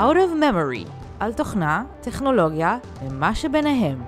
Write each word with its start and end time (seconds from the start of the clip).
Out 0.00 0.16
of 0.16 0.40
Memory, 0.40 0.88
על 1.20 1.32
תוכנה, 1.32 1.84
טכנולוגיה 2.00 2.78
ומה 3.02 3.34
שביניהם. 3.34 4.02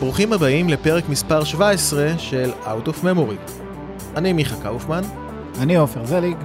ברוכים 0.00 0.32
הבאים 0.32 0.68
לפרק 0.68 1.08
מספר 1.08 1.44
17 1.44 2.18
של 2.18 2.50
Out 2.64 2.88
of 2.88 3.04
Memory. 3.04 3.50
אני 4.16 4.32
מיכה 4.32 4.56
קאופמן. 4.62 5.02
אני 5.60 5.76
עופר 5.76 6.06
זליג. 6.06 6.36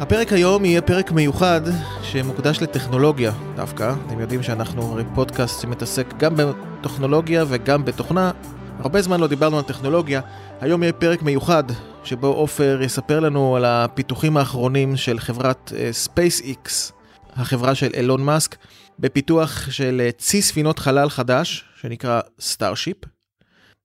הפרק 0.00 0.32
היום 0.32 0.64
יהיה 0.64 0.82
פרק 0.82 1.12
מיוחד 1.12 1.60
שמוקדש 2.02 2.62
לטכנולוגיה 2.62 3.32
דווקא. 3.56 3.94
אתם 4.06 4.20
יודעים 4.20 4.42
שאנחנו 4.42 4.82
הרי 4.82 5.04
פודקאסט 5.14 5.62
שמתעסק 5.62 6.06
גם 6.16 6.34
בטכנולוגיה 6.36 7.44
וגם 7.48 7.84
בתוכנה. 7.84 8.30
הרבה 8.78 9.02
זמן 9.02 9.20
לא 9.20 9.26
דיברנו 9.26 9.58
על 9.58 9.62
טכנולוגיה. 9.62 10.20
היום 10.60 10.82
יהיה 10.82 10.92
פרק 10.92 11.22
מיוחד 11.22 11.64
שבו 12.04 12.26
עופר 12.26 12.78
יספר 12.82 13.20
לנו 13.20 13.56
על 13.56 13.64
הפיתוחים 13.64 14.36
האחרונים 14.36 14.96
של 14.96 15.18
חברת 15.18 15.72
SpaceX, 16.06 16.66
uh, 16.66 16.92
החברה 17.40 17.74
של 17.74 17.90
אילון 17.94 18.24
מאסק, 18.24 18.56
בפיתוח 18.98 19.70
של 19.70 20.08
uh, 20.08 20.18
צי 20.18 20.42
ספינות 20.42 20.78
חלל 20.78 21.10
חדש 21.10 21.64
שנקרא 21.80 22.20
Starship. 22.40 22.96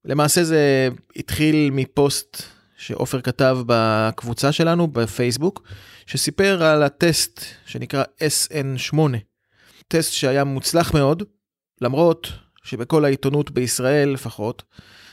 למעשה 0.06 0.44
זה 0.44 0.90
התחיל 1.16 1.70
מפוסט 1.74 2.42
שעופר 2.78 3.22
כתב 3.22 3.58
בקבוצה 3.66 4.52
שלנו 4.52 4.88
בפייסבוק, 4.88 5.64
שסיפר 6.06 6.64
על 6.64 6.84
הטסט 6.84 7.42
שנקרא 7.66 8.04
SN8. 8.04 8.98
טסט 9.88 10.14
שהיה 10.14 10.44
מוצלח 10.44 10.94
מאוד, 10.94 11.24
למרות 11.82 12.32
שבכל 12.64 13.06
העיתונות 13.06 13.52
בישראל 13.52 14.10
לפחות, 14.10 14.64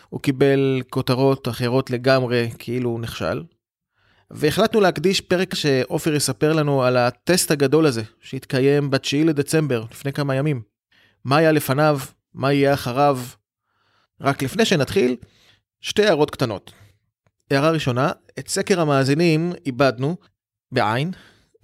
הוא 0.09 0.21
קיבל 0.21 0.83
כותרות 0.91 1.49
אחרות 1.49 1.91
לגמרי 1.91 2.51
כאילו 2.59 2.91
הוא 2.91 3.01
נכשל. 3.01 3.43
והחלטנו 4.31 4.81
להקדיש 4.81 5.21
פרק 5.21 5.55
שעופר 5.55 6.15
יספר 6.15 6.53
לנו 6.53 6.83
על 6.83 6.97
הטסט 6.97 7.51
הגדול 7.51 7.87
הזה, 7.87 8.03
שהתקיים 8.21 8.91
ב-9 8.91 9.25
לדצמבר, 9.25 9.85
לפני 9.91 10.13
כמה 10.13 10.35
ימים. 10.35 10.63
מה 11.25 11.37
היה 11.37 11.53
לפניו, 11.53 11.99
מה 12.35 12.53
יהיה 12.53 12.75
אחריו. 12.75 13.19
רק 14.21 14.43
לפני 14.43 14.65
שנתחיל, 14.65 15.17
שתי 15.81 16.07
הערות 16.07 16.31
קטנות. 16.31 16.73
הערה 17.51 17.71
ראשונה, 17.71 18.11
את 18.39 18.49
סקר 18.49 18.81
המאזינים 18.81 19.53
איבדנו 19.67 20.17
בעין, 20.73 21.11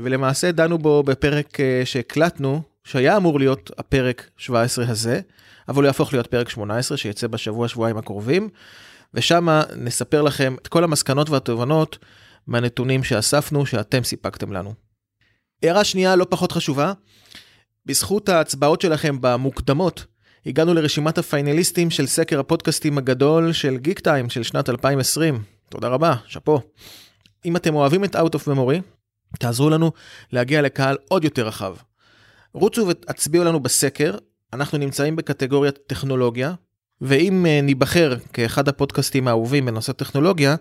ולמעשה 0.01 0.53
דנו 0.53 0.78
בו 0.78 1.03
בפרק 1.03 1.61
אה, 1.61 1.83
שהקלטנו, 1.84 2.62
שהיה 2.84 3.17
אמור 3.17 3.39
להיות 3.39 3.70
הפרק 3.78 4.31
17 4.37 4.84
הזה, 4.89 5.20
אבל 5.69 5.83
הוא 5.83 5.87
יהפוך 5.87 6.12
להיות 6.12 6.27
פרק 6.27 6.48
18 6.48 6.97
שיצא 6.98 7.27
בשבוע 7.27 7.69
שבועיים 7.69 7.97
הקרובים, 7.97 8.48
ושם 9.14 9.48
נספר 9.77 10.23
לכם 10.23 10.56
את 10.62 10.69
כל 10.69 10.84
המסקנות 10.84 11.31
והתובנות 11.31 11.98
מהנתונים 12.47 13.05
שאספנו 13.05 13.67
שאתם 13.67 14.05
סיפקתם 14.05 14.53
לנו. 14.53 14.75
הערה 15.62 15.84
שנייה 15.84 16.17
לא 16.17 16.27
פחות 16.31 16.53
חשובה, 16.53 16.92
בזכות 17.86 18.29
ההצבעות 18.29 18.81
שלכם 18.81 19.17
במוקדמות, 19.20 20.05
הגענו 20.47 20.75
לרשימת 20.75 21.19
הפיינליסטים 21.19 21.91
של 21.91 22.06
סקר 22.06 22.41
הפודקאסטים 22.41 22.98
הגדול 22.98 23.53
של 23.53 23.77
גיק 23.77 23.98
טיים 23.98 24.31
של 24.31 24.42
שנת 24.42 24.69
2020. 24.69 25.42
תודה 25.69 25.89
רבה, 25.89 26.14
שאפו. 26.27 26.61
אם 27.45 27.56
אתם 27.56 27.75
אוהבים 27.75 28.05
את 28.05 28.17
Out 28.17 28.34
of 28.34 28.48
Memory, 28.48 28.98
תעזרו 29.39 29.71
לנו 29.71 29.93
להגיע 30.33 30.62
לקהל 30.62 30.97
עוד 31.09 31.25
יותר 31.25 31.47
רחב. 31.47 31.75
רוצו 32.53 32.87
והצביעו 32.87 33.45
לנו 33.45 33.61
בסקר, 33.61 34.15
אנחנו 34.53 34.79
נמצאים 34.79 35.17
בקטגוריית 35.17 35.79
טכנולוגיה, 35.86 36.55
ואם 37.01 37.47
uh, 37.47 37.64
ניבחר 37.64 38.17
כאחד 38.33 38.69
הפודקאסטים 38.69 39.29
האהובים 39.29 39.67
בנושא 39.67 39.92
טכנולוגיה, 39.92 40.57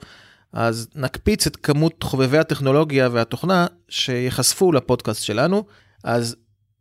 אז 0.54 0.88
נקפיץ 0.96 1.48
את 1.48 1.56
כמות 1.56 2.04
חובבי 2.04 2.38
הטכנולוגיה 2.38 3.10
והתוכנה 3.12 3.68
שיחשפו 3.90 4.72
לפודקאסט 4.72 5.24
שלנו. 5.24 5.64
אז 6.04 6.36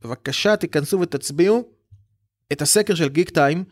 בבקשה 0.05 0.57
תיכנסו 0.57 1.01
ותצביעו. 1.01 1.77
את 2.53 2.63
הסקר 2.63 2.95
של 2.95 3.09
גיק 3.09 3.31
טיים 3.31 3.65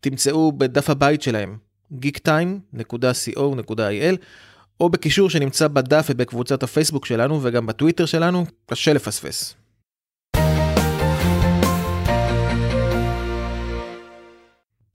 תמצאו 0.00 0.52
בדף 0.52 0.90
הבית 0.90 1.22
שלהם, 1.22 1.58
geektime.co.il, 1.92 4.16
או 4.80 4.88
בקישור 4.88 5.30
שנמצא 5.30 5.68
בדף 5.68 6.06
ובקבוצת 6.10 6.62
הפייסבוק 6.62 7.06
שלנו 7.06 7.42
וגם 7.42 7.66
בטוויטר 7.66 8.06
שלנו, 8.06 8.46
קשה 8.66 8.92
לפספס. 8.92 9.54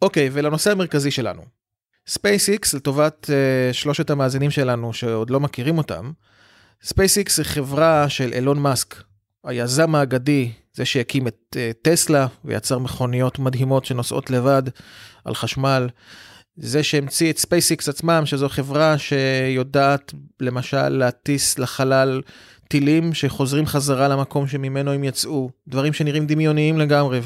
אוקיי, 0.01 0.29
ולנושא 0.33 0.71
המרכזי 0.71 1.11
שלנו. 1.11 1.41
SpaceX, 2.09 2.75
לטובת 2.75 3.29
uh, 3.29 3.73
שלושת 3.73 4.09
המאזינים 4.09 4.51
שלנו 4.51 4.93
שעוד 4.93 5.29
לא 5.29 5.39
מכירים 5.39 5.77
אותם, 5.77 6.11
SpaceX 6.85 7.31
היא 7.37 7.43
חברה 7.43 8.09
של 8.09 8.33
אילון 8.33 8.59
מאסק, 8.59 9.03
היזם 9.43 9.95
האגדי, 9.95 10.51
זה 10.73 10.85
שהקים 10.85 11.27
את 11.27 11.55
uh, 11.55 11.57
טסלה 11.81 12.27
ויצר 12.45 12.79
מכוניות 12.79 13.39
מדהימות 13.39 13.85
שנוסעות 13.85 14.29
לבד 14.29 14.63
על 15.25 15.35
חשמל, 15.35 15.89
זה 16.57 16.83
שהמציא 16.83 17.31
את 17.31 17.37
SpaceX 17.37 17.89
עצמם, 17.89 18.23
שזו 18.25 18.49
חברה 18.49 18.95
שיודעת 18.97 20.13
למשל 20.39 20.89
להטיס 20.89 21.59
לחלל 21.59 22.21
טילים 22.67 23.13
שחוזרים 23.13 23.65
חזרה 23.65 24.07
למקום 24.07 24.47
שממנו 24.47 24.91
הם 24.91 25.03
יצאו, 25.03 25.49
דברים 25.67 25.93
שנראים 25.93 26.27
דמיוניים 26.27 26.79
לגמרי. 26.79 27.21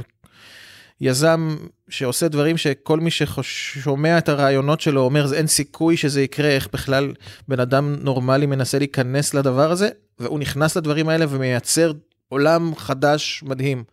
יזם 1.02 1.58
שעושה 1.90 2.28
דברים 2.28 2.58
שכל 2.58 3.00
מי 3.00 3.12
ששומע 3.12 4.18
את 4.18 4.30
הרעיונות 4.30 4.82
שלו 4.82 5.02
אומר 5.02 5.34
אין 5.34 5.48
סיכוי 5.48 5.98
שזה 5.98 6.22
יקרה, 6.22 6.50
איך 6.50 6.68
בכלל 6.74 7.14
בן 7.48 7.60
אדם 7.60 7.96
נורמלי 8.02 8.46
מנסה 8.46 8.78
להיכנס 8.80 9.34
לדבר 9.34 9.72
הזה, 9.72 9.90
והוא 10.20 10.40
נכנס 10.40 10.78
לדברים 10.78 11.10
האלה 11.10 11.26
ומייצר 11.30 11.92
עולם 12.30 12.76
חדש 12.76 13.44
מדהים. 13.44 13.84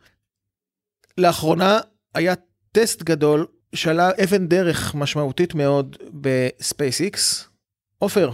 לאחרונה 1.18 1.78
היה 2.14 2.34
טסט 2.72 3.02
גדול 3.02 3.46
שעלה 3.74 4.10
אבן 4.24 4.46
דרך 4.46 4.94
משמעותית 4.94 5.54
מאוד 5.54 5.96
ב-SpaceX. 6.20 7.18
עופר, 7.98 8.30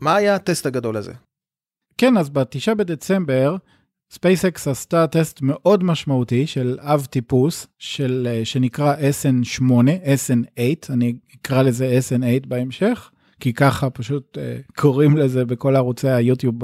מה 0.00 0.16
היה 0.16 0.34
הטסט 0.34 0.66
הגדול 0.66 0.96
הזה? 0.96 1.12
כן, 1.98 2.16
אז 2.16 2.30
בתשעה 2.30 2.74
בדצמבר, 2.74 3.56
SpaceX 4.12 4.70
עשתה 4.70 5.06
טסט 5.06 5.42
מאוד 5.42 5.84
משמעותי 5.84 6.46
של 6.46 6.78
אב 6.80 7.06
טיפוס, 7.10 7.66
של, 7.78 8.28
אה, 8.30 8.44
שנקרא 8.44 8.94
SN8, 8.94 9.62
SN8, 10.04 10.92
אני 10.92 11.14
אקרא 11.40 11.62
לזה 11.62 11.98
SN8 12.08 12.46
בהמשך, 12.48 13.10
כי 13.40 13.52
ככה 13.52 13.90
פשוט 13.90 14.38
uh, 14.38 14.72
קוראים 14.76 15.16
לזה 15.16 15.44
בכל 15.44 15.76
ערוצי 15.76 16.08
היוטיוב 16.08 16.54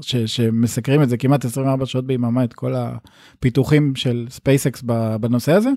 ש, 0.00 0.16
שמסקרים 0.16 1.02
את 1.02 1.08
זה 1.08 1.16
כמעט 1.16 1.44
24 1.44 1.86
שעות 1.86 2.06
ביממה, 2.06 2.44
את 2.44 2.52
כל 2.52 2.74
הפיתוחים 2.74 3.96
של 3.96 4.26
SpaceX 4.30 4.82
בנושא 5.20 5.52
הזה. 5.52 5.70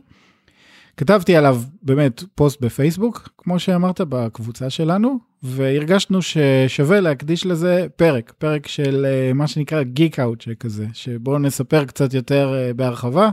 כתבתי 0.98 1.36
עליו 1.36 1.62
באמת 1.84 2.24
פוסט 2.36 2.62
בפייסבוק, 2.62 3.30
כמו 3.38 3.60
שאמרת, 3.60 4.02
בקבוצה 4.02 4.70
שלנו, 4.70 5.20
והרגשנו 5.44 6.20
ששווה 6.22 7.00
להקדיש 7.00 7.46
לזה 7.46 7.88
פרק, 7.96 8.34
פרק 8.38 8.68
של 8.68 9.06
uh, 9.06 9.34
מה 9.34 9.48
שנקרא 9.48 9.84
גיק 9.84 10.20
אאוט 10.20 10.42
שכזה, 10.42 10.88
שבואו 10.94 11.40
נספר 11.40 11.86
קצת 11.86 12.14
יותר 12.14 12.54
uh, 12.54 12.74
בהרחבה 12.74 13.30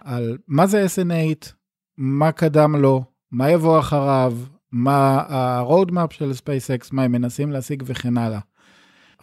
על 0.00 0.38
מה 0.48 0.66
זה 0.66 0.86
SN8, 0.86 1.48
מה 1.98 2.32
קדם 2.32 2.76
לו, 2.76 3.04
מה 3.32 3.50
יבוא 3.50 3.78
אחריו, 3.78 4.36
מה 4.72 5.22
ה-road 5.28 5.90
map 5.90 6.14
של 6.14 6.30
SpaceX, 6.30 6.88
מה 6.92 7.02
הם 7.02 7.12
מנסים 7.12 7.52
להשיג 7.52 7.82
וכן 7.86 8.18
הלאה. 8.18 8.40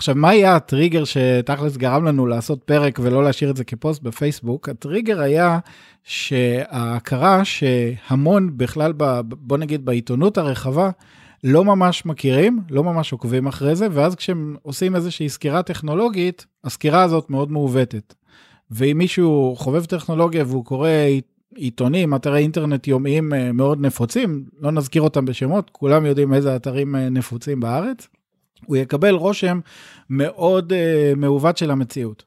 עכשיו, 0.02 0.16
מה 0.16 0.30
היה 0.30 0.56
הטריגר 0.56 1.04
שתכלס 1.04 1.78
גרם 1.78 2.06
לנו 2.06 2.28
לעשות 2.28 2.64
פרק 2.64 3.00
ולא 3.02 3.24
להשאיר 3.24 3.52
את 3.52 3.58
זה 3.58 3.64
כפוסט 3.64 4.02
בפייסבוק? 4.02 4.70
הטריגר 4.70 5.22
היה 5.22 5.60
שההכרה 6.04 7.46
שהמון 7.46 8.58
בכלל, 8.58 8.94
ב, 8.98 9.22
בוא 9.22 9.58
נגיד 9.58 9.86
בעיתונות 9.86 10.38
הרחבה, 10.38 10.90
לא 11.44 11.66
ממש 11.66 12.06
מכירים, 12.06 12.60
לא 12.70 12.84
ממש 12.84 13.12
עוקבים 13.12 13.48
אחרי 13.48 13.76
זה, 13.76 13.88
ואז 13.92 14.16
כשהם 14.16 14.56
עושים 14.62 14.96
איזושהי 14.96 15.30
סקירה 15.30 15.64
טכנולוגית, 15.64 16.46
הסקירה 16.64 17.04
הזאת 17.04 17.30
מאוד 17.30 17.52
מעוותת. 17.52 18.14
ואם 18.72 18.98
מישהו 18.98 19.56
חובב 19.58 19.86
טכנולוגיה 19.86 20.44
והוא 20.48 20.66
קורא 20.66 20.90
עיתונים, 21.56 22.16
אתרי 22.16 22.40
אינטרנט 22.40 22.88
יומיים 22.88 23.34
אה, 23.34 23.52
מאוד 23.52 23.82
נפוצים, 23.82 24.44
לא 24.60 24.72
נזכיר 24.72 25.02
אותם 25.02 25.26
בשמות, 25.26 25.70
כולם 25.70 26.06
יודעים 26.06 26.34
איזה 26.34 26.56
אתרים 26.56 26.96
אה, 26.96 27.10
נפוצים 27.10 27.60
בארץ, 27.60 28.08
הוא 28.66 28.78
יקבל 28.78 29.14
רושם 29.16 29.60
מאוד 30.10 30.74
אה, 30.74 30.76
מעוות 31.16 31.58
של 31.58 31.72
המציאות. 31.72 32.24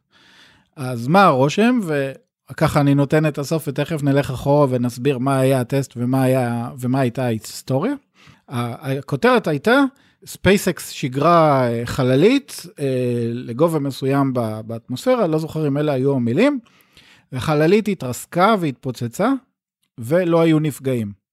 אז 0.77 1.09
מה 1.09 1.25
הרושם? 1.25 1.81
וככה 2.51 2.81
אני 2.81 2.95
נותן 2.95 3.27
את 3.27 3.39
הסוף 3.39 3.69
ותכף 3.69 4.03
נלך 4.03 4.31
אחורה 4.31 4.67
ונסביר 4.71 5.19
מה 5.19 5.39
היה 5.39 5.61
הטסט 5.61 5.93
ומה, 5.97 6.23
היה, 6.23 6.71
ומה 6.79 7.01
הייתה 7.01 7.25
ההיסטוריה. 7.25 7.95
הכותרת 8.49 9.47
הייתה 9.47 9.81
SpaceX 10.27 10.91
שיגרה 10.91 11.69
אה, 11.69 11.83
חללית 11.85 12.67
אה, 12.81 12.85
לגובה 13.33 13.79
מסוים 13.79 14.33
באטמוספירה, 14.67 15.27
לא 15.27 15.39
זוכר 15.39 15.67
אם 15.69 15.79
אלה 15.79 15.93
היו 15.93 16.15
המילים, 16.15 16.59
וחללית 17.33 17.89
התרסקה 17.89 18.55
והתפוצצה, 18.61 19.33
ולא 19.99 20.41
היו 20.41 20.59
נפגעים. 20.59 21.24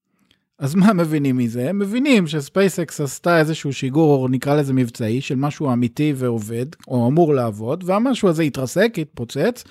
אז 0.62 0.76
מה 0.76 0.94
מבינים 0.94 1.38
מזה? 1.38 1.74
מבינים 1.74 2.28
שספייסקס 2.28 3.02
עשתה 3.02 3.40
איזשהו 3.40 3.74
שיגור, 3.74 4.30
נקרא 4.30 4.56
לזה 4.56 4.74
מבצעי, 4.74 5.22
של 5.22 5.36
משהו 5.36 5.74
אמיתי 5.74 6.14
ועובד, 6.16 6.66
או 6.88 7.08
אמור 7.08 7.34
לעבוד, 7.34 7.84
והמשהו 7.88 8.30
הזה 8.30 8.44
התרסק, 8.44 8.94
התפוצץ, 8.98 9.64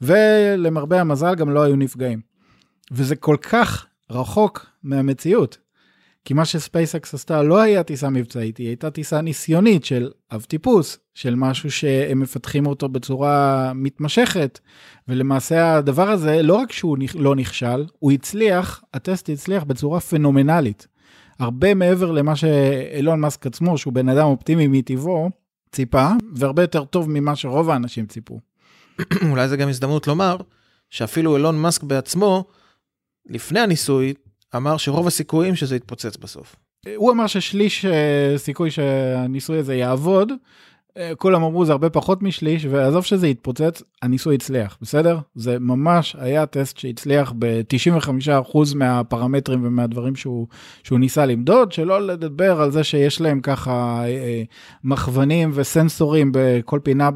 ולמרבה 0.00 1.00
המזל 1.00 1.34
גם 1.34 1.50
לא 1.50 1.62
היו 1.62 1.76
נפגעים. 1.76 2.20
וזה 2.92 3.16
כל 3.16 3.36
כך 3.42 3.86
רחוק 4.10 4.66
מהמציאות. 4.82 5.58
כי 6.28 6.34
מה 6.34 6.44
שספייסקס 6.44 7.14
עשתה 7.14 7.42
לא 7.42 7.60
היה 7.60 7.82
טיסה 7.82 8.10
מבצעית, 8.10 8.56
היא 8.56 8.66
הייתה 8.66 8.90
טיסה 8.90 9.20
ניסיונית 9.20 9.84
של 9.84 10.10
אב 10.34 10.42
טיפוס, 10.48 10.98
של 11.14 11.34
משהו 11.34 11.70
שהם 11.70 12.20
מפתחים 12.20 12.66
אותו 12.66 12.88
בצורה 12.88 13.72
מתמשכת, 13.74 14.58
ולמעשה 15.08 15.74
הדבר 15.76 16.10
הזה, 16.10 16.42
לא 16.42 16.54
רק 16.54 16.72
שהוא 16.72 16.98
לא 17.14 17.36
נכשל, 17.36 17.86
הוא 17.98 18.12
הצליח, 18.12 18.82
הטסט 18.94 19.28
הצליח 19.28 19.64
בצורה 19.64 20.00
פנומנלית. 20.00 20.86
הרבה 21.38 21.74
מעבר 21.74 22.10
למה 22.10 22.36
שאילון 22.36 23.20
מאסק 23.20 23.46
עצמו, 23.46 23.78
שהוא 23.78 23.92
בן 23.92 24.08
אדם 24.08 24.26
אופטימי 24.26 24.66
מטבעו, 24.66 25.30
ציפה, 25.72 26.08
והרבה 26.34 26.62
יותר 26.62 26.84
טוב 26.84 27.10
ממה 27.10 27.36
שרוב 27.36 27.70
האנשים 27.70 28.06
ציפו. 28.06 28.40
אולי 29.30 29.48
זו 29.48 29.56
גם 29.56 29.68
הזדמנות 29.68 30.06
לומר 30.06 30.36
שאפילו 30.90 31.36
אילון 31.36 31.58
מאסק 31.58 31.82
בעצמו, 31.82 32.44
לפני 33.26 33.60
הניסוי, 33.60 34.14
אמר 34.56 34.76
שרוב 34.76 35.06
הסיכויים 35.06 35.56
שזה 35.56 35.76
יתפוצץ 35.76 36.16
בסוף. 36.16 36.56
הוא 36.96 37.12
אמר 37.12 37.26
ששליש 37.26 37.84
אה, 37.84 38.34
סיכוי 38.36 38.70
שהניסוי 38.70 39.58
הזה 39.58 39.74
יעבוד, 39.74 40.32
כולם 41.18 41.42
אמרו 41.42 41.64
זה 41.64 41.72
הרבה 41.72 41.90
פחות 41.90 42.22
משליש, 42.22 42.66
ועזוב 42.70 43.04
שזה 43.04 43.28
יתפוצץ, 43.28 43.82
הניסוי 44.02 44.34
הצליח, 44.34 44.78
בסדר? 44.82 45.18
זה 45.34 45.58
ממש 45.58 46.16
היה 46.18 46.46
טסט 46.46 46.78
שהצליח 46.78 47.32
ב-95% 47.38 48.58
מהפרמטרים 48.74 49.64
ומהדברים 49.64 50.16
שהוא, 50.16 50.46
שהוא 50.82 50.98
ניסה 50.98 51.26
למדוד, 51.26 51.72
שלא 51.72 52.06
לדבר 52.06 52.60
על 52.60 52.70
זה 52.70 52.84
שיש 52.84 53.20
להם 53.20 53.40
ככה 53.40 54.02
אה, 54.06 54.42
מכוונים 54.84 55.50
וסנסורים 55.54 56.32
בכל 56.34 56.80
פינה 56.82 57.10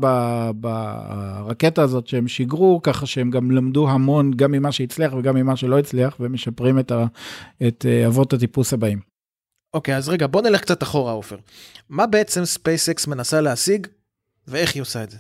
ברקטה 0.54 1.82
הזאת 1.82 2.06
שהם 2.06 2.28
שיגרו, 2.28 2.80
ככה 2.82 3.06
שהם 3.06 3.30
גם 3.30 3.50
למדו 3.50 3.88
המון 3.88 4.30
גם 4.36 4.52
ממה 4.52 4.72
שהצליח 4.72 5.12
וגם 5.18 5.36
ממה 5.36 5.56
שלא 5.56 5.78
הצליח, 5.78 6.16
ומשפרים 6.20 6.78
את, 6.78 6.92
ה, 6.92 7.06
את 7.66 7.86
אה, 7.88 8.06
אבות 8.06 8.32
הטיפוס 8.32 8.72
הבאים. 8.72 9.11
אוקיי, 9.74 9.96
אז 9.96 10.08
רגע, 10.08 10.26
בוא 10.26 10.42
נלך 10.42 10.60
קצת 10.60 10.82
אחורה, 10.82 11.12
עופר. 11.12 11.36
מה 11.88 12.06
בעצם 12.06 12.42
SpaceX 12.42 13.10
מנסה 13.10 13.40
להשיג, 13.40 13.86
ואיך 14.48 14.74
היא 14.74 14.82
עושה 14.82 15.04
את 15.04 15.10
זה? 15.10 15.16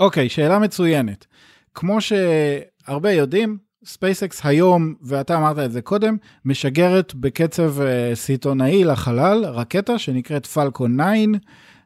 אוקיי, 0.00 0.28
שאלה 0.28 0.58
מצוינת. 0.58 1.26
כמו 1.74 1.98
שהרבה 2.00 3.12
יודעים, 3.12 3.58
SpaceX 3.84 4.40
היום, 4.44 4.94
ואתה 5.02 5.36
אמרת 5.36 5.58
את 5.58 5.72
זה 5.72 5.82
קודם, 5.82 6.16
משגרת 6.44 7.14
בקצב 7.14 7.80
אה, 7.80 8.10
סיטונאי 8.14 8.84
לחלל 8.84 9.44
רקטה 9.44 9.98
שנקראת 9.98 10.46
פלקון 10.46 10.98
9, 11.32 11.38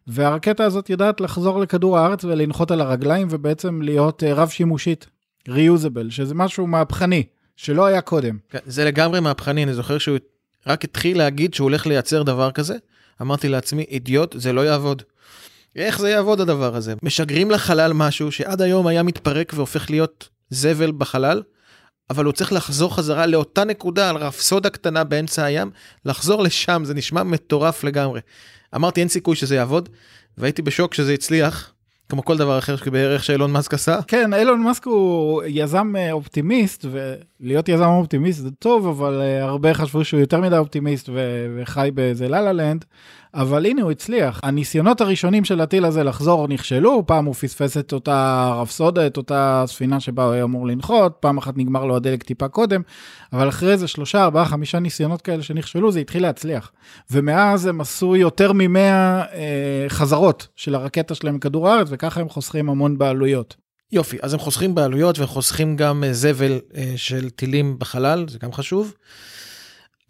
והרקטה 0.06 0.64
הזאת 0.64 0.90
יודעת 0.90 1.20
לחזור 1.20 1.60
לכדור 1.60 1.98
הארץ 1.98 2.24
ולנחות 2.24 2.70
על 2.70 2.80
הרגליים 2.80 3.28
ובעצם 3.30 3.82
להיות 3.82 4.22
אה, 4.24 4.34
רב-שימושית, 4.34 5.06
reusable, 5.48 6.10
שזה 6.10 6.34
משהו 6.34 6.66
מהפכני, 6.66 7.22
שלא 7.56 7.86
היה 7.86 8.00
קודם. 8.00 8.38
כן, 8.48 8.58
זה 8.66 8.84
לגמרי 8.84 9.20
מהפכני, 9.20 9.62
אני 9.62 9.74
זוכר 9.74 9.98
שהוא 9.98 10.18
רק 10.66 10.84
התחיל 10.84 11.18
להגיד 11.18 11.54
שהוא 11.54 11.64
הולך 11.64 11.86
לייצר 11.86 12.22
דבר 12.22 12.50
כזה, 12.50 12.76
אמרתי 13.22 13.48
לעצמי, 13.48 13.84
אידיוט, 13.90 14.34
זה 14.38 14.52
לא 14.52 14.60
יעבוד. 14.60 15.02
איך 15.76 15.98
זה 15.98 16.10
יעבוד 16.10 16.40
הדבר 16.40 16.76
הזה? 16.76 16.94
משגרים 17.02 17.50
לחלל 17.50 17.92
משהו 17.92 18.32
שעד 18.32 18.62
היום 18.62 18.86
היה 18.86 19.02
מתפרק 19.02 19.52
והופך 19.56 19.90
להיות 19.90 20.28
זבל 20.50 20.92
בחלל, 20.92 21.42
אבל 22.10 22.24
הוא 22.24 22.32
צריך 22.32 22.52
לחזור 22.52 22.96
חזרה 22.96 23.26
לאותה 23.26 23.64
נקודה 23.64 24.10
על 24.10 24.16
רפסודה 24.16 24.70
קטנה 24.70 25.04
באמצע 25.04 25.44
הים, 25.44 25.70
לחזור 26.04 26.42
לשם, 26.42 26.82
זה 26.84 26.94
נשמע 26.94 27.22
מטורף 27.22 27.84
לגמרי. 27.84 28.20
אמרתי, 28.74 29.00
אין 29.00 29.08
סיכוי 29.08 29.36
שזה 29.36 29.54
יעבוד, 29.54 29.88
והייתי 30.38 30.62
בשוק 30.62 30.94
שזה 30.94 31.12
הצליח, 31.12 31.72
כמו 32.08 32.24
כל 32.24 32.36
דבר 32.36 32.58
אחר 32.58 32.76
בערך 32.92 33.24
שאילון 33.24 33.52
מאסק 33.52 33.74
עשה. 33.74 33.98
כן, 34.06 34.34
אילון 34.34 34.62
מאסק 34.62 34.86
הוא 34.86 35.42
יזם 35.46 35.96
אה, 35.96 36.12
אופטימיסט, 36.12 36.84
ולהיות 37.44 37.68
יזם 37.68 37.84
אופטימיסט 37.84 38.40
זה 38.40 38.50
טוב, 38.50 38.86
אבל 38.86 39.20
אה, 39.20 39.44
הרבה 39.44 39.74
חשבו 39.74 40.04
שהוא 40.04 40.20
יותר 40.20 40.40
מדי 40.40 40.58
אופטימיסט 40.58 41.08
וחי 41.56 41.90
באיזה 41.94 42.28
לה 42.28 42.52
לנד. 42.52 42.84
אבל 43.34 43.66
הנה 43.66 43.82
הוא 43.82 43.90
הצליח. 43.90 44.40
הניסיונות 44.42 45.00
הראשונים 45.00 45.44
של 45.44 45.60
הטיל 45.60 45.84
הזה 45.84 46.04
לחזור 46.04 46.48
נכשלו, 46.48 47.06
פעם 47.06 47.24
הוא 47.24 47.34
פספס 47.34 47.76
את 47.76 47.92
אותה 47.92 48.50
רפסודה, 48.56 49.06
את 49.06 49.16
אותה 49.16 49.64
ספינה 49.66 50.00
שבה 50.00 50.24
הוא 50.24 50.32
היה 50.32 50.44
אמור 50.44 50.66
לנחות, 50.66 51.16
פעם 51.20 51.38
אחת 51.38 51.56
נגמר 51.56 51.84
לו 51.84 51.96
הדלק 51.96 52.22
טיפה 52.22 52.48
קודם, 52.48 52.82
אבל 53.32 53.48
אחרי 53.48 53.76
זה 53.78 53.88
שלושה, 53.88 54.24
ארבעה, 54.24 54.44
חמישה 54.44 54.78
ניסיונות 54.78 55.22
כאלה 55.22 55.42
שנכשלו, 55.42 55.92
זה 55.92 56.00
התחיל 56.00 56.22
להצליח. 56.22 56.72
ומאז 57.10 57.66
הם 57.66 57.80
עשו 57.80 58.16
יותר 58.16 58.52
ממאה 58.52 59.22
אה, 59.32 59.84
חזרות 59.88 60.48
של 60.56 60.74
הרקטה 60.74 61.14
שלהם 61.14 61.34
מכדור 61.34 61.68
הארץ, 61.68 61.88
וככה 61.90 62.20
הם 62.20 62.28
חוסכים 62.28 62.68
המון 62.68 62.98
בעלויות. 62.98 63.63
יופי, 63.92 64.16
אז 64.22 64.34
הם 64.34 64.40
חוסכים 64.40 64.74
בעלויות 64.74 65.18
וחוסכים 65.18 65.76
גם 65.76 66.04
אה, 66.04 66.12
זבל 66.12 66.60
אה, 66.76 66.92
של 66.96 67.30
טילים 67.30 67.78
בחלל, 67.78 68.26
זה 68.28 68.38
גם 68.38 68.52
חשוב. 68.52 68.94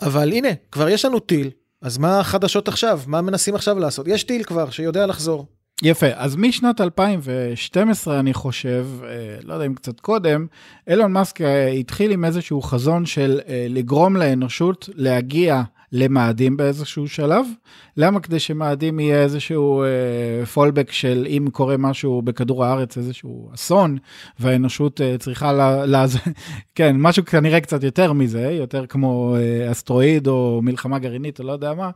אבל 0.00 0.32
הנה, 0.32 0.48
כבר 0.72 0.88
יש 0.88 1.04
לנו 1.04 1.20
טיל 1.20 1.50
אז 1.82 1.98
מה 1.98 2.20
החדשות 2.20 2.68
עכשיו? 2.68 3.00
מה 3.06 3.22
מנסים 3.22 3.54
עכשיו 3.54 3.78
לעשות? 3.78 4.08
יש 4.08 4.24
טיל 4.24 4.44
כבר 4.44 4.70
שיודע 4.70 5.06
לחזור. 5.06 5.46
יפה, 5.82 6.06
אז 6.14 6.36
משנת 6.36 6.80
2012, 6.80 8.20
אני 8.20 8.34
חושב, 8.34 8.86
אה, 9.04 9.36
לא 9.42 9.54
יודע 9.54 9.66
אם 9.66 9.74
קצת 9.74 10.00
קודם, 10.00 10.46
אילון 10.88 11.12
מאסק 11.12 11.40
התחיל 11.80 12.10
עם 12.10 12.24
איזשהו 12.24 12.62
חזון 12.62 13.06
של 13.06 13.40
לגרום 13.68 14.16
לאנושות 14.16 14.88
להגיע 14.94 15.62
למאדים 15.94 16.56
באיזשהו 16.56 17.08
שלב. 17.08 17.46
למה? 17.96 18.20
כדי 18.20 18.38
שמאדים 18.38 19.00
יהיה 19.00 19.22
איזשהו 19.22 19.82
אה, 19.82 20.46
פולבק 20.46 20.92
של 20.92 21.26
אם 21.28 21.48
קורה 21.52 21.76
משהו 21.76 22.22
בכדור 22.22 22.64
הארץ, 22.64 22.98
איזשהו 22.98 23.50
אסון, 23.54 23.98
והאנושות 24.40 25.00
אה, 25.00 25.18
צריכה 25.18 25.52
ל... 25.52 25.84
לה, 25.84 26.04
כן, 26.74 26.96
משהו 26.98 27.24
כנראה 27.24 27.60
קצת 27.60 27.84
יותר 27.84 28.12
מזה, 28.12 28.50
יותר 28.50 28.86
כמו 28.86 29.36
אה, 29.36 29.70
אסטרואיד 29.70 30.26
או 30.26 30.60
מלחמה 30.62 30.98
גרעינית 30.98 31.40
או 31.40 31.44
לא 31.44 31.52
יודע 31.52 31.74
מה, 31.74 31.90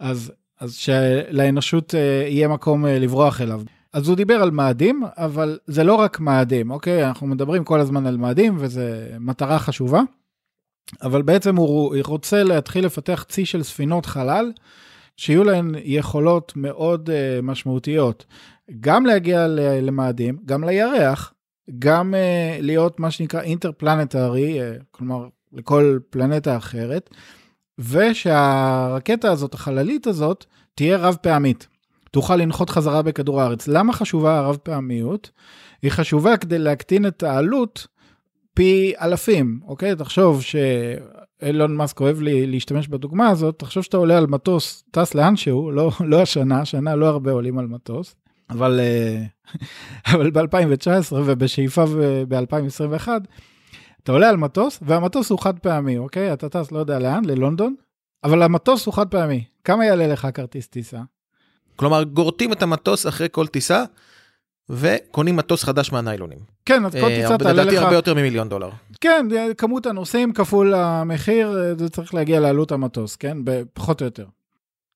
אז, 0.00 0.32
אז 0.60 0.74
שלאנושות 0.74 1.94
אה, 1.94 2.26
יהיה 2.28 2.48
מקום 2.48 2.86
אה, 2.86 2.98
לברוח 2.98 3.40
אליו. 3.40 3.62
אז 3.92 4.08
הוא 4.08 4.16
דיבר 4.16 4.34
על 4.34 4.50
מאדים, 4.50 5.02
אבל 5.16 5.58
זה 5.66 5.84
לא 5.84 5.94
רק 5.94 6.20
מאדים, 6.20 6.70
אוקיי? 6.70 7.06
אנחנו 7.06 7.26
מדברים 7.26 7.64
כל 7.64 7.80
הזמן 7.80 8.06
על 8.06 8.16
מאדים, 8.16 8.56
וזו 8.58 8.80
מטרה 9.20 9.58
חשובה. 9.58 10.02
אבל 11.02 11.22
בעצם 11.22 11.56
הוא 11.56 11.96
רוצה 12.04 12.42
להתחיל 12.42 12.86
לפתח 12.86 13.24
צי 13.28 13.46
של 13.46 13.62
ספינות 13.62 14.06
חלל, 14.06 14.52
שיהיו 15.16 15.44
להן 15.44 15.74
יכולות 15.84 16.52
מאוד 16.56 17.10
uh, 17.10 17.42
משמעותיות, 17.42 18.24
גם 18.80 19.06
להגיע 19.06 19.46
למאדים, 19.82 20.38
גם 20.44 20.64
לירח, 20.64 21.34
גם 21.78 22.14
uh, 22.14 22.62
להיות 22.62 23.00
מה 23.00 23.10
שנקרא 23.10 23.42
אינטרפלנטרי, 23.42 24.60
uh, 24.60 24.82
כלומר 24.90 25.28
לכל 25.52 25.98
פלנטה 26.10 26.56
אחרת, 26.56 27.10
ושהרקטה 27.78 29.32
הזאת, 29.32 29.54
החללית 29.54 30.06
הזאת, 30.06 30.44
תהיה 30.74 30.96
רב 30.96 31.16
פעמית. 31.20 31.66
תוכל 32.10 32.36
לנחות 32.36 32.70
חזרה 32.70 33.02
בכדור 33.02 33.40
הארץ. 33.40 33.68
למה 33.68 33.92
חשובה 33.92 34.38
הרב 34.38 34.56
פעמיות? 34.56 35.30
היא 35.82 35.90
חשובה 35.90 36.36
כדי 36.36 36.58
להקטין 36.58 37.06
את 37.06 37.22
העלות 37.22 37.86
פי 38.54 38.92
אלפים, 39.00 39.60
אוקיי? 39.66 39.96
תחשוב 39.96 40.42
שאילון 40.42 41.76
מאסק 41.76 42.00
אוהב 42.00 42.20
לי 42.20 42.46
להשתמש 42.46 42.88
בדוגמה 42.88 43.28
הזאת, 43.28 43.58
תחשוב 43.58 43.82
שאתה 43.82 43.96
עולה 43.96 44.18
על 44.18 44.26
מטוס, 44.26 44.84
טס 44.90 45.14
לאנשהו, 45.14 45.70
לא, 45.70 45.90
לא 46.00 46.22
השנה, 46.22 46.60
השנה 46.60 46.96
לא 46.96 47.06
הרבה 47.06 47.32
עולים 47.32 47.58
על 47.58 47.66
מטוס, 47.66 48.14
אבל, 48.50 48.80
אה, 48.80 49.24
אבל 50.14 50.30
ב-2019 50.30 51.12
ובשאיפה 51.12 51.84
ב-2021, 52.28 53.08
אתה 54.02 54.12
עולה 54.12 54.28
על 54.28 54.36
מטוס, 54.36 54.78
והמטוס 54.82 55.30
הוא 55.30 55.38
חד 55.38 55.58
פעמי, 55.58 55.98
אוקיי? 55.98 56.32
אתה 56.32 56.48
טס 56.48 56.72
לא 56.72 56.78
יודע 56.78 56.98
לאן, 56.98 57.24
ללונדון, 57.24 57.74
אבל 58.24 58.42
המטוס 58.42 58.86
הוא 58.86 58.94
חד 58.94 59.08
פעמי. 59.08 59.44
כמה 59.64 59.86
יעלה 59.86 60.06
לך 60.06 60.28
כרטיס 60.34 60.68
טיסה? 60.68 61.00
כלומר, 61.76 62.02
גורטים 62.02 62.52
את 62.52 62.62
המטוס 62.62 63.06
אחרי 63.06 63.28
כל 63.30 63.46
טיסה, 63.46 63.84
וקונים 64.68 65.36
מטוס 65.36 65.64
חדש 65.64 65.92
מהניילונים. 65.92 66.38
כן, 66.64 66.84
אז 66.84 66.92
כל 66.92 66.98
אה, 66.98 67.16
טיסה 67.16 67.38
תעלה 67.38 67.52
לך... 67.52 67.60
לדעתי 67.60 67.78
הרבה 67.78 67.94
יותר 67.94 68.14
ממיליון 68.14 68.48
דולר. 68.48 68.70
כן, 69.00 69.26
כמות 69.58 69.86
הנוסעים 69.86 70.32
כפול 70.32 70.74
המחיר, 70.74 71.58
אה, 71.58 71.74
זה 71.74 71.88
צריך 71.88 72.14
להגיע 72.14 72.40
לעלות 72.40 72.72
המטוס, 72.72 73.16
כן? 73.16 73.38
פחות 73.72 74.00
או 74.00 74.04
יותר. 74.04 74.26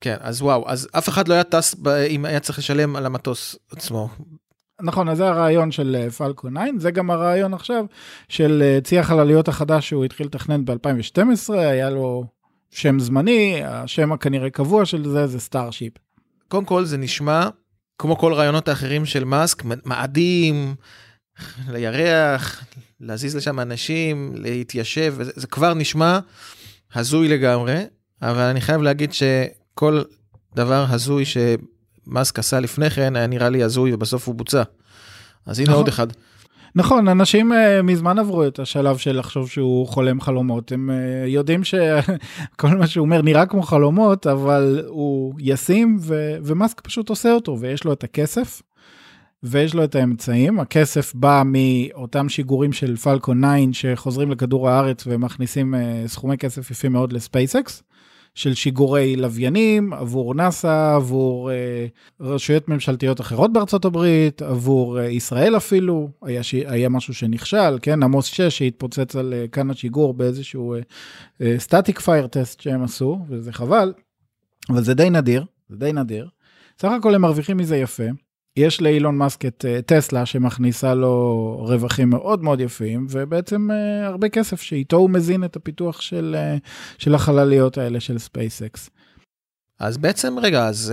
כן, 0.01 0.17
אז 0.21 0.43
וואו, 0.43 0.65
אז 0.67 0.89
אף 0.93 1.09
אחד 1.09 1.29
לא 1.29 1.35
היה 1.35 1.45
טס 1.45 1.75
אם 2.11 2.25
היה 2.25 2.41
צריך 2.41 2.59
לשלם 2.59 2.97
על 2.97 3.07
המטוס 3.07 3.57
עצמו. 3.73 4.09
נכון, 4.83 5.09
אז 5.09 5.17
זה 5.17 5.29
הרעיון 5.29 5.71
של 5.71 6.09
פלקו 6.17 6.49
אה, 6.49 6.53
9, 6.53 6.79
זה 6.79 6.91
גם 6.91 7.11
הרעיון 7.11 7.55
עכשיו 7.55 7.85
של 8.29 8.79
צי 8.85 8.99
החלליות 8.99 9.49
החדש 9.49 9.89
שהוא 9.89 10.05
התחיל 10.05 10.27
לתכנן 10.27 10.65
ב-2012, 10.65 11.53
היה 11.53 11.91
לו 11.91 12.25
שם 12.71 12.99
זמני, 12.99 13.63
השם 13.65 14.13
הכנראה 14.13 14.51
קבוע 14.51 14.85
של 14.85 15.09
זה 15.09 15.27
זה 15.27 15.41
Starship. 15.40 15.93
קודם 16.49 16.65
כל 16.65 16.85
זה 16.85 16.97
נשמע 16.97 17.49
כמו 17.99 18.19
כל 18.19 18.33
הרעיונות 18.33 18.69
האחרים 18.69 19.07
של 19.07 19.25
מאסק, 19.25 19.62
מאדים, 19.85 20.75
לירח, 21.69 22.64
להזיז 23.00 23.37
לשם 23.37 23.61
אנשים, 23.61 24.33
להתיישב, 24.37 25.14
זה, 25.23 25.31
זה 25.35 25.47
כבר 25.47 25.75
נשמע 25.75 26.19
הזוי 26.95 27.28
לגמרי, 27.28 27.85
אבל 28.23 28.43
אני 28.43 28.61
חייב 28.61 28.83
להגיד 28.83 29.12
שכל 29.12 30.02
דבר 30.55 30.87
הזוי 30.88 31.25
שמאסק 31.25 32.38
עשה 32.38 32.61
לפני 32.61 32.90
כן 32.90 33.17
היה 33.17 33.26
נראה 33.26 33.49
לי 33.49 33.62
הזוי 33.62 33.95
ובסוף 33.95 34.26
הוא 34.26 34.35
בוצע. 34.35 34.62
אז 35.47 35.59
הנה 35.59 35.69
נכון. 35.69 35.81
עוד 35.81 35.88
אחד. 35.88 36.07
נכון, 36.78 37.08
אנשים 37.08 37.52
אה, 37.52 37.83
מזמן 37.82 38.18
עברו 38.18 38.47
את 38.47 38.58
השלב 38.58 38.97
של 38.97 39.18
לחשוב 39.18 39.49
שהוא 39.49 39.88
חולם 39.88 40.20
חלומות. 40.20 40.73
הם 40.73 40.90
אה, 40.90 41.28
יודעים 41.28 41.64
שכל 41.64 42.68
מה 42.78 42.87
שהוא 42.87 43.04
אומר 43.04 43.23
נראה 43.23 43.47
כמו 43.47 43.62
חלומות, 43.62 44.26
אבל 44.26 44.85
הוא 44.87 45.35
ישים, 45.38 45.99
ו- 46.00 46.37
ומאסק 46.42 46.80
פשוט 46.80 47.08
עושה 47.08 47.32
אותו, 47.32 47.56
ויש 47.61 47.85
לו 47.85 47.92
את 47.92 48.04
הכסף, 48.04 48.62
ויש 49.42 49.75
לו 49.75 49.85
את 49.85 49.94
האמצעים. 49.94 50.61
הכסף 50.61 51.14
בא 51.14 51.42
מאותם 51.47 52.28
שיגורים 52.28 52.73
של 52.73 52.97
פלקון 52.97 53.42
9 53.70 53.73
שחוזרים 53.73 54.30
לכדור 54.30 54.68
הארץ 54.68 55.04
ומכניסים 55.06 55.75
uh, 55.75 56.08
סכומי 56.08 56.38
כסף 56.38 56.70
יפים 56.70 56.92
מאוד 56.92 57.12
לספייסקס. 57.12 57.82
של 58.38 58.54
שיגורי 58.54 59.16
לוויינים 59.16 59.92
עבור 59.92 60.35
נאסא, 60.35 60.95
עבור 60.95 61.50
אה, 61.50 61.87
רשויות 62.21 62.68
ממשלתיות 62.68 63.21
אחרות 63.21 63.52
בארצות 63.52 63.85
הברית, 63.85 64.42
עבור 64.42 65.00
אה, 65.00 65.07
ישראל 65.07 65.57
אפילו, 65.57 66.11
היה, 66.23 66.42
ש... 66.42 66.54
היה 66.54 66.88
משהו 66.88 67.14
שנכשל, 67.14 67.78
כן, 67.83 68.02
עמוס 68.02 68.26
6 68.26 68.40
שהתפוצץ 68.40 69.16
על 69.16 69.35
אה, 69.35 69.49
כאן 69.49 69.71
השיגור 69.71 70.14
באיזשהו 70.14 70.75
סטטיק 71.59 72.00
פייר 72.00 72.26
טסט 72.26 72.61
שהם 72.61 72.83
עשו, 72.83 73.18
וזה 73.28 73.52
חבל, 73.52 73.92
אבל 74.71 74.83
זה 74.83 74.95
די 74.95 75.11
נדיר, 75.11 75.45
זה 75.68 75.76
די 75.76 75.92
נדיר. 75.92 76.28
סך 76.83 76.88
הכל 76.99 77.14
הם 77.14 77.21
מרוויחים 77.21 77.57
מזה 77.57 77.76
יפה. 77.76 78.04
יש 78.59 78.83
לאילון 78.83 79.17
מאסק 79.17 79.45
את 79.45 79.65
אה, 79.64 79.83
טסלה 79.83 80.27
שמכניסה 80.27 80.95
לו 80.95 81.57
רווחים 81.69 82.11
מאוד 82.11 82.43
מאוד 82.43 82.61
יפים 82.61 83.07
ובעצם 83.11 83.69
אה, 83.71 84.07
הרבה 84.07 84.29
כסף 84.29 84.62
שאיתו 84.62 84.97
הוא 84.97 85.11
מזין 85.11 85.45
את 85.45 85.57
הפיתוח 85.57 86.00
של, 86.00 86.37
אה, 86.38 86.69
של 86.99 87.15
החלליות 87.15 87.79
האלה 87.79 88.00
של 88.00 88.19
SpaceX. 88.19 88.90
אז 89.81 89.99
בעצם 89.99 90.38
רגע 90.38 90.67
אז 90.67 90.93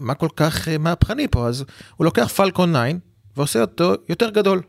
מה 0.00 0.14
כל 0.14 0.28
כך 0.36 0.68
מהפכני 0.78 1.28
פה 1.28 1.48
אז 1.48 1.64
הוא 1.96 2.04
לוקח 2.04 2.28
Falcon 2.28 2.70
9 2.72 2.96
ועושה 3.36 3.60
אותו 3.60 3.94
יותר 4.08 4.30
גדול 4.30 4.62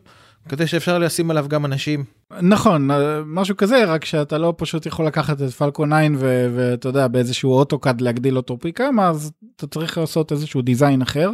כדי 0.48 0.66
שאפשר 0.66 0.98
לשים 0.98 1.30
עליו 1.30 1.46
גם 1.48 1.64
אנשים. 1.64 2.04
נכון 2.42 2.90
משהו 3.26 3.56
כזה 3.56 3.84
רק 3.84 4.04
שאתה 4.04 4.38
לא 4.38 4.54
פשוט 4.56 4.86
יכול 4.86 5.06
לקחת 5.06 5.42
את 5.42 5.50
פלקון 5.50 5.90
9 6.18 6.26
ואתה 6.54 6.88
יודע 6.88 7.08
באיזשהו 7.08 7.52
אוטוקאד 7.52 8.00
להגדיל 8.00 8.36
אותו 8.36 8.58
פי 8.58 8.72
כמה 8.72 9.08
אז 9.08 9.32
אתה 9.56 9.66
צריך 9.66 9.98
לעשות 9.98 10.32
איזשהו 10.32 10.62
דיזיין 10.62 11.02
אחר. 11.02 11.30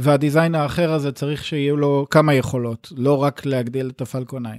והדיזיין 0.00 0.54
האחר 0.54 0.92
הזה 0.92 1.12
צריך 1.12 1.44
שיהיו 1.44 1.76
לו 1.76 2.06
כמה 2.10 2.34
יכולות, 2.34 2.92
לא 2.96 3.22
רק 3.22 3.46
להגדיל 3.46 3.90
את 3.96 4.00
הפלקון 4.00 4.42
9. 4.42 4.52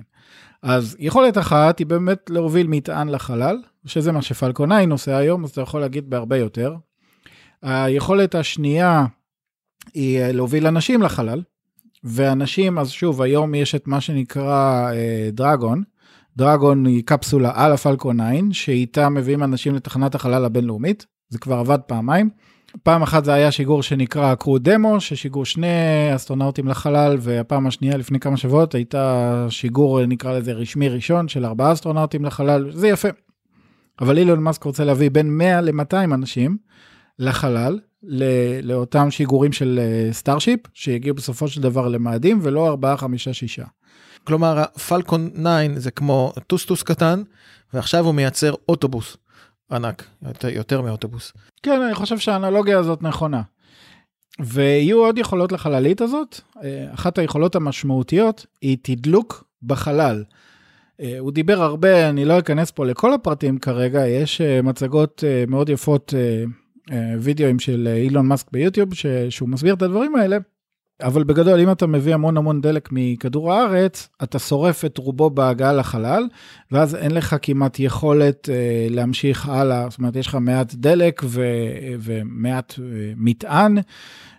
אז 0.63 0.95
יכולת 0.99 1.37
אחת 1.37 1.79
היא 1.79 1.87
באמת 1.87 2.29
להוביל 2.29 2.67
מטען 2.67 3.09
לחלל, 3.09 3.57
שזה 3.85 4.11
מה 4.11 4.21
שפלקון 4.21 4.69
9 4.83 4.91
עושה 4.91 5.17
היום, 5.17 5.43
אז 5.43 5.49
אתה 5.49 5.61
יכול 5.61 5.81
להגיד 5.81 6.09
בהרבה 6.09 6.37
יותר. 6.37 6.75
היכולת 7.61 8.35
השנייה 8.35 9.05
היא 9.93 10.21
להוביל 10.21 10.67
אנשים 10.67 11.01
לחלל, 11.01 11.41
ואנשים, 12.03 12.79
אז 12.79 12.89
שוב, 12.89 13.21
היום 13.21 13.55
יש 13.55 13.75
את 13.75 13.87
מה 13.87 14.01
שנקרא 14.01 14.91
אה, 14.91 15.29
דרגון. 15.31 15.83
דרגון 16.37 16.85
היא 16.85 17.03
קפסולה 17.05 17.51
על 17.55 17.71
הפלקון 17.71 18.17
9, 18.17 18.43
שאיתה 18.51 19.09
מביאים 19.09 19.43
אנשים 19.43 19.75
לתחנת 19.75 20.15
החלל 20.15 20.45
הבינלאומית, 20.45 21.05
זה 21.29 21.39
כבר 21.39 21.55
עבד 21.55 21.79
פעמיים. 21.87 22.29
פעם 22.83 23.03
אחת 23.03 23.25
זה 23.25 23.33
היה 23.33 23.51
שיגור 23.51 23.83
שנקרא 23.83 24.35
קרו 24.35 24.57
דמו, 24.59 25.01
ששיגרו 25.01 25.45
שני 25.45 25.67
אסטרונאוטים 26.15 26.67
לחלל, 26.67 27.17
והפעם 27.19 27.67
השנייה 27.67 27.97
לפני 27.97 28.19
כמה 28.19 28.37
שבועות 28.37 28.75
הייתה 28.75 29.45
שיגור, 29.49 30.05
נקרא 30.05 30.37
לזה 30.37 30.53
רשמי 30.53 30.89
ראשון, 30.89 31.27
של 31.27 31.45
ארבעה 31.45 31.73
אסטרונאוטים 31.73 32.25
לחלל, 32.25 32.71
זה 32.71 32.87
יפה. 32.87 33.09
אבל 34.01 34.17
אילון 34.17 34.39
מאסק 34.43 34.63
רוצה 34.63 34.83
להביא 34.83 35.11
בין 35.11 35.37
100 35.37 35.61
ל-200 35.61 36.13
אנשים 36.13 36.57
לחלל, 37.19 37.79
לאותם 38.63 39.11
שיגורים 39.11 39.53
של 39.53 39.79
Starship, 40.11 40.59
שיגיעו 40.73 41.15
בסופו 41.15 41.47
של 41.47 41.61
דבר 41.61 41.87
למאדים, 41.87 42.39
ולא 42.41 42.67
4, 42.67 42.97
5, 42.97 43.29
6. 43.29 43.59
כלומר, 44.23 44.63
Falcon 44.87 45.29
9 45.29 45.79
זה 45.79 45.91
כמו 45.91 46.33
טוסטוס 46.47 46.83
קטן, 46.83 47.21
ועכשיו 47.73 48.05
הוא 48.05 48.15
מייצר 48.15 48.53
אוטובוס. 48.69 49.17
ענק, 49.71 50.07
יותר, 50.49 50.81
מאוטובוס. 50.81 51.33
כן, 51.63 51.81
אני 51.81 51.93
חושב 51.93 52.17
שהאנלוגיה 52.17 52.79
הזאת 52.79 53.03
נכונה. 53.03 53.41
ויהיו 54.39 54.99
עוד 54.99 55.17
יכולות 55.17 55.51
לחללית 55.51 56.01
הזאת. 56.01 56.41
אחת 56.93 57.17
היכולות 57.17 57.55
המשמעותיות 57.55 58.45
היא 58.61 58.77
תדלוק 58.81 59.43
בחלל. 59.63 60.23
הוא 61.19 61.31
דיבר 61.31 61.61
הרבה, 61.61 62.09
אני 62.09 62.25
לא 62.25 62.39
אכנס 62.39 62.71
פה 62.71 62.85
לכל 62.85 63.13
הפרטים 63.13 63.57
כרגע, 63.59 64.07
יש 64.07 64.41
מצגות 64.41 65.23
מאוד 65.47 65.69
יפות, 65.69 66.13
וידאוים 67.19 67.59
של 67.59 67.89
אילון 67.95 68.27
מאסק 68.27 68.51
ביוטיוב, 68.51 68.89
שהוא 69.29 69.49
מסביר 69.49 69.73
את 69.73 69.81
הדברים 69.81 70.15
האלה. 70.15 70.37
אבל 71.01 71.23
בגדול, 71.23 71.59
אם 71.59 71.71
אתה 71.71 71.87
מביא 71.87 72.13
המון 72.13 72.37
המון 72.37 72.61
דלק 72.61 72.89
מכדור 72.91 73.53
הארץ, 73.53 74.09
אתה 74.23 74.39
שורף 74.39 74.85
את 74.85 74.97
רובו 74.97 75.29
בהגעה 75.29 75.73
לחלל, 75.73 76.23
ואז 76.71 76.95
אין 76.95 77.11
לך 77.11 77.35
כמעט 77.41 77.79
יכולת 77.79 78.49
אה, 78.49 78.87
להמשיך 78.89 79.49
הלאה. 79.49 79.87
זאת 79.89 79.99
אומרת, 79.99 80.15
יש 80.15 80.27
לך 80.27 80.37
מעט 80.41 80.73
דלק 80.73 81.21
ו, 81.25 81.43
ומעט 81.99 82.75
אה, 82.79 83.13
מטען, 83.17 83.77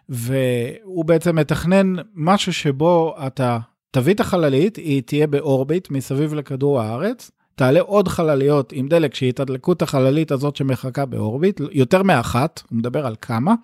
והוא 0.09 1.05
בעצם 1.05 1.37
מתכנן 1.37 1.95
משהו 2.15 2.53
שבו 2.53 3.15
אתה 3.27 3.59
תביא 3.91 4.15
את 4.15 4.21
החללית, 4.21 4.77
היא 4.77 5.03
תהיה 5.03 5.27
באורביט 5.27 5.91
מסביב 5.91 6.35
לכדור 6.35 6.81
הארץ. 6.81 7.31
תעלה 7.55 7.81
עוד 7.81 8.09
חלליות 8.09 8.73
עם 8.73 8.89
דלק 8.89 9.15
שיתדלקו 9.15 9.73
את 9.73 9.83
החללית 9.83 10.33
הזאת 10.33 10.57
שמחכה 10.57 11.07
באורביט, 11.07 11.61
יותר 11.73 12.03
מאחת, 12.03 12.63
הוא 12.71 12.79
מדבר 12.79 13.07
על 13.07 13.15
כמה. 13.21 13.55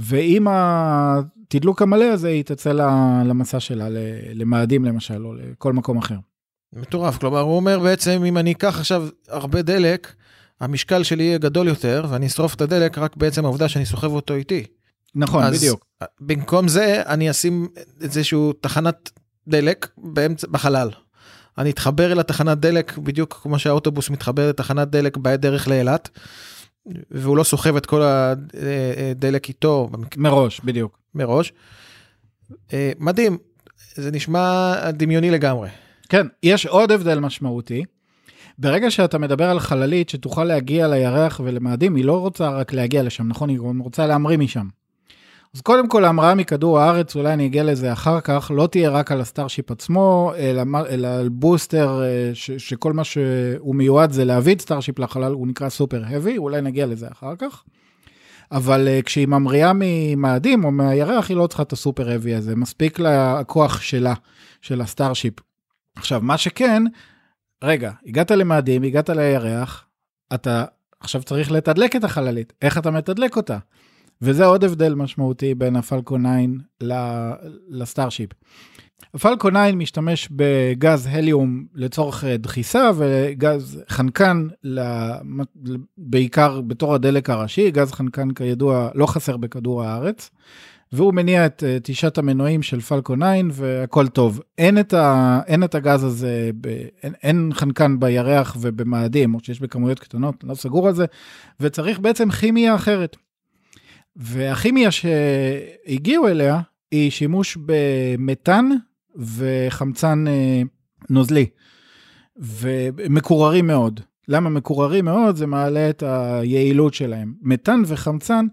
ועם 0.00 0.46
התדלוק 0.50 1.82
המלא 1.82 2.04
הזה 2.04 2.28
היא 2.28 2.44
תצא 2.44 2.72
למסע 3.24 3.60
שלה 3.60 3.86
למאדים 4.34 4.84
למשל, 4.84 5.26
או 5.26 5.34
לכל 5.34 5.72
מקום 5.72 5.98
אחר. 5.98 6.16
מטורף, 6.72 7.18
כלומר 7.18 7.40
הוא 7.40 7.56
אומר 7.56 7.78
בעצם 7.78 8.24
אם 8.24 8.38
אני 8.38 8.52
אקח 8.52 8.78
עכשיו 8.78 9.08
הרבה 9.28 9.62
דלק, 9.62 10.14
המשקל 10.60 11.02
שלי 11.02 11.22
יהיה 11.22 11.38
גדול 11.38 11.68
יותר 11.68 12.06
ואני 12.08 12.26
אשרוף 12.26 12.54
את 12.54 12.60
הדלק 12.60 12.98
רק 12.98 13.16
בעצם 13.16 13.44
העובדה 13.44 13.68
שאני 13.68 13.86
סוחב 13.86 14.12
אותו 14.12 14.34
איתי. 14.34 14.64
נכון, 15.14 15.42
אז 15.42 15.56
בדיוק. 15.56 15.86
במקום 16.20 16.68
זה 16.68 17.02
אני 17.06 17.30
אשים 17.30 17.68
איזשהו 18.00 18.52
תחנת 18.52 19.10
דלק 19.48 19.88
באמצע, 19.98 20.46
בחלל. 20.50 20.90
אני 21.58 21.70
אתחבר 21.70 22.12
אל 22.12 22.20
התחנת 22.20 22.58
דלק 22.58 22.98
בדיוק 22.98 23.40
כמו 23.42 23.58
שהאוטובוס 23.58 24.10
מתחבר 24.10 24.48
לתחנת 24.48 24.88
דלק 24.88 25.16
בדרך 25.16 25.68
לאילת. 25.68 26.08
והוא 27.10 27.36
לא 27.36 27.44
סוחב 27.44 27.76
את 27.76 27.86
כל 27.86 28.02
הדלק 28.02 29.48
איתו. 29.48 29.90
מראש, 30.16 30.60
בדיוק. 30.64 30.98
מראש. 31.14 31.52
מדהים, 32.98 33.38
זה 33.94 34.10
נשמע 34.10 34.74
דמיוני 34.90 35.30
לגמרי. 35.30 35.68
כן, 36.08 36.26
יש 36.42 36.66
עוד 36.66 36.92
הבדל 36.92 37.18
משמעותי. 37.18 37.84
ברגע 38.58 38.90
שאתה 38.90 39.18
מדבר 39.18 39.50
על 39.50 39.60
חללית 39.60 40.08
שתוכל 40.08 40.44
להגיע 40.44 40.88
לירח 40.88 41.40
ולמאדים, 41.44 41.94
היא 41.94 42.04
לא 42.04 42.20
רוצה 42.20 42.50
רק 42.50 42.72
להגיע 42.72 43.02
לשם, 43.02 43.28
נכון? 43.28 43.48
היא 43.48 43.58
גם 43.58 43.78
רוצה 43.78 44.06
להמריא 44.06 44.38
משם. 44.38 44.68
אז 45.54 45.60
קודם 45.60 45.88
כל 45.88 46.04
ההמראה 46.04 46.34
מכדור 46.34 46.80
הארץ, 46.80 47.16
אולי 47.16 47.32
אני 47.32 47.46
אגיע 47.46 47.64
לזה 47.64 47.92
אחר 47.92 48.20
כך, 48.20 48.50
לא 48.54 48.66
תהיה 48.66 48.90
רק 48.90 49.12
על 49.12 49.20
ה 49.20 49.26
Starship 49.26 49.70
עצמו, 49.70 50.32
אלא, 50.36 50.62
על 51.06 51.28
בוסטר, 51.28 52.02
ש, 52.34 52.50
שכל 52.50 52.92
מה 52.92 53.04
שהוא 53.04 53.74
מיועד 53.74 54.12
זה 54.12 54.24
להביא 54.24 54.54
את 54.54 54.60
Starship 54.60 54.98
לחלל, 54.98 55.32
הוא 55.32 55.48
נקרא 55.48 55.68
Super 55.68 56.02
Heavy, 56.06 56.38
אולי 56.38 56.60
נגיע 56.60 56.86
לזה 56.86 57.08
אחר 57.12 57.36
כך. 57.36 57.64
אבל 58.52 58.88
כשהיא 59.04 59.28
ממריאה 59.28 59.72
ממאדים 59.74 60.64
או 60.64 60.70
מהירח, 60.70 61.28
היא 61.28 61.36
לא 61.36 61.46
צריכה 61.46 61.62
את 61.62 61.72
ה 61.72 61.78
Super 61.78 62.10
Heavy 62.10 62.34
הזה, 62.34 62.56
מספיק 62.56 62.98
לה 62.98 63.38
הכוח 63.38 63.80
שלה, 63.80 64.14
של 64.62 64.80
ה 64.80 64.85
Starship. 64.85 65.34
עכשיו, 65.96 66.20
מה 66.22 66.38
שכן, 66.38 66.82
רגע, 67.64 67.92
הגעת 68.06 68.30
למאדים, 68.30 68.82
הגעת 68.82 69.10
לירח, 69.10 69.84
אתה 70.34 70.64
עכשיו 71.00 71.22
צריך 71.22 71.52
לתדלק 71.52 71.96
את 71.96 72.04
החללית, 72.04 72.52
איך 72.62 72.78
אתה 72.78 72.90
מתדלק 72.90 73.36
אותה? 73.36 73.58
וזה 74.22 74.46
עוד 74.46 74.64
הבדל 74.64 74.94
משמעותי 74.94 75.54
בין 75.54 75.76
ה 75.76 75.83
Falcon 75.83 76.24
9 76.78 76.90
לסטארשיפ. 77.68 78.30
הפלקון 79.14 79.52
9 79.52 79.76
משתמש 79.76 80.28
בגז 80.30 81.08
הליום 81.10 81.64
לצורך 81.74 82.24
דחיסה 82.24 82.90
וגז 82.96 83.82
חנקן 83.88 84.48
בעיקר 85.98 86.60
בתור 86.60 86.94
הדלק 86.94 87.30
הראשי, 87.30 87.70
גז 87.70 87.92
חנקן 87.92 88.30
כידוע 88.30 88.88
לא 88.94 89.06
חסר 89.06 89.36
בכדור 89.36 89.84
הארץ. 89.84 90.30
והוא 90.92 91.14
מניע 91.14 91.46
את 91.46 91.64
תשעת 91.82 92.18
המנועים 92.18 92.62
של 92.62 92.80
פלקון 92.80 93.20
9 93.20 93.46
והכל 93.52 94.08
טוב. 94.08 94.40
אין 94.58 94.78
את, 94.78 94.94
ה, 94.94 95.40
אין 95.46 95.64
את 95.64 95.74
הגז 95.74 96.04
הזה, 96.04 96.50
ב, 96.60 96.68
אין, 97.02 97.12
אין 97.22 97.50
חנקן 97.54 98.00
בירח 98.00 98.56
ובמאדים, 98.60 99.34
או 99.34 99.38
שיש 99.42 99.60
בכמויות 99.60 99.98
קטנות, 99.98 100.44
לא 100.44 100.54
סגור 100.54 100.88
על 100.88 100.94
זה, 100.94 101.04
וצריך 101.60 102.00
בעצם 102.00 102.30
כימיה 102.30 102.74
אחרת. 102.74 103.16
והכימיה 104.16 104.90
שהגיעו 104.90 106.28
אליה 106.28 106.60
היא 106.90 107.10
שימוש 107.10 107.58
במתאן 107.66 108.68
וחמצן 109.16 110.24
אה, 110.28 110.62
נוזלי, 111.10 111.46
ומקוררים 112.36 113.66
מאוד. 113.66 114.00
למה 114.28 114.50
מקוררים 114.50 115.04
מאוד? 115.04 115.36
זה 115.36 115.46
מעלה 115.46 115.90
את 115.90 116.02
היעילות 116.02 116.94
שלהם. 116.94 117.34
מתאן 117.42 117.82
וחמצן 117.86 118.46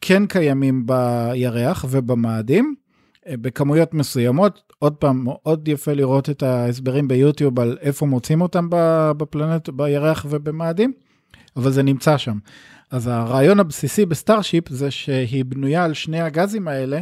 כן 0.00 0.26
קיימים 0.26 0.86
בירח 0.86 1.84
ובמאדים, 1.90 2.74
אה, 3.28 3.36
בכמויות 3.36 3.94
מסוימות. 3.94 4.72
עוד 4.78 4.92
פעם, 4.92 5.24
מאוד 5.24 5.68
יפה 5.68 5.92
לראות 5.92 6.30
את 6.30 6.42
ההסברים 6.42 7.08
ביוטיוב 7.08 7.60
על 7.60 7.78
איפה 7.80 8.06
מוצאים 8.06 8.40
אותם 8.40 8.66
בפלנט, 9.16 9.68
בירח 9.68 10.26
ובמאדים, 10.28 10.92
אבל 11.56 11.70
זה 11.70 11.82
נמצא 11.82 12.18
שם. 12.18 12.38
אז 12.94 13.06
הרעיון 13.06 13.60
הבסיסי 13.60 14.06
ב 14.06 14.13
Starship 14.13 14.68
זה 14.68 14.90
שהיא 14.90 15.44
בנויה 15.44 15.84
על 15.84 15.94
שני 15.94 16.20
הגזים 16.20 16.68
האלה, 16.68 17.00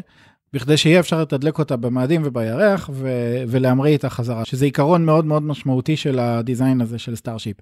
בכדי 0.53 0.77
שיהיה 0.77 1.01
אפשר 1.01 1.23
לתדלק 1.23 1.59
אותה 1.59 1.77
במאדים 1.77 2.23
ובירח 2.25 2.91
ו- 2.93 3.43
ולהמריא 3.49 3.93
איתה 3.93 4.11
חזרה, 4.11 4.45
שזה 4.45 4.65
עיקרון 4.65 5.05
מאוד 5.05 5.25
מאוד 5.25 5.43
משמעותי 5.43 5.97
של 5.97 6.19
ה 6.19 6.28
design 6.28 6.81
הזה 6.81 6.99
של 6.99 7.17
Starship. 7.17 7.57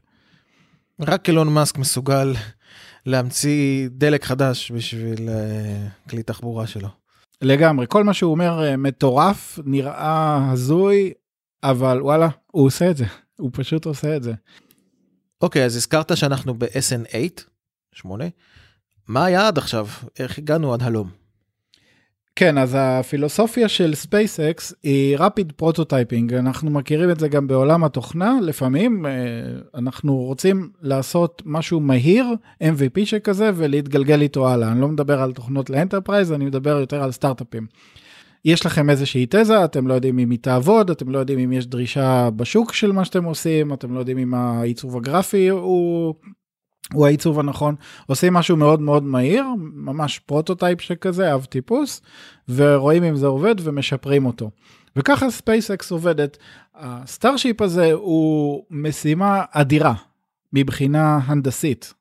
רק 1.00 1.28
אילון 1.28 1.54
מאסק 1.54 1.78
מסוגל 1.78 2.34
להמציא 3.06 3.88
דלק 3.90 4.24
חדש 4.24 4.72
בשביל 4.72 5.28
אה, 5.28 6.10
כלי 6.10 6.22
תחבורה 6.22 6.66
שלו. 6.66 6.88
לגמרי, 7.42 7.86
כל 7.88 8.04
מה 8.04 8.14
שהוא 8.14 8.30
אומר 8.30 8.60
אה, 8.60 8.76
מטורף, 8.76 9.58
נראה 9.64 10.50
הזוי, 10.52 11.12
אבל 11.62 12.02
וואלה, 12.02 12.28
הוא 12.46 12.66
עושה 12.66 12.90
את 12.90 12.96
זה, 12.96 13.04
הוא 13.38 13.50
פשוט 13.52 13.86
עושה 13.86 14.16
את 14.16 14.22
זה. 14.22 14.32
אוקיי, 15.42 15.62
okay, 15.62 15.64
אז 15.64 15.76
הזכרת 15.76 16.16
שאנחנו 16.16 16.54
ב-SN8, 16.54 17.49
8. 17.92 18.24
מה 19.08 19.24
היה 19.24 19.48
עד 19.48 19.58
עכשיו? 19.58 19.86
איך 20.18 20.38
הגענו 20.38 20.74
עד 20.74 20.82
הלום? 20.82 21.20
כן, 22.36 22.58
אז 22.58 22.76
הפילוסופיה 22.78 23.68
של 23.68 23.92
SpaceX 24.04 24.74
היא 24.82 25.18
rapid 25.18 25.62
prototyping, 25.62 26.34
אנחנו 26.38 26.70
מכירים 26.70 27.10
את 27.10 27.20
זה 27.20 27.28
גם 27.28 27.46
בעולם 27.46 27.84
התוכנה, 27.84 28.38
לפעמים 28.42 29.06
אה, 29.06 29.10
אנחנו 29.74 30.16
רוצים 30.16 30.70
לעשות 30.82 31.42
משהו 31.46 31.80
מהיר, 31.80 32.26
MVP 32.62 33.04
שכזה, 33.04 33.50
ולהתגלגל 33.54 34.20
איתו 34.20 34.48
הלאה. 34.48 34.72
אני 34.72 34.80
לא 34.80 34.88
מדבר 34.88 35.20
על 35.20 35.32
תוכנות 35.32 35.70
ל 35.70 35.75
enterprise, 35.75 36.32
אני 36.32 36.44
מדבר 36.44 36.80
יותר 36.80 37.02
על 37.02 37.12
סטארט-אפים. 37.12 37.66
יש 38.44 38.66
לכם 38.66 38.90
איזושהי 38.90 39.26
תזה, 39.30 39.64
אתם 39.64 39.86
לא 39.86 39.94
יודעים 39.94 40.18
אם 40.18 40.30
היא 40.30 40.38
תעבוד, 40.42 40.90
אתם 40.90 41.10
לא 41.10 41.18
יודעים 41.18 41.38
אם 41.38 41.52
יש 41.52 41.66
דרישה 41.66 42.28
בשוק 42.36 42.72
של 42.72 42.92
מה 42.92 43.04
שאתם 43.04 43.24
עושים, 43.24 43.72
אתם 43.72 43.94
לא 43.94 43.98
יודעים 43.98 44.18
אם 44.18 44.34
העיצוב 44.34 44.96
הגרפי 44.96 45.48
הוא 45.48 46.14
הוא 46.92 47.06
העיצוב 47.06 47.40
הנכון, 47.40 47.74
עושים 48.06 48.34
משהו 48.34 48.56
מאוד 48.56 48.80
מאוד 48.80 49.02
מהיר, 49.02 49.44
ממש 49.58 50.18
prototype 50.18 50.80
שכזה, 50.80 51.34
אב 51.34 51.44
טיפוס, 51.44 52.00
ורואים 52.48 53.04
אם 53.04 53.16
זה 53.16 53.26
עובד 53.26 53.54
ומשפרים 53.58 54.26
אותו. 54.26 54.50
וככה 54.96 55.30
SpaceX 55.30 55.90
עובדת. 55.90 56.38
ה 56.74 56.84
Starship 56.84 57.62
הזה 57.62 57.92
הוא 57.92 58.64
משימה 58.70 59.44
אדירה 59.52 59.94
מבחינה 60.52 61.18
הנדסית. 61.24 61.94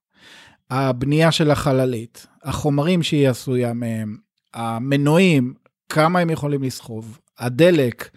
הבנייה 0.70 1.32
של 1.32 1.52
החללית, 1.52 2.28
החומרים 2.44 3.04
שהיא 3.04 3.30
עשויה 3.30 3.74
מהם, 3.74 4.18
המנועים, 4.54 5.54
כמה 5.90 6.20
הם 6.20 6.30
יכולים 6.30 6.64
לסחוב, 6.64 7.20
הדלק, 7.40 8.10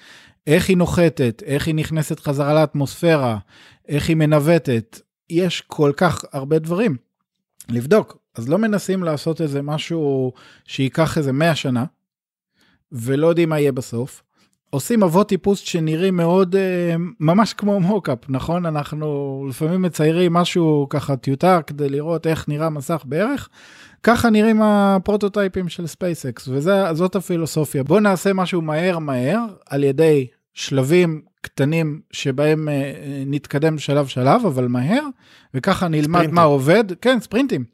איך 0.47 0.69
היא 0.69 0.77
נוחתת, 0.77 1.43
איך 1.47 1.67
היא 1.67 1.75
נכנסת 1.75 2.21
חזרה 2.21 2.55
לאטמוספירה, 2.55 3.39
איך 3.89 4.09
היא 4.09 4.17
מנווטת, 4.17 5.01
יש 5.33 5.61
כל 5.61 5.93
כך 5.97 6.25
הרבה 6.33 6.59
דברים 6.59 6.97
לבדוק. 7.69 8.17
אז 8.35 8.49
לא 8.49 8.59
מנסים 8.59 9.03
לעשות 9.03 9.41
איזה 9.41 9.63
משהו 9.63 10.33
שייקח 10.65 11.19
איזה 11.19 11.33
100 11.33 11.55
שנה, 11.55 11.85
ולא 12.93 13.27
יודעים 13.27 13.49
מה 13.49 13.61
יהיה 13.61 13.73
בסוף. 13.73 14.23
עושים 14.71 15.03
אבות 15.03 15.29
טיפוס 15.29 15.59
שנראים 15.59 16.17
מאוד 16.17 16.57
אה, 16.57 16.95
ממש 17.21 17.53
כמו 17.55 17.81
מוקאפ, 17.81 18.19
נכון? 18.29 18.67
אנחנו 18.67 19.47
לפעמים 19.49 19.83
מציירים 19.83 20.33
משהו 20.33 20.87
ככה 20.91 21.17
טיוטה 21.17 21.63
כדי 21.63 21.89
לראות 21.89 22.27
איך 22.27 22.49
נראה 22.49 22.71
מסך 22.71 23.03
בערך. 23.05 23.49
ככה 24.03 24.31
נראים 24.31 24.63
הפרוטוטייפים 24.63 25.69
של 25.69 25.87
SpaceX, 25.87 26.49
וזאת 26.49 27.17
הפילוסופיה. 27.17 27.83
בואו 27.83 28.01
נעשה 28.01 28.33
משהו 28.33 28.63
מהר 28.63 28.99
מהר 28.99 29.45
על 29.67 29.85
ידי 29.85 30.27
שלבים 30.55 31.23
קטנים 31.43 32.01
שבהם 32.13 32.69
אה, 32.69 32.93
נתקדם 33.27 33.79
שלב 33.79 34.07
שלב, 34.07 34.47
אבל 34.47 34.69
מהר, 34.69 35.03
וככה 35.55 35.89
נלמד 35.89 36.07
ספרינטים. 36.07 36.35
מה 36.35 36.43
עובד, 36.43 36.85
כן, 37.01 37.21
ספרינטים. 37.21 37.65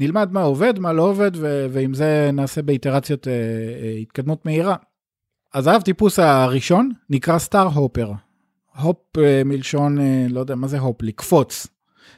נלמד 0.00 0.32
מה 0.32 0.42
עובד, 0.42 0.78
מה 0.78 0.92
לא 0.92 1.02
עובד, 1.02 1.30
ו- 1.34 1.66
ועם 1.70 1.94
זה 1.94 2.30
נעשה 2.32 2.62
באיטרציות 2.62 3.28
אה, 3.28 3.32
אה, 3.32 3.96
התקדמות 4.00 4.46
מהירה. 4.46 4.76
אז 5.54 5.66
האב 5.66 5.82
טיפוס 5.82 6.18
הראשון 6.18 6.90
נקרא 7.10 7.38
Star 7.38 7.66
Hopper. 7.66 8.12
Hop 8.80 9.18
אה, 9.18 9.42
מלשון, 9.44 10.00
אה, 10.00 10.26
לא 10.30 10.40
יודע 10.40 10.54
מה 10.54 10.66
זה 10.66 10.78
hop, 10.78 11.02
לקפוץ. 11.02 11.66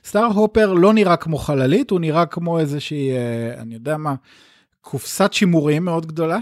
Star 0.05 0.25
Hopper 0.25 0.73
לא 0.73 0.93
נראה 0.93 1.17
כמו 1.17 1.39
חללית, 1.39 1.91
הוא 1.91 2.01
נראה 2.01 2.27
כמו 2.27 2.59
איזושהי, 2.59 3.11
אה, 3.11 3.55
אני 3.59 3.75
יודע 3.75 3.97
מה, 3.97 4.15
קופסת 4.81 5.33
שימורים 5.33 5.85
מאוד 5.85 6.07
גדולה, 6.07 6.39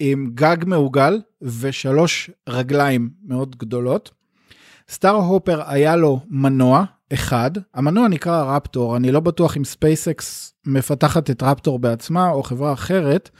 עם 0.00 0.30
גג 0.34 0.56
מעוגל 0.66 1.20
ושלוש 1.42 2.30
רגליים 2.48 3.10
מאוד 3.22 3.56
גדולות. 3.56 4.10
Star 4.88 5.14
Hopper 5.14 5.62
היה 5.66 5.96
לו 5.96 6.20
מנוע 6.28 6.84
אחד, 7.12 7.50
המנוע 7.74 8.08
נקרא 8.08 8.56
Raptor, 8.56 8.96
אני 8.96 9.12
לא 9.12 9.20
בטוח 9.20 9.56
אם 9.56 9.64
SpaceX 9.64 10.54
מפתחת 10.66 11.30
את 11.30 11.42
Raptor 11.42 11.78
בעצמה 11.78 12.30
או 12.30 12.42
חברה 12.42 12.72
אחרת, 12.72 13.30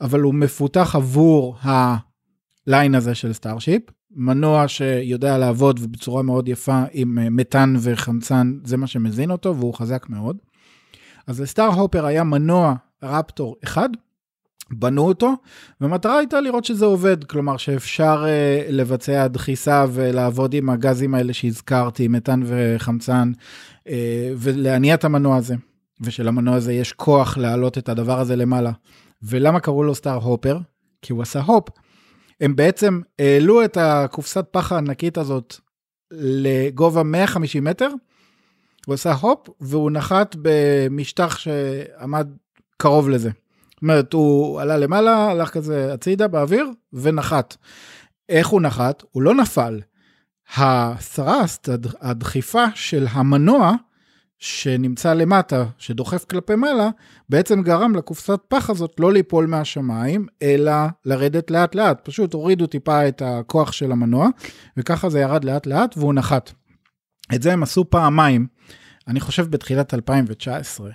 אבל 0.00 0.20
הוא 0.20 0.34
מפותח 0.34 0.96
עבור 0.96 1.56
ה 1.62 1.88
line 1.88 2.94
הזה 2.94 3.14
של 3.14 3.32
Starship. 3.32 3.82
מנוע 4.16 4.68
שיודע 4.68 5.38
לעבוד 5.38 5.92
בצורה 5.92 6.22
מאוד 6.22 6.48
יפה 6.48 6.82
עם 6.92 7.36
מתאן 7.36 7.74
וחמצן, 7.80 8.52
זה 8.64 8.76
מה 8.76 8.86
שמזין 8.86 9.30
אותו 9.30 9.56
והוא 9.56 9.74
חזק 9.74 10.06
מאוד. 10.08 10.36
אז 11.26 11.40
לסטאר 11.40 11.66
הופר 11.66 12.06
היה 12.06 12.24
מנוע 12.24 12.74
רפטור 13.02 13.56
אחד, 13.64 13.88
בנו 14.72 15.02
אותו, 15.02 15.32
והמטרה 15.80 16.18
הייתה 16.18 16.40
לראות 16.40 16.64
שזה 16.64 16.84
עובד, 16.84 17.24
כלומר 17.24 17.56
שאפשר 17.56 18.24
uh, 18.24 18.72
לבצע 18.72 19.26
דחיסה 19.26 19.84
ולעבוד 19.92 20.54
עם 20.54 20.70
הגזים 20.70 21.14
האלה 21.14 21.32
שהזכרתי, 21.32 22.08
מתאן 22.08 22.40
וחמצן, 22.46 23.32
uh, 23.78 23.90
ולהניע 24.36 24.94
את 24.94 25.04
המנוע 25.04 25.36
הזה, 25.36 25.54
ושלמנוע 26.00 26.54
הזה 26.54 26.72
יש 26.72 26.92
כוח 26.92 27.38
להעלות 27.38 27.78
את 27.78 27.88
הדבר 27.88 28.20
הזה 28.20 28.36
למעלה. 28.36 28.70
ולמה 29.22 29.60
קראו 29.60 29.82
לו 29.82 29.94
סטאר 29.94 30.16
הופר? 30.16 30.58
כי 31.02 31.12
הוא 31.12 31.22
עשה 31.22 31.40
הופ. 31.40 31.68
הם 32.40 32.56
בעצם 32.56 33.00
העלו 33.18 33.64
את 33.64 33.76
הקופסת 33.80 34.44
פח 34.50 34.72
הענקית 34.72 35.18
הזאת 35.18 35.56
לגובה 36.10 37.02
150 37.02 37.64
מטר, 37.64 37.88
הוא 38.86 38.94
עשה 38.94 39.12
הופ, 39.12 39.48
והוא 39.60 39.90
נחת 39.90 40.36
במשטח 40.42 41.38
שעמד 41.38 42.28
קרוב 42.76 43.08
לזה. 43.08 43.30
זאת 43.80 43.82
אומרת, 43.82 44.12
הוא 44.12 44.60
עלה 44.60 44.76
למעלה, 44.76 45.30
הלך 45.30 45.50
כזה 45.50 45.92
הצידה 45.92 46.28
באוויר 46.28 46.70
ונחת. 46.92 47.56
איך 48.28 48.48
הוא 48.48 48.60
נחת? 48.60 49.02
הוא 49.10 49.22
לא 49.22 49.34
נפל. 49.34 49.80
הסרסט, 50.56 51.68
הדחיפה 52.00 52.64
של 52.74 53.06
המנוע 53.10 53.74
שנמצא 54.38 55.14
למטה, 55.14 55.64
שדוחף 55.78 56.24
כלפי 56.24 56.54
מעלה, 56.54 56.88
בעצם 57.28 57.62
גרם 57.62 57.94
לקופסת 57.94 58.40
פח 58.48 58.70
הזאת 58.70 59.00
לא 59.00 59.12
ליפול 59.12 59.46
מהשמיים, 59.46 60.26
אלא 60.42 60.72
לרדת 61.04 61.50
לאט 61.50 61.74
לאט. 61.74 62.00
פשוט 62.04 62.34
הורידו 62.34 62.66
טיפה 62.66 63.08
את 63.08 63.22
הכוח 63.24 63.72
של 63.72 63.92
המנוע, 63.92 64.28
וככה 64.76 65.10
זה 65.10 65.20
ירד 65.20 65.44
לאט 65.44 65.66
לאט 65.66 65.98
והוא 65.98 66.14
נחת. 66.14 66.52
את 67.34 67.42
זה 67.42 67.52
הם 67.52 67.62
עשו 67.62 67.90
פעמיים, 67.90 68.46
אני 69.08 69.20
חושב 69.20 69.50
בתחילת 69.50 69.94
2019. 69.94 70.90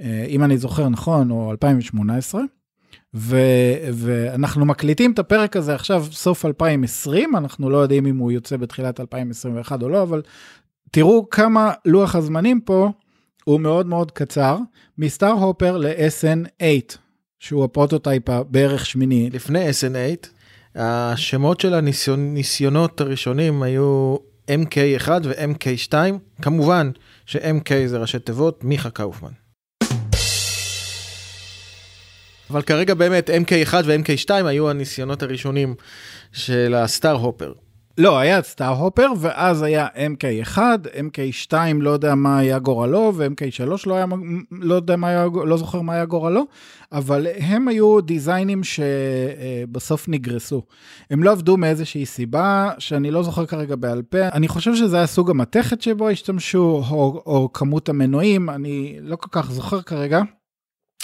אה, 0.00 0.24
אם 0.28 0.44
אני 0.44 0.58
זוכר 0.58 0.88
נכון, 0.88 1.30
או 1.30 1.50
2018, 1.50 2.42
ו, 3.14 3.36
ואנחנו 3.92 4.64
מקליטים 4.64 5.12
את 5.12 5.18
הפרק 5.18 5.56
הזה 5.56 5.74
עכשיו 5.74 6.04
סוף 6.10 6.44
2020, 6.44 7.36
אנחנו 7.36 7.70
לא 7.70 7.78
יודעים 7.78 8.06
אם 8.06 8.16
הוא 8.16 8.32
יוצא 8.32 8.56
בתחילת 8.56 9.00
2021 9.00 9.82
או 9.82 9.88
לא, 9.88 10.02
אבל 10.02 10.22
תראו 10.90 11.30
כמה 11.30 11.72
לוח 11.84 12.14
הזמנים 12.14 12.60
פה 12.60 12.90
הוא 13.44 13.60
מאוד 13.60 13.86
מאוד 13.86 14.10
קצר, 14.10 14.58
מ 14.98 15.05
Star 15.05 15.32
Hopper 15.32 15.76
ל-SN8, 15.76 16.96
שהוא 17.38 17.64
ה 17.64 17.70
prototype 17.70 18.28
הבערך 18.28 18.86
שמיני. 18.86 19.30
לפני 19.30 19.70
SN8, 19.70 20.26
השמות 20.74 21.60
של 21.60 21.74
הניסיונות 21.74 23.00
הראשונים 23.00 23.62
היו 23.62 24.16
MK1 24.50 25.08
ו-MK2, 25.24 25.94
כמובן 26.42 26.90
ש-MK 27.26 27.70
זה 27.86 27.98
ראשי 27.98 28.18
תיבות, 28.18 28.64
מיכה 28.64 28.90
קאופמן. 28.90 29.45
אבל 32.50 32.62
כרגע 32.62 32.94
באמת 32.94 33.30
MK1 33.30 33.74
ו-MK2 33.84 34.30
היו 34.30 34.70
הניסיונות 34.70 35.22
הראשונים 35.22 35.74
של 36.32 36.74
הסטאר 36.74 37.14
הופר. 37.14 37.52
לא, 37.98 38.18
היה 38.18 38.42
סטאר 38.42 38.68
הופר, 38.68 39.06
ואז 39.18 39.62
היה 39.62 39.86
MK1, 39.94 40.58
MK2 40.94 41.54
לא 41.80 41.90
יודע 41.90 42.14
מה 42.14 42.38
היה 42.38 42.58
גורלו, 42.58 43.12
ו-MK3 43.16 43.70
לא, 43.86 43.94
היה, 43.94 44.06
לא, 44.50 44.74
יודע 44.74 44.96
מה 44.96 45.08
היה, 45.08 45.26
לא 45.44 45.56
זוכר 45.56 45.80
מה 45.80 45.94
היה 45.94 46.04
גורלו, 46.04 46.46
אבל 46.92 47.26
הם 47.38 47.68
היו 47.68 48.00
דיזיינים 48.00 48.60
שבסוף 48.64 50.08
נגרסו. 50.08 50.62
הם 51.10 51.22
לא 51.22 51.30
עבדו 51.32 51.56
מאיזושהי 51.56 52.06
סיבה 52.06 52.70
שאני 52.78 53.10
לא 53.10 53.22
זוכר 53.22 53.46
כרגע 53.46 53.76
בעל 53.76 54.02
פה. 54.02 54.28
אני 54.28 54.48
חושב 54.48 54.74
שזה 54.74 54.96
היה 54.96 55.06
סוג 55.06 55.30
המתכת 55.30 55.82
שבו 55.82 56.08
השתמשו, 56.08 56.82
או, 56.90 57.22
או 57.26 57.52
כמות 57.52 57.88
המנועים, 57.88 58.50
אני 58.50 58.98
לא 59.00 59.16
כל 59.16 59.28
כך 59.30 59.50
זוכר 59.50 59.82
כרגע. 59.82 60.22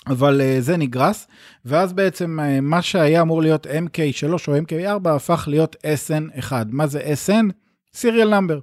אבל 0.07 0.41
uh, 0.41 0.61
זה 0.61 0.77
נגרס, 0.77 1.27
ואז 1.65 1.93
בעצם 1.93 2.39
uh, 2.41 2.61
מה 2.61 2.83
שהיה 2.83 3.23
אמור 3.23 3.43
להיות 3.43 3.67
MK3 3.67 4.33
או 4.49 4.57
MK4 4.57 5.09
הפך 5.09 5.45
להיות 5.51 5.77
SN1. 5.77 6.53
מה 6.71 6.87
זה 6.87 7.01
SN? 7.27 7.53
serial 7.95 8.29
number. 8.29 8.59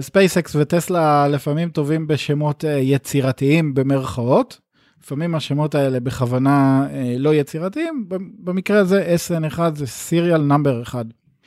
ספייסקס 0.00 0.56
וטסלה 0.56 1.28
לפעמים 1.28 1.70
טובים 1.70 2.06
בשמות 2.06 2.64
uh, 2.64 2.66
יצירתיים 2.66 3.74
במרכאות, 3.74 4.60
לפעמים 5.02 5.34
השמות 5.34 5.74
האלה 5.74 6.00
בכוונה 6.00 6.86
לא 7.18 7.34
יצירתיים, 7.34 8.08
במקרה 8.38 8.78
הזה 8.78 9.16
SN1 9.28 9.60
זה 9.74 9.86
serial 9.86 10.40
number 10.40 10.82
1. 10.82 11.06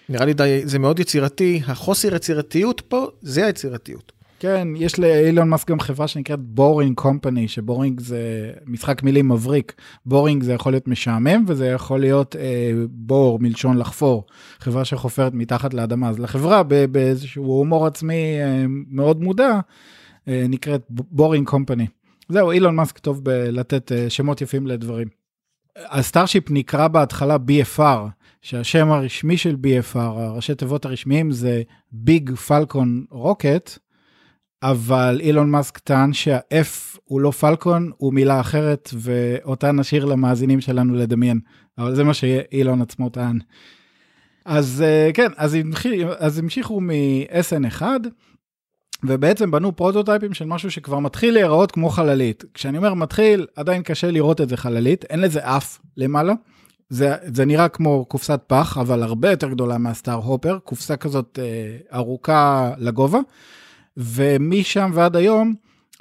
נראה 0.10 0.26
לי 0.26 0.34
די, 0.34 0.62
זה 0.64 0.80
מאוד 0.80 1.00
יצירתי, 1.00 1.62
החוסר 1.68 2.16
יצירתיות 2.16 2.82
פה 2.82 3.08
זה 3.22 3.46
היצירתיות. 3.46 4.12
כן, 4.42 4.68
יש 4.76 5.00
לאילון 5.00 5.50
מאסק 5.50 5.72
גם 5.72 5.80
חברה 5.80 6.08
שנקראת 6.08 6.40
בורינג 6.40 6.96
קומפני, 6.96 7.48
שבורינג 7.48 8.00
זה 8.00 8.52
משחק 8.66 9.04
מילים 9.04 9.30
מבריק. 9.30 9.74
בורינג 10.06 10.44
זה 10.44 10.54
יכול 10.54 10.74
להיות 10.74 10.88
משעמם, 10.88 11.46
וזה 11.48 11.68
יכול 11.68 12.00
להיות 12.00 12.36
אה, 12.36 12.72
bore, 12.90 13.40
מלשון 13.40 13.78
לחפור. 13.78 14.26
חברה 14.60 14.86
שחופרת 14.86 15.34
מתחת 15.34 15.74
לאדמה. 15.74 16.10
אז 16.10 16.20
לחברה, 16.20 16.64
באיזשהו 16.92 17.44
הומור 17.46 17.88
עצמי 17.88 18.42
אה, 18.42 18.66
מאוד 18.68 19.22
מודע, 19.22 19.60
אה, 20.28 20.46
נקראת 20.50 20.82
בורינג 20.90 21.48
קומפני. 21.48 21.88
זהו, 22.30 22.52
אילון 22.52 22.76
מאסק 22.76 22.98
טוב 22.98 23.24
בלתת 23.24 23.92
אה, 23.92 24.10
שמות 24.10 24.42
יפים 24.42 24.68
לדברים. 24.68 25.08
הסטארשיפ 25.78 26.52
נקרא 26.52 26.88
בהתחלה 26.88 27.36
BFR, 27.36 28.10
שהשם 28.42 28.92
הרשמי 28.92 29.38
של 29.38 29.56
BFR, 29.64 29.98
הראשי 30.00 30.56
תיבות 30.56 30.86
הרשמיים 30.86 31.32
זה 31.32 31.62
Big 31.92 32.36
Falcon 32.36 33.06
Rocket. 33.10 33.78
אבל 34.64 35.18
אילון 35.22 35.50
מאסק 35.50 35.78
טען 35.78 36.14
שה-F 36.14 37.00
הוא 37.04 37.22
לא 37.22 37.32
פלקון, 37.32 37.92
הוא 37.98 38.14
מילה 38.14 38.40
אחרת, 38.40 38.90
ואותה 38.94 39.72
נשאיר 39.72 40.06
למאזינים 40.06 40.62
שלנו 40.62 40.96
לדמיין. 40.96 41.40
אבל 41.78 41.96
זה 41.96 42.04
מה 42.04 42.14
שאילון 42.14 42.82
עצמו 42.82 43.10
טען. 43.10 43.40
אז 44.46 44.84
אה, 44.86 45.10
כן, 45.14 45.28
אז, 45.38 45.54
המשיכו, 45.54 46.12
אז 46.20 46.40
המשיכו 46.40 46.82
מ-SN1, 46.82 47.82
ובעצם 49.04 49.52
בנו 49.52 49.76
פרוטוטייפים 49.76 50.34
של 50.34 50.46
משהו 50.46 50.72
שכבר 50.72 51.00
מתחיל 51.00 51.34
להיראות 51.34 51.72
כמו 51.72 51.90
חללית. 51.90 52.44
כשאני 52.54 52.78
אומר 52.78 52.94
מתחיל, 52.94 53.48
עדיין 53.56 53.84
קשה 53.84 54.12
לראות 54.12 54.42
את 54.42 54.50
זה 54.50 54.58
חללית, 54.58 55.06
אין 55.06 55.22
לזה 55.22 55.40
אף 55.44 55.80
למעלה. 55.98 56.34
זה, 56.90 57.16
זה 57.26 57.46
נראה 57.46 57.70
כמו 57.70 58.06
קופסת 58.06 58.40
פח, 58.48 58.78
אבל 58.78 59.04
הרבה 59.04 59.32
יותר 59.32 59.50
גדולה 59.50 59.78
מהסטאר 59.78 60.14
הופר, 60.14 60.60
קופסה 60.64 60.98
כזאת 60.98 61.40
אה, 61.42 61.98
ארוכה 61.98 62.72
לגובה. 62.78 63.20
ומשם 63.98 64.92
ועד 64.94 65.16
היום 65.16 65.54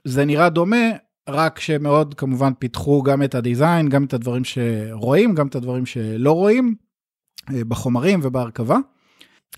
זה 0.04 0.24
נראה 0.24 0.48
דומה, 0.48 0.86
רק 1.28 1.60
שמאוד 1.60 2.14
כמובן 2.14 2.52
פיתחו 2.58 3.02
גם 3.02 3.22
את 3.22 3.34
הדיזיין, 3.34 3.88
גם 3.88 4.04
את 4.04 4.14
הדברים 4.14 4.42
שרואים, 4.44 5.34
גם 5.34 5.46
את 5.46 5.54
הדברים 5.54 5.86
שלא 5.86 6.32
רואים, 6.32 6.74
אה, 7.54 7.64
בחומרים 7.64 8.20
ובהרכבה. 8.22 8.78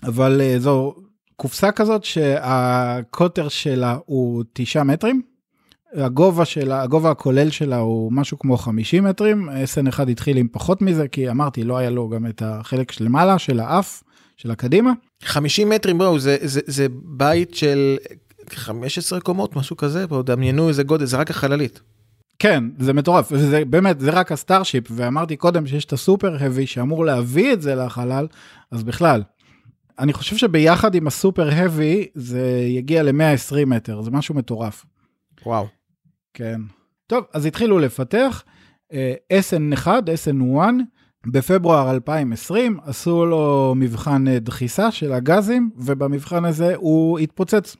אבל 0.03 0.41
אה, 0.41 0.55
זו 0.59 0.95
קופסה 1.35 1.71
כזאת 1.71 2.03
שהקוטר 2.03 3.47
שלה 3.47 3.97
הוא 4.05 4.43
9 4.53 4.83
מטרים, 4.83 5.21
הגובה 5.93 6.45
שלה, 6.45 6.81
הגובה 6.81 7.11
הכולל 7.11 7.49
שלה 7.49 7.77
הוא 7.77 8.11
משהו 8.11 8.39
כמו 8.39 8.57
50 8.57 9.03
מטרים, 9.03 9.49
SN1 9.49 10.09
התחיל 10.11 10.37
עם 10.37 10.47
פחות 10.51 10.81
מזה, 10.81 11.07
כי 11.07 11.29
אמרתי, 11.29 11.63
לא 11.63 11.77
היה 11.77 11.89
לו 11.89 12.09
גם 12.09 12.27
את 12.27 12.41
החלק 12.45 12.91
של 12.91 13.05
למעלה, 13.05 13.39
של 13.39 13.59
האף, 13.59 14.03
של 14.43 14.51
הקדימה. 14.51 14.91
50 15.23 15.69
מטרים, 15.69 15.97
בואו, 15.97 16.19
זה, 16.19 16.37
זה, 16.41 16.61
זה 16.65 16.87
בית 17.03 17.53
של 17.53 17.97
15 18.49 19.19
קומות, 19.21 19.55
משהו 19.55 19.77
כזה, 19.77 20.07
בואו 20.07 20.21
דמיינו 20.21 20.69
איזה 20.69 20.83
גודל, 20.83 21.05
זה 21.05 21.17
רק 21.17 21.29
החללית. 21.29 21.81
כן, 22.39 22.63
זה 22.79 22.93
מטורף, 22.93 23.31
וזה 23.31 23.65
באמת, 23.65 23.99
זה 23.99 24.11
רק 24.11 24.31
הסטארשיפ, 24.31 24.83
ואמרתי 24.91 25.35
קודם 25.35 25.67
שיש 25.67 25.85
את 25.85 25.93
הסופר 25.93 26.35
האבי 26.39 26.67
שאמור 26.67 27.05
להביא 27.05 27.53
את 27.53 27.61
זה 27.61 27.75
לחלל, 27.75 28.27
אז 28.71 28.83
בכלל. 28.83 29.23
אני 29.99 30.13
חושב 30.13 30.37
שביחד 30.37 30.95
עם 30.95 31.07
הסופר 31.07 31.49
האבי 31.49 32.07
זה 32.15 32.65
יגיע 32.67 33.03
ל-120 33.03 33.65
מטר, 33.65 34.01
זה 34.01 34.11
משהו 34.11 34.35
מטורף. 34.35 34.85
וואו. 35.45 35.67
כן. 36.33 36.61
טוב, 37.07 37.23
אז 37.33 37.45
התחילו 37.45 37.79
לפתח, 37.79 38.43
uh, 38.91 38.95
SN1, 39.33 39.87
SN1, 39.87 40.59
בפברואר 41.27 41.91
2020 41.91 42.77
עשו 42.85 43.25
לו 43.25 43.73
מבחן 43.75 44.27
אה, 44.27 44.39
דחיסה 44.39 44.91
של 44.91 45.13
הגזים, 45.13 45.69
ובמבחן 45.75 46.45
הזה 46.45 46.75
הוא 46.75 47.19
התפוצץ. 47.19 47.75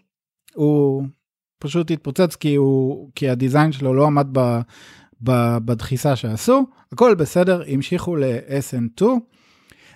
הוא 0.53 1.03
פשוט 1.59 1.91
התפוצץ 1.91 2.35
כי, 2.35 2.55
הוא, 2.55 3.09
כי 3.15 3.29
הדיזיין 3.29 3.71
שלו 3.71 3.93
לא 3.93 4.05
עמד 4.05 4.27
ב, 4.31 4.59
ב, 5.23 5.57
בדחיסה 5.57 6.15
שעשו. 6.15 6.65
הכל 6.91 7.15
בסדר, 7.15 7.63
המשיכו 7.67 8.15
ל-SN2. 8.15 9.05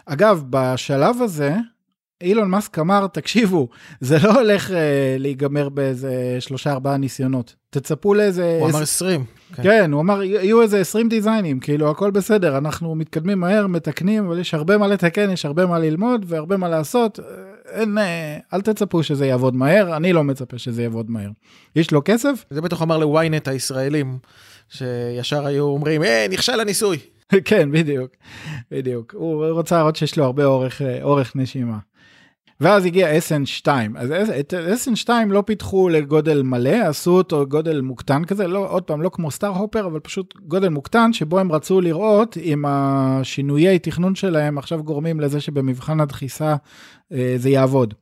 אגב, 0.05 0.43
בשלב 0.49 1.21
הזה, 1.21 1.55
אילון 2.21 2.49
מאסק 2.49 2.79
אמר, 2.79 3.07
תקשיבו, 3.07 3.69
זה 3.99 4.17
לא 4.23 4.39
הולך 4.39 4.71
אה, 4.71 5.15
להיגמר 5.19 5.69
באיזה 5.69 6.37
שלושה 6.39 6.71
ארבעה 6.71 6.97
ניסיונות. 6.97 7.55
תצפו 7.79 8.13
לאיזה... 8.13 8.57
הוא 8.61 8.69
אמר 8.69 8.81
20. 8.81 9.23
כן. 9.55 9.63
כן, 9.63 9.91
הוא 9.91 10.01
אמר, 10.01 10.23
יהיו 10.23 10.61
איזה 10.61 10.79
20 10.79 11.09
דיזיינים, 11.09 11.59
כאילו 11.59 11.91
הכל 11.91 12.11
בסדר, 12.11 12.57
אנחנו 12.57 12.95
מתקדמים 12.95 13.39
מהר, 13.39 13.67
מתקנים, 13.67 14.25
אבל 14.25 14.39
יש 14.39 14.53
הרבה 14.53 14.77
מה 14.77 14.87
לתקן, 14.87 15.31
יש 15.31 15.45
הרבה 15.45 15.65
מה 15.65 15.79
ללמוד 15.79 16.25
והרבה 16.27 16.57
מה 16.57 16.69
לעשות. 16.69 17.19
אין, 17.69 17.97
אה, 17.97 18.37
אל 18.53 18.61
תצפו 18.61 19.03
שזה 19.03 19.25
יעבוד 19.25 19.55
מהר, 19.55 19.97
אני 19.97 20.13
לא 20.13 20.23
מצפה 20.23 20.57
שזה 20.57 20.83
יעבוד 20.83 21.11
מהר. 21.11 21.29
יש 21.75 21.91
לו 21.91 22.01
כסף? 22.05 22.45
זה 22.49 22.61
בטח 22.61 22.81
אמר 22.81 22.97
לוויינט 22.97 23.47
הישראלים, 23.47 24.17
שישר 24.69 25.45
היו 25.45 25.63
אומרים, 25.63 26.03
אה, 26.03 26.25
נכשל 26.29 26.59
הניסוי. 26.59 26.97
כן, 27.45 27.71
בדיוק, 27.71 28.11
בדיוק. 28.71 29.13
הוא 29.17 29.45
רוצה 29.45 29.75
להראות 29.75 29.95
שיש 29.95 30.17
לו 30.17 30.23
הרבה 30.23 30.45
אורך, 30.45 30.81
אה, 30.81 31.03
אורך 31.03 31.35
נשימה. 31.35 31.77
ואז 32.61 32.85
הגיע 32.85 33.17
SN2, 33.17 33.67
אז 33.95 34.11
את 34.39 34.53
SN2 34.53 35.09
לא 35.27 35.43
פיתחו 35.45 35.89
לגודל 35.89 36.41
מלא, 36.41 36.69
עשו 36.69 37.11
אותו 37.11 37.47
גודל 37.47 37.81
מוקטן 37.81 38.25
כזה, 38.25 38.47
לא, 38.47 38.69
עוד 38.69 38.83
פעם, 38.83 39.01
לא 39.01 39.09
כמו 39.13 39.31
סטאר 39.31 39.49
הופר, 39.49 39.85
אבל 39.85 39.99
פשוט 39.99 40.33
גודל 40.47 40.69
מוקטן, 40.69 41.13
שבו 41.13 41.39
הם 41.39 41.51
רצו 41.51 41.81
לראות 41.81 42.37
אם 42.37 42.63
השינויי 42.67 43.79
תכנון 43.79 44.15
שלהם 44.15 44.57
עכשיו 44.57 44.83
גורמים 44.83 45.19
לזה 45.19 45.41
שבמבחן 45.41 45.99
הדחיסה 45.99 46.55
אה, 47.11 47.35
זה 47.37 47.49
יעבוד, 47.49 47.93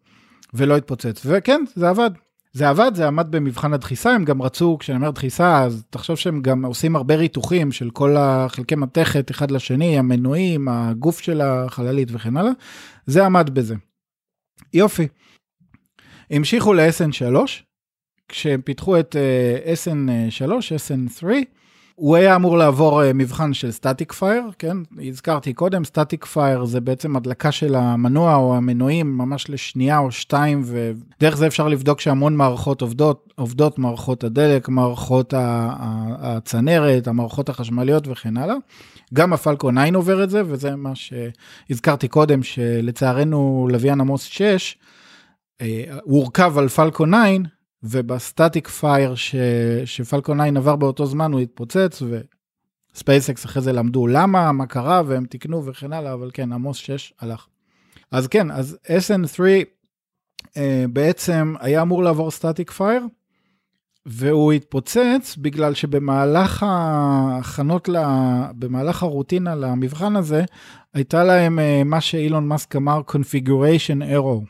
ולא 0.53 0.77
יתפוצץ. 0.77 1.21
וכן, 1.25 1.63
זה 1.75 1.89
עבד. 1.89 2.11
זה 2.53 2.69
עבד, 2.69 2.91
זה 2.95 3.07
עמד 3.07 3.27
במבחן 3.29 3.73
הדחיסה, 3.73 4.11
הם 4.11 4.25
גם 4.25 4.41
רצו, 4.41 4.77
כשאני 4.79 4.97
אומר 4.97 5.09
דחיסה, 5.09 5.63
אז 5.63 5.83
תחשוב 5.89 6.15
שהם 6.15 6.41
גם 6.41 6.65
עושים 6.65 6.95
הרבה 6.95 7.15
ריתוחים 7.15 7.71
של 7.71 7.89
כל 7.89 8.15
החלקי 8.17 8.75
מתכת 8.75 9.31
אחד 9.31 9.51
לשני, 9.51 9.99
המנועים, 9.99 10.67
הגוף 10.67 11.19
של 11.19 11.41
החללית 11.41 12.09
וכן 12.11 12.37
הלאה, 12.37 12.51
זה 13.05 13.25
עמד 13.25 13.49
בזה. 13.49 13.75
יופי. 14.73 15.07
המשיכו 16.31 16.73
ל-SN3, 16.73 17.35
כשהם 18.29 18.61
פיתחו 18.61 18.99
את 18.99 19.15
uh, 19.15 19.87
SN3, 19.87 20.47
SN3, 20.47 21.25
הוא 21.95 22.15
היה 22.15 22.35
אמור 22.35 22.57
לעבור 22.57 23.01
uh, 23.01 23.05
מבחן 23.13 23.53
של 23.53 23.71
סטטיק 23.71 24.13
פייר, 24.13 24.43
כן? 24.59 24.77
הזכרתי 25.07 25.53
קודם, 25.53 25.83
static 25.83 26.25
fire 26.25 26.65
זה 26.65 26.81
בעצם 26.81 27.15
הדלקה 27.15 27.51
של 27.51 27.75
המנוע 27.75 28.35
או 28.35 28.55
המנועים 28.55 29.17
ממש 29.17 29.49
לשנייה 29.49 29.97
או 29.97 30.11
שתיים, 30.11 30.63
ודרך 30.65 31.37
זה 31.37 31.47
אפשר 31.47 31.67
לבדוק 31.67 32.01
שהמון 32.01 32.35
מערכות 32.35 32.81
עובדות, 32.81 33.33
עובדות 33.35 33.79
מערכות 33.79 34.23
הדלק, 34.23 34.69
מערכות 34.69 35.33
הצנרת, 35.37 37.07
המערכות 37.07 37.49
החשמליות 37.49 38.07
וכן 38.07 38.37
הלאה. 38.37 38.55
גם 39.13 39.33
הפלקון 39.33 39.71
9 39.71 39.95
עובר 39.95 40.23
את 40.23 40.29
זה, 40.29 40.41
וזה 40.45 40.75
מה 40.75 40.91
שהזכרתי 40.95 42.07
קודם, 42.07 42.43
שלצערנו 42.43 43.67
לוויין 43.71 44.01
עמוס 44.01 44.23
6, 44.23 44.77
אה, 45.61 45.83
הוא 46.03 46.19
הורכב 46.19 46.57
על 46.57 46.67
פלקון 46.67 47.05
9, 47.05 47.15
וב 47.83 48.04
static 48.04 48.67
fire 48.67 49.13
שפלקון 49.85 50.33
9 50.33 50.43
עבר 50.57 50.75
באותו 50.75 51.05
זמן 51.05 51.31
הוא 51.31 51.39
התפוצץ, 51.39 52.01
וספייסקס 52.93 53.45
אחרי 53.45 53.61
זה 53.61 53.73
למדו 53.73 54.07
למה, 54.07 54.51
מה 54.51 54.65
קרה, 54.65 55.01
והם 55.05 55.25
תיקנו 55.25 55.65
וכן 55.65 55.93
הלאה, 55.93 56.13
אבל 56.13 56.29
כן, 56.33 56.53
עמוס 56.53 56.77
6 56.77 57.13
הלך. 57.19 57.47
אז 58.11 58.27
כן, 58.27 58.51
אז 58.51 58.77
SN3 58.85 59.39
uh, 59.39 59.65
אה, 60.57 60.85
בעצם 60.93 61.53
היה 61.59 61.81
אמור 61.81 62.03
לעבור 62.03 62.31
static 62.31 62.71
fire, 62.71 63.05
והוא 64.05 64.53
התפוצץ 64.53 65.35
בגלל 65.37 65.73
שבמהלך 65.73 66.63
ההכנות, 66.67 67.87
לה, 67.87 68.47
במהלך 68.55 69.03
הרוטינה 69.03 69.55
למבחן 69.55 70.15
הזה, 70.15 70.43
הייתה 70.93 71.23
להם 71.23 71.59
אה, 71.59 71.81
מה 71.85 72.01
שאילון 72.01 72.47
מאסק 72.47 72.75
אמר 72.75 73.01
configuration 73.09 74.01
error. 74.01 74.45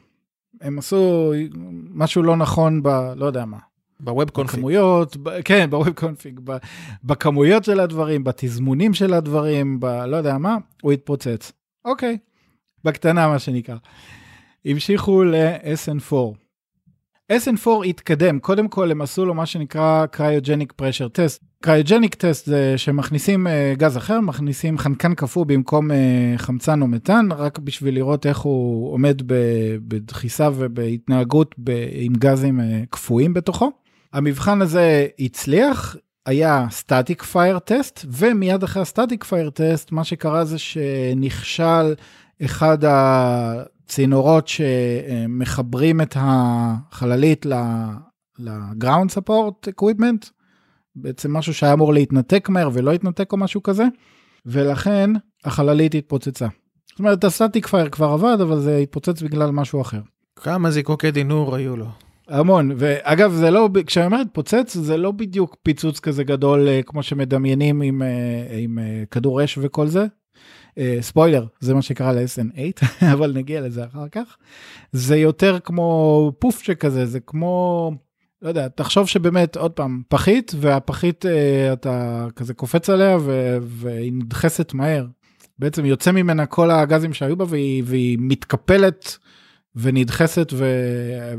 הם 0.62 0.80
עשו 0.80 1.34
משהו 1.94 2.24
לא 2.24 2.36
נכון 2.36 2.84
ב... 2.84 2.88
לא 3.16 3.26
יודע 3.26 3.46
מה. 3.46 3.58
ב 4.00 4.07
web 4.07 4.30
config. 4.30 4.56
בכמויות, 4.56 5.18
ב, 5.18 5.42
כן, 5.42 5.70
ב 5.70 5.75
web 5.75 5.90
config, 5.90 6.40
ב, 6.44 6.58
בכמויות 7.04 7.64
של 7.64 7.80
הדברים, 7.80 8.24
בתזמונים 8.24 8.94
של 8.94 9.14
הדברים, 9.14 9.80
ב... 9.80 9.86
לא 9.86 10.18
יודע 10.18 10.38
מה, 10.38 10.58
הוא 10.82 10.92
התפוצץ. 10.92 11.52
אוקיי, 11.86 12.18
בקטנה 12.84 13.28
מה 13.28 13.40
שנקרא. 13.40 13.76
המשיכו 14.66 15.24
ל-SN4. 15.24 16.45
SN4 17.32 17.86
התקדם, 17.86 18.40
קודם 18.40 18.68
כל 18.68 18.92
הם 18.92 19.02
עשו 19.02 19.26
לו 19.26 19.34
מה 19.34 19.46
שנקרא 19.46 20.06
cryogenic 20.06 20.74
pressure 20.76 21.08
test. 21.08 21.44
cryogenic 21.62 22.16
test 22.16 22.46
זה 22.46 22.74
שמכניסים 22.78 23.48
uh, 23.48 23.80
גז 23.80 23.98
אחר, 23.98 24.20
מכניסים 24.20 24.78
חנקן 24.78 25.16
קפוא 25.16 25.46
במקום 25.46 25.92
uh, 25.92 25.94
חמצן 26.38 26.82
או 26.82 26.88
מתאן, 26.88 27.32
רק 27.32 27.60
בשביל 27.60 27.96
לראות 27.96 28.26
איך 28.26 28.38
הוא 28.38 28.94
עומד 28.94 29.22
בדחיסה 29.88 30.50
ובהתנהגות 30.56 31.56
ב- 31.58 31.88
עם 31.92 32.14
גזים 32.14 32.60
uh, 32.60 32.64
קפואים 32.90 33.34
בתוכו. 33.34 33.72
המבחן 34.14 34.62
הזה 34.62 35.08
הצליח, 35.20 35.96
היה 36.26 36.68
static 36.72 37.24
fire 37.24 37.60
test, 37.60 38.06
ומיד 38.12 38.64
אחרי 38.64 38.82
ה 38.82 38.88
static 38.88 39.24
fire 39.24 39.50
test, 39.50 39.92
מה 39.92 40.04
שקרה 40.04 40.46
זה 40.46 40.58
שנכשל 40.58 41.94
אחד 42.46 42.78
הצינורות 43.86 44.48
שמחברים 44.48 46.02
את 46.02 46.18
החללית 46.20 47.46
ל-ground 47.46 49.10
support 49.18 49.70
equipment, 49.70 50.30
בעצם 50.96 51.34
משהו 51.34 51.54
שהיה 51.54 51.74
אמור 51.74 51.94
להתנתק 51.94 52.50
מהר 52.50 52.70
ולא 52.74 52.92
התנתק 52.92 53.32
או 53.32 53.38
משהו 53.38 53.64
כזה, 53.64 53.86
ולכן 54.46 55.10
החללית 55.46 55.96
התפוצצה. 55.96 56.48
זאת 56.90 57.00
אומרת, 57.00 57.24
הסטטיק 57.24 57.68
פייר 57.68 57.90
כבר 57.90 58.06
עבד, 58.06 58.38
אבל 58.42 58.60
זה 58.60 58.78
התפוצץ 58.78 59.22
בגלל 59.22 59.52
משהו 59.52 59.82
אחר. 59.82 60.02
כמה 60.36 60.72
זיקוקי 60.72 61.12
דינור 61.12 61.56
היו 61.56 61.78
לו? 61.78 61.88
המון, 62.28 62.72
ואגב 62.78 63.32
זה 63.32 63.52
לא, 63.52 63.70
כשאני 63.86 64.06
אומר 64.06 64.22
התפוצץ 64.22 64.78
זה 64.78 64.98
לא 64.98 65.12
בדיוק 65.12 65.56
פיצוץ 65.64 66.00
כזה 66.00 66.24
גדול 66.24 66.68
אה, 66.68 66.82
כמו 66.86 67.04
שמדמיינים 67.04 67.82
עם, 67.82 68.02
אה, 68.02 68.58
עם 68.58 68.80
אה, 68.80 69.04
כדור 69.12 69.44
אש 69.44 69.60
וכל 69.62 69.88
זה. 69.88 70.06
ספוילר, 71.02 71.46
זה 71.60 71.74
מה 71.74 71.82
שקרה 71.82 72.14
ל-SN8, 72.14 72.86
אבל 73.14 73.32
נגיע 73.34 73.62
לזה 73.62 73.86
אחר 73.86 74.08
כך. 74.12 74.38
זה 74.92 75.18
יותר 75.18 75.60
כמו 75.60 76.32
פוף 76.40 76.64
שכזה, 76.64 77.06
זה 77.06 77.20
כמו, 77.20 77.92
לא 78.42 78.48
יודע, 78.48 78.68
תחשוב 78.68 79.08
שבאמת, 79.08 79.58
עוד 79.58 79.72
פעם, 79.72 80.02
פחית, 80.08 80.52
והפחית 80.60 81.26
אתה 81.74 82.28
כזה 82.36 82.54
קופץ 82.54 82.90
עליה 82.90 83.18
ו- 83.22 83.58
והיא 83.62 84.14
נדחסת 84.14 84.74
מהר. 84.74 85.06
בעצם 85.60 85.86
יוצא 85.86 86.12
ממנה 86.12 86.46
כל 86.46 86.72
הגזים 86.72 87.14
שהיו 87.14 87.36
בה 87.36 87.46
והיא, 87.48 87.84
והיא 87.86 88.18
מתקפלת 88.22 89.18
ונדחסת 89.76 90.54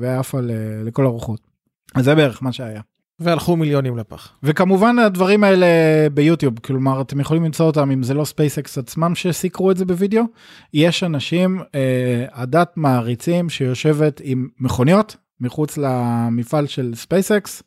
ועפה 0.00 0.38
לכל 0.84 1.04
הרוחות. 1.04 1.40
אז 1.94 2.04
זה 2.04 2.14
בערך 2.14 2.42
מה 2.42 2.52
שהיה. 2.52 2.80
והלכו 3.20 3.56
מיליונים 3.56 3.96
לפח. 3.96 4.32
וכמובן 4.42 4.98
הדברים 4.98 5.44
האלה 5.44 5.66
ביוטיוב, 6.14 6.58
כלומר 6.58 7.00
אתם 7.00 7.20
יכולים 7.20 7.44
למצוא 7.44 7.66
אותם 7.66 7.90
אם 7.90 8.02
זה 8.02 8.14
לא 8.14 8.24
ספייסקס 8.24 8.78
עצמם 8.78 9.14
שסיקרו 9.14 9.70
את 9.70 9.76
זה 9.76 9.84
בווידאו. 9.84 10.22
יש 10.74 11.04
אנשים, 11.04 11.60
אה, 11.74 12.24
עדת 12.30 12.72
מעריצים 12.76 13.48
שיושבת 13.48 14.20
עם 14.24 14.48
מכוניות 14.60 15.16
מחוץ 15.40 15.78
למפעל 15.78 16.66
של 16.66 16.92
ספייסקס 16.94 17.62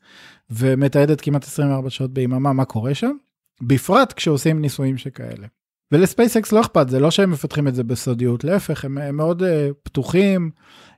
ומתעדת 0.49 1.21
כמעט 1.21 1.43
24 1.43 1.89
שעות 1.89 2.13
ביממה 2.13 2.53
מה 2.53 2.65
קורה 2.65 2.93
שם, 2.93 3.11
בפרט 3.61 4.13
כשעושים 4.13 4.61
ניסויים 4.61 4.97
שכאלה. 4.97 5.47
ולספייסקס 5.91 6.51
לא 6.51 6.61
אכפת, 6.61 6.89
זה 6.89 6.99
לא 6.99 7.11
שהם 7.11 7.31
מפתחים 7.31 7.67
את 7.67 7.75
זה 7.75 7.83
בסודיות, 7.83 8.43
להפך, 8.43 8.85
הם, 8.85 8.97
הם 8.97 9.15
מאוד 9.15 9.41
uh, 9.41 9.45
פתוחים 9.83 10.51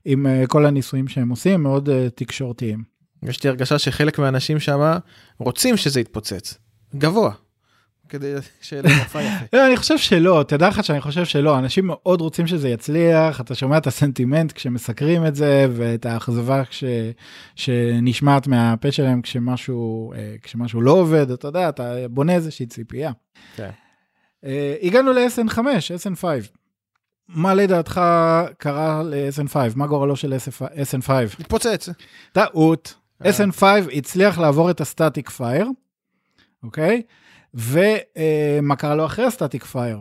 עם 0.05 0.25
uh, 0.25 0.47
כל 0.47 0.65
הניסויים 0.65 1.07
שהם 1.07 1.29
עושים, 1.29 1.63
מאוד 1.63 1.89
uh, 1.89 1.91
תקשורתיים. 2.15 2.90
יש 3.23 3.43
לי 3.43 3.49
הרגשה 3.49 3.79
שחלק 3.79 4.19
מהאנשים 4.19 4.60
שם 4.60 4.97
רוצים 5.38 5.77
שזה 5.77 5.99
יתפוצץ, 5.99 6.57
גבוה. 6.95 7.31
כדי 8.12 8.34
שיהיה 8.62 8.81
להם 8.81 8.97
מופע 8.97 9.21
יפה. 9.21 9.45
לא, 9.53 9.67
אני 9.67 9.77
חושב 9.77 9.97
שלא, 9.97 10.43
תדע 10.47 10.67
לך 10.67 10.84
שאני 10.84 11.01
חושב 11.01 11.25
שלא, 11.25 11.60
אנשים 11.60 11.88
מאוד 11.88 12.21
רוצים 12.21 12.47
שזה 12.47 12.69
יצליח, 12.69 13.41
אתה 13.41 13.55
שומע 13.55 13.77
את 13.77 13.88
הסנטימנט 13.88 14.51
כשמסקרים 14.51 15.25
את 15.25 15.36
זה, 15.36 15.67
ואת 15.71 16.05
האכזבה 16.05 16.65
כש, 16.65 16.84
שנשמעת 17.55 18.47
מהפה 18.47 18.91
שלהם 18.91 19.21
כשמשהו, 19.21 20.13
כשמשהו 20.41 20.81
לא 20.81 20.91
עובד, 20.91 21.31
אתה 21.31 21.47
יודע, 21.47 21.69
אתה 21.69 21.93
בונה 22.10 22.34
איזושהי 22.34 22.65
ציפייה. 22.65 23.12
כן. 23.55 23.69
Uh, 24.45 24.47
הגענו 24.81 25.13
ל-SN5, 25.13 25.57
SN5. 25.57 26.23
מה 27.27 27.53
לדעתך 27.53 28.01
קרה 28.57 29.03
ל-SN5? 29.03 29.55
מה 29.75 29.88
גורלו 29.88 30.15
של 30.15 30.34
SN5? 30.34 31.12
התפוצץ. 31.39 31.89
טעות. 32.31 33.00
Uh. 33.21 33.25
SN5 33.25 33.63
הצליח 33.93 34.39
לעבור 34.39 34.69
את 34.69 34.81
ה 34.81 34.88
static 34.88 35.29
fire, 35.29 35.69
אוקיי? 36.63 37.01
ומה 37.53 38.75
קרה 38.75 38.95
לו 38.95 39.05
אחרי 39.05 39.25
ה 39.25 39.31
static 39.31 39.63
fire? 39.63 39.99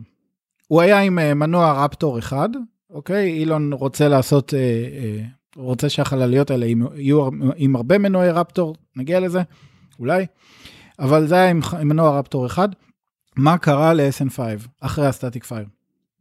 הוא 0.66 0.80
היה 0.80 1.00
עם 1.00 1.18
uh, 1.18 1.35
מנוע 1.35 1.85
ראפטור 1.85 2.18
אחד, 2.18 2.48
אוקיי? 2.90 3.30
אילון 3.30 3.72
רוצה 3.72 4.09
לעשות, 4.09 4.50
uh, 4.50 5.56
רוצה 5.56 5.88
שהחלליות 5.88 6.50
האלה 6.50 6.66
יהיו 6.66 7.28
עם 7.56 7.76
הרבה 7.76 7.98
מנועי 7.98 8.30
רפטור, 8.30 8.74
נגיע 8.96 9.20
לזה, 9.20 9.42
אולי. 9.98 10.26
אבל 10.98 11.26
זה 11.26 11.35
היה 11.35 11.50
עם, 11.50 11.61
עם 11.80 11.88
מנוע 11.88 12.18
רפטור 12.18 12.46
אחד. 12.46 12.68
מה 13.37 13.59
קרה 13.59 13.94
ל-SN5 13.94 14.38
אחרי 14.80 15.06
הסטטיק 15.06 15.44
פייר? 15.44 15.66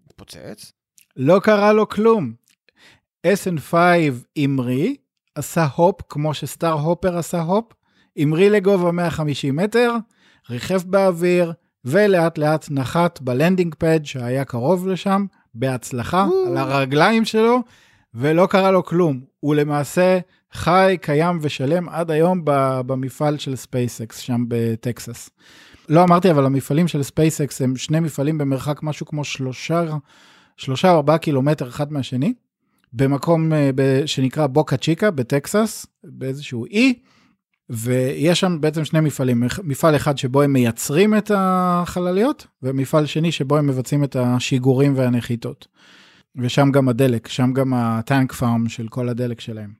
התפוצץ? 0.08 0.74
לא 1.18 1.40
קרה 1.44 1.74
לו 1.74 1.90
כלום. 1.90 2.34
SN5 3.28 3.74
המריא, 4.38 4.96
עשה 5.40 5.68
הופ 5.76 6.02
כמו 6.10 6.34
שסטאר 6.34 6.72
הופר 6.74 7.18
עשה 7.18 7.42
הופ, 7.42 7.66
המריא 8.18 8.50
לגובה 8.50 8.92
150 8.92 9.56
מטר, 9.56 9.96
ריחף 10.50 10.84
באוויר, 10.84 11.54
ולאט 11.86 12.38
לאט 12.38 12.68
נחת 12.72 13.22
ב 13.22 13.28
landing 13.29 13.76
pad 13.78 14.00
שהיה 14.04 14.46
קרוב 14.46 14.88
לשם, 14.88 15.26
בהצלחה, 15.54 16.28
על 16.48 16.58
הרגליים 16.58 17.26
שלו, 17.26 17.60
ולא 18.14 18.48
קרה 18.48 18.72
לו 18.72 18.86
כלום. 18.86 19.22
הוא 19.40 19.56
למעשה 19.56 20.20
חי, 20.54 20.98
קיים 21.02 21.40
ושלם 21.42 21.90
עד 21.90 22.12
היום 22.12 22.42
במפעל 22.86 23.38
של 23.38 23.56
ספייסקס 23.56 24.18
שם 24.18 24.46
בטקסס. 24.48 25.30
לא 25.90 26.04
אמרתי, 26.04 26.32
אבל 26.32 26.46
המפעלים 26.46 26.88
של 26.88 27.04
ספייסקס 27.04 27.62
הם 27.62 27.76
שני 27.76 28.00
מפעלים 28.00 28.38
במרחק 28.38 28.84
משהו 28.84 29.06
כמו 29.06 29.24
שלושה, 29.24 29.84
שלושה 30.58 30.92
ארבעה 30.92 31.18
קילומטר 31.18 31.68
אחד 31.68 31.94
מהשני, 31.94 32.34
במקום 32.94 33.54
אה, 33.54 33.70
שנקרא 34.06 34.48
בוקה 34.48 34.78
צ'יקה 34.78 35.12
בטקסס, 35.12 35.86
באיזשהו 36.04 36.66
אי, 36.66 37.00
ויש 37.70 38.40
שם 38.40 38.62
בעצם 38.62 38.86
שני 38.86 39.00
מפעלים, 39.00 39.44
מפעל 39.64 39.96
אחד 39.96 40.18
שבו 40.18 40.42
הם 40.42 40.54
מייצרים 40.54 41.18
את 41.18 41.32
החלליות, 41.36 42.48
ומפעל 42.64 43.06
שני 43.06 43.32
שבו 43.32 43.58
הם 43.58 43.68
מבצעים 43.68 44.04
את 44.04 44.16
השיגורים 44.16 44.94
והנחיתות. 44.98 45.68
ושם 46.36 46.72
גם 46.72 46.90
הדלק, 46.90 47.28
שם 47.28 47.54
גם 47.54 47.74
הטנק 47.74 48.34
פארם 48.34 48.70
של 48.70 48.88
כל 48.88 49.10
הדלק 49.10 49.40
שלהם. 49.40 49.79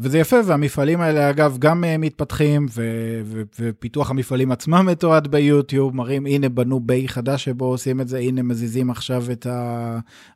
וזה 0.00 0.18
יפה, 0.18 0.36
והמפעלים 0.46 1.00
האלה 1.00 1.30
אגב 1.30 1.56
גם 1.58 1.84
uh, 1.84 1.98
מתפתחים, 1.98 2.66
ו- 2.70 3.20
ו- 3.24 3.42
ופיתוח 3.58 4.10
המפעלים 4.10 4.52
עצמם 4.52 4.86
מתועד 4.86 5.28
ביוטיוב, 5.28 5.96
מראים 5.96 6.26
הנה 6.26 6.48
בנו 6.48 6.80
ביי 6.80 7.08
חדש 7.08 7.44
שבו 7.44 7.64
עושים 7.64 8.00
את 8.00 8.08
זה, 8.08 8.18
הנה 8.18 8.42
מזיזים 8.42 8.90
עכשיו 8.90 9.24
את 9.32 9.46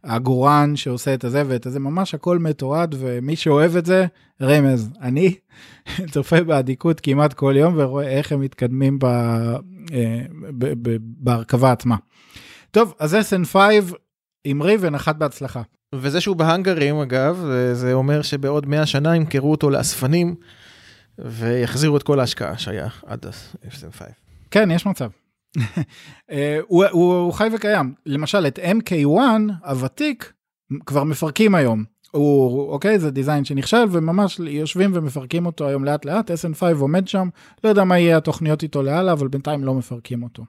העגורן 0.04 0.76
שעושה 0.76 1.14
את 1.14 1.24
הזה 1.24 1.42
ואת 1.46 1.66
הזה, 1.66 1.80
ממש 1.80 2.14
הכל 2.14 2.38
מתועד, 2.38 2.94
ומי 2.98 3.36
שאוהב 3.36 3.76
את 3.76 3.86
זה, 3.86 4.06
רמז, 4.42 4.90
אני 5.00 5.34
צופה 6.12 6.42
באדיקות 6.42 7.00
כמעט 7.00 7.32
כל 7.32 7.54
יום 7.56 7.74
ורואה 7.76 8.08
איך 8.08 8.32
הם 8.32 8.40
מתקדמים 8.40 8.98
ב- 8.98 9.04
אה, 9.92 10.20
ב- 10.58 10.88
ב- 10.88 10.96
בהרכבה 11.00 11.72
עצמה. 11.72 11.96
טוב, 12.70 12.94
אז 12.98 13.14
SN5 13.14 13.56
המריא 14.46 14.76
ונחת 14.80 15.16
בהצלחה. 15.16 15.62
וזה 15.94 16.20
שהוא 16.20 16.36
בהאנגרים 16.36 16.96
אגב, 16.96 17.46
זה 17.72 17.92
אומר 17.92 18.22
שבעוד 18.22 18.66
100 18.66 18.86
שנה 18.86 19.16
ימכרו 19.16 19.50
אותו 19.50 19.70
לאספנים 19.70 20.34
ויחזירו 21.18 21.96
את 21.96 22.02
כל 22.02 22.20
ההשקעה 22.20 22.58
שהיה 22.58 22.88
עד 23.06 23.26
ה-FM5. 23.26 24.02
כן, 24.50 24.70
יש 24.70 24.86
מצב. 24.86 25.10
אה, 26.30 26.58
הוא, 26.68 26.84
הוא, 26.90 27.14
הוא 27.14 27.32
חי 27.32 27.48
וקיים. 27.54 27.94
למשל, 28.06 28.46
את 28.46 28.58
MK1 28.58 29.18
הוותיק 29.64 30.32
כבר 30.86 31.04
מפרקים 31.04 31.54
היום. 31.54 31.84
הוא, 32.10 32.70
אוקיי, 32.70 32.98
זה 32.98 33.10
דיזיין 33.10 33.44
שנכשל 33.44 33.84
וממש 33.90 34.40
יושבים 34.46 34.90
ומפרקים 34.94 35.46
אותו 35.46 35.68
היום 35.68 35.84
לאט 35.84 36.04
לאט, 36.04 36.30
SN5 36.30 36.62
עומד 36.80 37.08
שם, 37.08 37.28
לא 37.64 37.68
יודע 37.68 37.84
מה 37.84 37.98
יהיה 37.98 38.16
התוכניות 38.16 38.62
איתו 38.62 38.82
לאללה, 38.82 39.12
אבל 39.12 39.28
בינתיים 39.28 39.64
לא 39.64 39.74
מפרקים 39.74 40.22
אותו. 40.22 40.44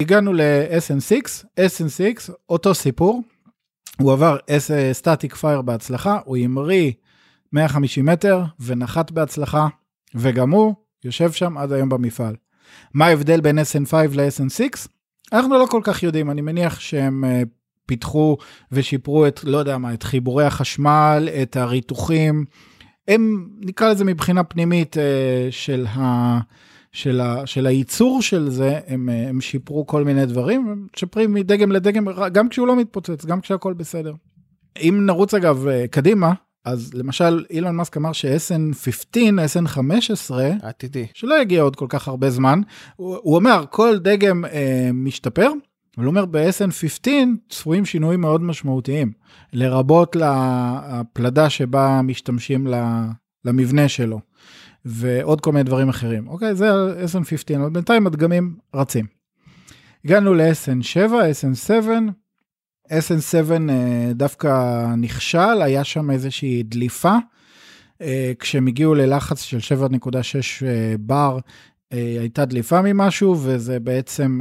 הגענו 0.00 0.32
ל-SN6, 0.32 1.44
SN6, 1.60 2.32
אותו 2.48 2.74
סיפור, 2.74 3.22
הוא 4.00 4.12
עבר 4.12 4.36
סטטיק 4.92 5.34
פייר 5.34 5.62
בהצלחה, 5.62 6.18
הוא 6.24 6.36
המריא 6.36 6.92
150 7.52 8.06
מטר 8.06 8.42
ונחת 8.60 9.10
בהצלחה, 9.10 9.68
וגם 10.14 10.50
הוא 10.50 10.74
יושב 11.04 11.32
שם 11.32 11.58
עד 11.58 11.72
היום 11.72 11.88
במפעל. 11.88 12.36
מה 12.94 13.06
ההבדל 13.06 13.40
בין 13.40 13.58
SN5 13.58 13.94
ל-SN6? 14.14 14.88
אנחנו 15.32 15.58
לא 15.58 15.66
כל 15.70 15.80
כך 15.84 16.02
יודעים, 16.02 16.30
אני 16.30 16.40
מניח 16.40 16.80
שהם 16.80 17.24
uh, 17.24 17.48
פיתחו 17.86 18.36
ושיפרו 18.72 19.26
את, 19.26 19.40
לא 19.44 19.58
יודע 19.58 19.78
מה, 19.78 19.94
את 19.94 20.02
חיבורי 20.02 20.44
החשמל, 20.44 21.28
את 21.42 21.56
הריתוחים. 21.56 22.44
הם, 23.08 23.48
נקרא 23.60 23.88
לזה 23.88 24.04
מבחינה 24.04 24.44
פנימית 24.44 24.96
uh, 24.96 25.00
של, 25.50 25.86
ה, 25.86 26.38
של, 26.92 27.20
ה, 27.20 27.46
של 27.46 27.66
הייצור 27.66 28.22
של 28.22 28.50
זה, 28.50 28.80
הם, 28.86 29.08
uh, 29.08 29.28
הם 29.28 29.40
שיפרו 29.40 29.86
כל 29.86 30.04
מיני 30.04 30.26
דברים, 30.26 30.68
הם 30.68 30.86
משפרים 30.96 31.34
מדגם 31.34 31.72
לדגם, 31.72 32.06
גם 32.32 32.48
כשהוא 32.48 32.66
לא 32.66 32.76
מתפוצץ, 32.76 33.24
גם 33.24 33.40
כשהכול 33.40 33.72
בסדר. 33.72 34.14
אם 34.80 35.06
נרוץ 35.06 35.34
אגב 35.34 35.66
קדימה, 35.90 36.32
אז 36.64 36.94
למשל 36.94 37.44
אילון 37.50 37.76
מאסק 37.76 37.96
אמר 37.96 38.12
ש-SN15, 38.12 39.16
SN15, 39.16 40.32
עתידי, 40.62 41.06
שלא 41.14 41.40
יגיע 41.42 41.62
עוד 41.62 41.76
כל 41.76 41.86
כך 41.88 42.08
הרבה 42.08 42.30
זמן, 42.30 42.60
הוא, 42.96 43.16
הוא 43.22 43.36
אומר 43.36 43.64
כל 43.70 43.98
דגם 43.98 44.44
אה, 44.44 44.90
משתפר, 44.94 45.50
אבל 45.96 46.06
הוא 46.06 46.10
אומר 46.10 46.24
ב-SN15 46.24 47.08
צפויים 47.48 47.84
שינויים 47.84 48.20
מאוד 48.20 48.42
משמעותיים, 48.42 49.12
לרבות 49.52 50.16
לפלדה 50.16 51.50
שבה 51.50 52.00
משתמשים 52.02 52.66
למבנה 53.44 53.88
שלו, 53.88 54.20
ועוד 54.84 55.40
כל 55.40 55.52
מיני 55.52 55.64
דברים 55.64 55.88
אחרים. 55.88 56.28
אוקיי, 56.28 56.54
זה 56.54 56.70
SN15, 57.04 57.56
אבל 57.56 57.68
בינתיים 57.68 58.06
הדגמים 58.06 58.56
רצים. 58.74 59.06
הגענו 60.04 60.34
ל-SN7, 60.34 61.10
SN7, 61.10 61.86
SN7 62.88 63.70
אה, 63.70 64.12
דווקא 64.14 64.84
נכשל, 64.96 65.62
היה 65.62 65.84
שם 65.84 66.10
איזושהי 66.10 66.62
דליפה. 66.62 67.16
אה, 68.02 68.32
כשהם 68.38 68.66
הגיעו 68.66 68.94
ללחץ 68.94 69.42
של 69.42 69.58
7.6 69.58 70.66
אה, 70.66 70.94
בר, 71.00 71.38
הייתה 71.90 72.44
דליפה 72.44 72.82
ממשהו, 72.82 73.36
וזה 73.42 73.80
בעצם, 73.80 74.40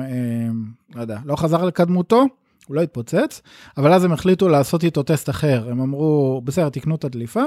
לא 0.95 1.02
יודע, 1.02 1.19
לא 1.26 1.36
חזר 1.36 1.65
לקדמותו, 1.65 2.26
הוא 2.67 2.76
לא 2.76 2.82
התפוצץ, 2.82 3.41
אבל 3.78 3.93
אז 3.93 4.04
הם 4.04 4.12
החליטו 4.12 4.50
לעשות 4.50 4.84
איתו 4.84 5.04
טסט 5.04 5.30
אחר. 5.30 5.67
הם 5.71 5.82
אמרו, 5.82 6.41
בסדר, 6.43 6.69
תקנו 6.69 6.95
את 6.95 7.06
הדליפה, 7.06 7.43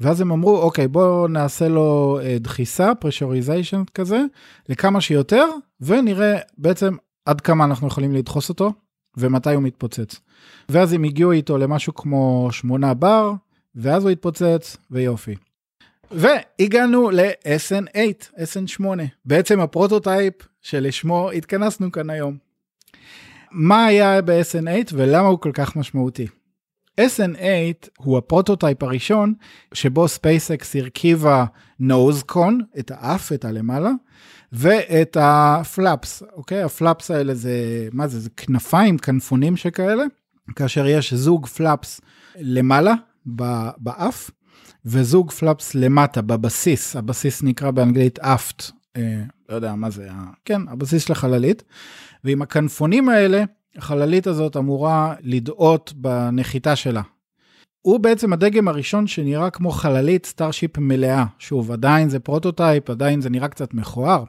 ואז 0.00 0.20
הם 0.20 0.32
אמרו, 0.32 0.58
אוקיי, 0.58 0.88
בואו 0.88 1.28
נעשה 1.28 1.68
לו 1.68 2.18
דחיסה, 2.40 2.94
פרשוריזיישן 2.94 3.82
כזה, 3.94 4.20
לכמה 4.68 5.00
שיותר, 5.00 5.46
ונראה 5.80 6.38
בעצם 6.58 6.96
עד 7.24 7.40
כמה 7.40 7.64
אנחנו 7.64 7.88
יכולים 7.88 8.14
לדחוס 8.14 8.48
אותו, 8.48 8.72
ומתי 9.16 9.54
הוא 9.54 9.62
מתפוצץ. 9.62 10.20
ואז 10.68 10.92
הם 10.92 11.04
הגיעו 11.04 11.32
איתו 11.32 11.58
למשהו 11.58 11.94
כמו 11.94 12.48
8 12.52 12.94
בר, 12.94 13.32
ואז 13.74 14.02
הוא 14.02 14.10
התפוצץ, 14.10 14.76
ויופי. 14.90 15.34
והגענו 16.10 17.10
ל-SN8, 17.10 17.96
SN8, 18.36 18.84
בעצם 19.24 19.60
ה 19.60 19.67
prototype 19.67 20.34
שלשמו 20.62 21.30
התכנסנו 21.30 21.92
כאן 21.92 22.10
היום. 22.10 22.36
מה 23.52 23.84
היה 23.84 24.22
ב-SN8 24.22 24.92
ולמה 24.92 25.28
הוא 25.28 25.38
כל 25.38 25.50
כך 25.54 25.76
משמעותי? 25.76 26.26
SN8 27.00 27.88
הוא 27.98 28.18
ה 28.18 28.24
prototype 28.24 28.82
הראשון 28.82 29.34
שבו 29.74 30.06
SpaceX 30.06 30.78
הרכיבה 30.78 31.44
nose 31.80 32.16
cone, 32.16 32.60
את 32.78 32.90
האף, 32.94 33.32
את 33.32 33.44
הלמעלה, 33.44 33.90
ואת 34.52 35.16
ה 35.20 35.35
flaps, 35.35 36.22
אוקיי? 36.32 36.62
ה 36.62 36.70
flaps 36.70 37.10
האלה 37.10 37.34
זה, 37.34 37.88
מה 37.92 38.08
זה? 38.08 38.20
זה 38.20 38.30
כנפיים, 38.36 38.98
כנפונים 38.98 39.56
שכאלה, 39.56 40.04
כאשר 40.56 40.86
יש 40.86 41.14
זוג 41.14 41.46
flaps 41.46 42.00
למעלה 42.38 42.94
באף, 43.76 44.30
וזוג 44.84 45.30
flaps 45.30 45.74
למטה, 45.74 46.22
בבסיס, 46.22 46.96
הבסיס 46.96 47.42
נקרא 47.42 47.70
באנגלית 47.70 48.18
aft, 48.18 48.70
אה, 48.96 49.22
לא 49.48 49.54
יודע 49.54 49.74
מה 49.74 49.90
זה, 49.90 50.08
כן, 50.44 50.68
הבסיס 50.68 51.04
של 51.04 51.12
החללית, 51.12 51.62
ועם 52.24 52.42
הכנפונים 52.42 53.08
האלה, 53.08 53.44
החללית 53.76 54.26
הזאת 54.26 54.56
אמורה 54.56 55.14
לדאות 55.22 55.92
בנחיתה 55.96 56.76
שלה. 56.76 57.02
הוא 57.82 58.00
בעצם 58.00 58.32
הדגם 58.32 58.68
הראשון 58.68 59.06
שנראה 59.06 59.50
כמו 59.50 59.70
חללית 59.70 60.26
סטארשיפ 60.26 60.78
מלאה. 60.78 61.24
שוב, 61.38 61.72
עדיין 61.72 62.08
זה 62.08 62.18
prototype, 62.18 62.90
עדיין 62.90 63.20
זה 63.20 63.30
נראה 63.30 63.48
קצת 63.48 63.74
מכוער, 63.74 64.24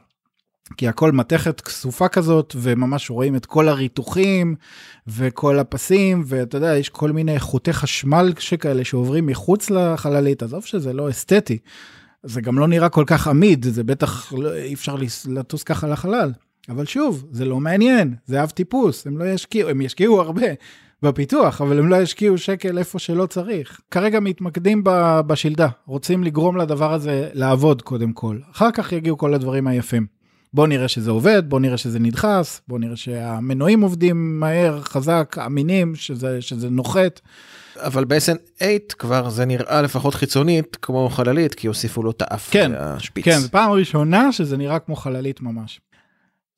כי 0.76 0.88
הכל 0.88 1.12
מתכת 1.12 1.60
כסופה 1.60 2.08
כזאת, 2.08 2.56
וממש 2.56 3.10
רואים 3.10 3.36
את 3.36 3.46
כל 3.46 3.68
הריתוחים 3.68 4.54
וכל 5.06 5.58
הפסים, 5.58 6.22
ואתה 6.26 6.56
יודע, 6.56 6.76
יש 6.76 6.88
כל 6.88 7.12
מיני 7.12 7.40
חוטי 7.40 7.72
חשמל 7.72 8.32
שכאלה 8.38 8.84
שעוברים 8.84 9.26
מחוץ 9.26 9.70
לחללית, 9.70 10.42
עזוב 10.42 10.64
שזה 10.64 10.92
לא 10.92 11.10
אסתטי. 11.10 11.58
זה 12.22 12.40
גם 12.40 12.58
לא 12.58 12.68
נראה 12.68 12.88
כל 12.88 13.04
כך 13.06 13.28
עמיד, 13.28 13.64
זה 13.64 13.84
בטח 13.84 14.32
לא, 14.32 14.54
אי 14.54 14.74
אפשר 14.74 14.96
לטוס 15.28 15.62
ככה 15.62 15.88
לחלל. 15.88 16.32
אבל 16.68 16.86
שוב, 16.86 17.24
זה 17.30 17.44
לא 17.44 17.60
מעניין, 17.60 18.14
זה 18.26 18.42
אב 18.42 18.50
טיפוס, 18.50 19.06
הם 19.06 19.18
לא 19.18 19.24
ישקיעו, 19.24 19.70
הם 19.70 19.80
ישקיעו 19.80 20.20
הרבה 20.20 20.46
בפיתוח, 21.02 21.60
אבל 21.60 21.78
הם 21.78 21.88
לא 21.88 21.96
ישקיעו 21.96 22.38
שקל 22.38 22.78
איפה 22.78 22.98
שלא 22.98 23.26
צריך. 23.26 23.80
כרגע 23.90 24.20
מתמקדים 24.20 24.82
בשלדה, 25.26 25.68
רוצים 25.86 26.24
לגרום 26.24 26.56
לדבר 26.56 26.92
הזה 26.92 27.28
לעבוד 27.32 27.82
קודם 27.82 28.12
כל, 28.12 28.38
אחר 28.52 28.70
כך 28.70 28.92
יגיעו 28.92 29.18
כל 29.18 29.34
הדברים 29.34 29.66
היפים. 29.66 30.06
בוא 30.54 30.66
נראה 30.66 30.88
שזה 30.88 31.10
עובד, 31.10 31.42
בוא 31.48 31.60
נראה 31.60 31.76
שזה 31.76 31.98
נדחס, 31.98 32.60
בוא 32.68 32.78
נראה 32.78 32.96
שהמנועים 32.96 33.80
עובדים 33.80 34.40
מהר, 34.40 34.80
חזק, 34.80 35.36
אמינים, 35.46 35.94
שזה, 35.94 36.42
שזה 36.42 36.70
נוחת. 36.70 37.20
אבל 37.76 38.04
ב-SN8 38.04 38.94
כבר 38.98 39.30
זה 39.30 39.44
נראה 39.44 39.82
לפחות 39.82 40.14
חיצונית 40.14 40.76
כמו 40.82 41.08
חללית, 41.08 41.54
כי 41.54 41.66
הוסיפו 41.66 42.02
לו 42.02 42.10
את 42.10 42.22
האף 42.22 42.50
כן, 42.50 42.72
והשפיץ. 42.74 43.24
כן, 43.24 43.38
פעם 43.50 43.70
ראשונה 43.70 44.32
שזה 44.32 44.56
נראה 44.56 44.78
כמו 44.78 44.96
חללית 44.96 45.40
ממש. 45.40 45.80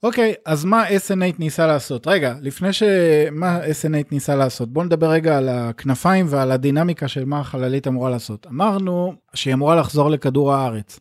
אוקיי, 0.05 0.35
אז 0.45 0.65
מה 0.65 0.89
SN8 0.89 1.35
ניסה 1.39 1.67
לעשות? 1.67 2.07
רגע, 2.07 2.35
לפני 2.41 2.73
שמה 2.73 3.61
SN8 3.61 4.05
ניסה 4.11 4.37
לעשות, 4.37 4.73
בואו 4.73 4.85
נדבר 4.85 5.11
רגע 5.11 5.39
על 5.39 5.49
הכנפיים 5.49 6.27
ועל 6.29 6.51
הדינמיקה 6.51 7.09
של 7.09 7.25
מה 7.25 7.41
החללית 7.41 7.89
אמורה 7.89 8.11
לעשות. 8.11 8.47
אמרנו 8.47 9.15
שהיא 9.35 9.55
אמורה 9.55 9.77
לחזור 9.77 10.11
לכדור 10.11 10.55
הארץ. 10.55 11.01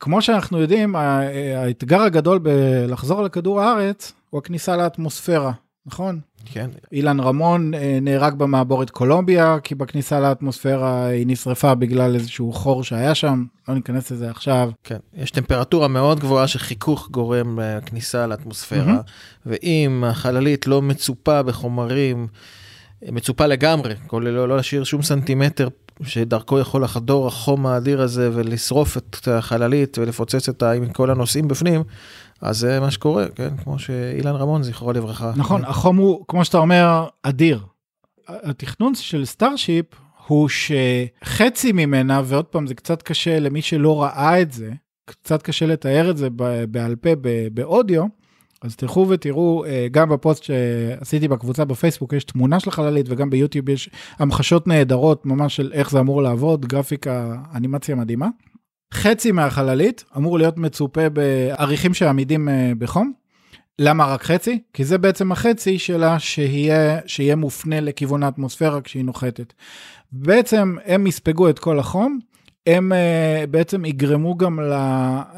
כמו 0.00 0.22
שאנחנו 0.22 0.60
יודעים, 0.60 0.96
האתגר 1.56 2.02
הגדול 2.02 2.38
בלחזור 2.38 3.22
לכדור 3.22 3.60
הארץ 3.60 4.12
הוא 4.30 4.38
הכניסה 4.38 4.76
לאטמוספירה, 4.76 5.52
נכון? 5.86 6.20
כן. 6.44 6.70
אילן 6.92 7.20
רמון 7.20 7.74
אה, 7.74 7.98
נהרג 8.02 8.34
במעבורת 8.34 8.90
קולומביה, 8.90 9.58
כי 9.62 9.74
בכניסה 9.74 10.20
לאטמוספירה 10.20 11.06
היא 11.06 11.26
נשרפה 11.26 11.74
בגלל 11.74 12.14
איזשהו 12.14 12.52
חור 12.52 12.84
שהיה 12.84 13.14
שם, 13.14 13.44
לא 13.68 13.74
ניכנס 13.74 14.10
לזה 14.10 14.30
עכשיו. 14.30 14.70
כן, 14.84 14.98
יש 15.14 15.30
טמפרטורה 15.30 15.88
מאוד 15.88 16.20
גבוהה 16.20 16.48
שחיכוך 16.48 17.08
גורם 17.10 17.58
לכניסה 17.62 18.26
לאטמוספירה, 18.26 18.96
mm-hmm. 18.96 19.46
ואם 19.46 20.04
החללית 20.06 20.66
לא 20.66 20.82
מצופה 20.82 21.42
בחומרים, 21.42 22.26
מצופה 23.02 23.46
לגמרי, 23.46 23.94
כולל 24.06 24.30
לא, 24.30 24.48
לא 24.48 24.56
להשאיר 24.56 24.84
שום 24.84 25.02
סנטימטר 25.02 25.68
שדרכו 26.02 26.58
יכול 26.58 26.84
לחדור 26.84 27.26
החום 27.26 27.66
האדיר 27.66 28.02
הזה 28.02 28.30
ולשרוף 28.32 28.96
את 28.96 29.28
החללית 29.28 29.98
ולפוצץ 29.98 30.48
אותה 30.48 30.72
עם 30.72 30.92
כל 30.92 31.10
הנוסעים 31.10 31.48
בפנים, 31.48 31.82
אז 32.40 32.58
זה 32.58 32.80
מה 32.80 32.90
שקורה, 32.90 33.26
כן? 33.34 33.56
כמו 33.56 33.78
שאילן 33.78 34.34
רמון, 34.34 34.62
זכרו 34.62 34.92
לברכה. 34.92 35.32
נכון, 35.36 35.62
כן. 35.62 35.68
החום 35.68 35.96
הוא, 35.96 36.24
כמו 36.28 36.44
שאתה 36.44 36.58
אומר, 36.58 37.06
אדיר. 37.22 37.60
התכנון 38.28 38.94
של 38.94 39.24
Starship 39.24 39.86
הוא 40.26 40.48
שחצי 40.48 41.72
ממנה, 41.72 42.22
ועוד 42.24 42.44
פעם, 42.44 42.66
זה 42.66 42.74
קצת 42.74 43.02
קשה 43.02 43.40
למי 43.40 43.62
שלא 43.62 44.02
ראה 44.02 44.42
את 44.42 44.52
זה, 44.52 44.72
קצת 45.04 45.42
קשה 45.42 45.66
לתאר 45.66 46.10
את 46.10 46.16
זה 46.16 46.28
בעל 46.68 46.96
פה 46.96 47.10
באודיו, 47.52 48.04
אז 48.62 48.76
תלכו 48.76 49.06
ותראו, 49.08 49.64
אה, 49.64 49.86
גם 49.90 50.08
בפוסט 50.08 50.42
שעשיתי 50.42 51.28
בקבוצה 51.28 51.64
בפייסבוק 51.64 52.12
יש 52.12 52.24
תמונה 52.24 52.60
של 52.60 52.68
החללית 52.68 53.06
וגם 53.08 53.30
ביוטיוב 53.30 53.68
יש 53.68 53.90
המחשות 54.18 54.66
נהדרות 54.66 55.26
ממש 55.26 55.56
של 55.56 55.70
איך 55.72 55.90
זה 55.90 56.00
אמור 56.00 56.22
לעבוד, 56.22 56.66
גרפיקה, 56.66 57.36
אנימציה 57.54 57.94
מדהימה. 57.94 58.28
חצי 58.94 59.32
מהחללית 59.32 60.04
אמור 60.16 60.38
להיות 60.38 60.58
מצופה 60.58 61.08
בעריכים 61.08 61.94
שעמידים 61.94 62.48
אה, 62.48 62.72
בחום. 62.78 63.12
למה 63.78 64.06
רק 64.06 64.22
חצי? 64.22 64.62
כי 64.72 64.84
זה 64.84 64.98
בעצם 64.98 65.32
החצי 65.32 65.78
שלה 65.78 66.18
שיהיה, 66.18 66.98
שיהיה 67.06 67.36
מופנה 67.36 67.80
לכיוון 67.80 68.22
האטמוספירה 68.22 68.80
כשהיא 68.80 69.04
נוחתת. 69.04 69.52
בעצם 70.12 70.76
הם 70.84 71.06
יספגו 71.06 71.48
את 71.48 71.58
כל 71.58 71.78
החום, 71.78 72.18
הם 72.66 72.92
uh, 72.92 73.46
בעצם 73.46 73.84
יגרמו 73.84 74.36
גם 74.36 74.60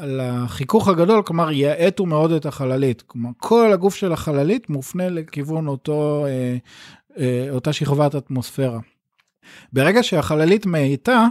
לחיכוך 0.01 0.87
הגדול, 0.87 1.23
כלומר 1.23 1.51
יאטו 1.51 2.05
מאוד 2.05 2.31
את 2.31 2.45
החללית. 2.45 3.01
כלומר, 3.01 3.29
כל 3.37 3.73
הגוף 3.73 3.95
של 3.95 4.13
החללית 4.13 4.69
מופנה 4.69 5.09
לכיוון 5.09 5.67
אותו, 5.67 6.25
uh, 7.15 7.19
אותה 7.49 7.73
שכבת 7.73 8.15
אטמוספירה. 8.15 8.79
ברגע 9.73 10.03
שהחללית 10.03 10.65
מאיטה, 10.65 11.27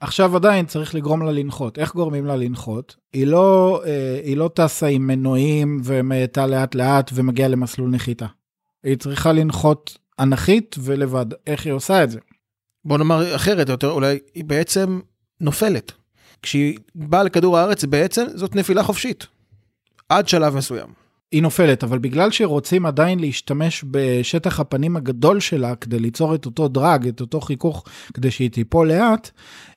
עכשיו 0.00 0.36
עדיין 0.36 0.66
צריך 0.66 0.94
לגרום 0.94 1.22
לה 1.22 1.32
לנחות. 1.32 1.78
איך 1.78 1.94
גורמים 1.94 2.26
לה 2.26 2.36
לנחות? 2.36 2.96
היא 3.12 3.26
לא, 3.26 3.80
אה, 3.86 4.20
היא 4.24 4.36
לא 4.36 4.50
טסה 4.54 4.86
עם 4.86 5.06
מנועים 5.06 5.80
ומאטה 5.84 6.46
לאט 6.46 6.74
לאט 6.74 7.10
ומגיעה 7.14 7.48
למסלול 7.48 7.90
נחיתה. 7.90 8.26
היא 8.84 8.96
צריכה 8.96 9.32
לנחות 9.32 9.98
אנכית 10.20 10.76
ולבד. 10.78 11.26
איך 11.46 11.66
היא 11.66 11.72
עושה 11.72 12.04
את 12.04 12.10
זה? 12.10 12.18
בוא 12.84 12.98
נאמר 12.98 13.36
אחרת 13.36 13.68
יותר, 13.68 13.90
אולי 13.90 14.18
היא 14.34 14.44
בעצם 14.44 15.00
נופלת. 15.40 15.92
כשהיא 16.42 16.78
באה 16.94 17.22
לכדור 17.22 17.58
הארץ 17.58 17.84
בעצם 17.84 18.24
זאת 18.34 18.56
נפילה 18.56 18.82
חופשית. 18.82 19.26
עד 20.08 20.28
שלב 20.28 20.56
מסוים. 20.56 21.07
היא 21.32 21.42
נופלת, 21.42 21.84
אבל 21.84 21.98
בגלל 21.98 22.30
שרוצים 22.30 22.86
עדיין 22.86 23.18
להשתמש 23.18 23.84
בשטח 23.90 24.60
הפנים 24.60 24.96
הגדול 24.96 25.40
שלה 25.40 25.74
כדי 25.74 25.98
ליצור 25.98 26.34
את 26.34 26.46
אותו 26.46 26.68
דרג, 26.68 27.08
את 27.08 27.20
אותו 27.20 27.40
חיכוך, 27.40 27.84
כדי 28.14 28.30
שהיא 28.30 28.50
תיפול 28.50 28.88
לאט, 28.88 29.30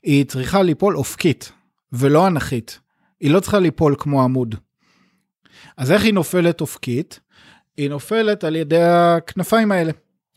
היא 0.04 0.26
צריכה 0.26 0.64
ליפול 0.64 0.98
אופקית, 0.98 1.52
ולא 1.94 2.28
אנכית. 2.28 2.80
היא 3.20 3.32
לא 3.32 3.40
צריכה 3.40 3.60
ליפול 3.60 3.96
כמו 3.98 4.24
עמוד. 4.24 4.56
אז 5.78 5.92
איך 5.92 6.04
היא 6.04 6.14
נופלת 6.14 6.62
אופקית? 6.62 7.20
היא 7.78 7.90
נופלת 7.90 8.44
על 8.44 8.56
ידי 8.56 8.82
הכנפיים 8.82 9.72
האלה. 9.72 9.92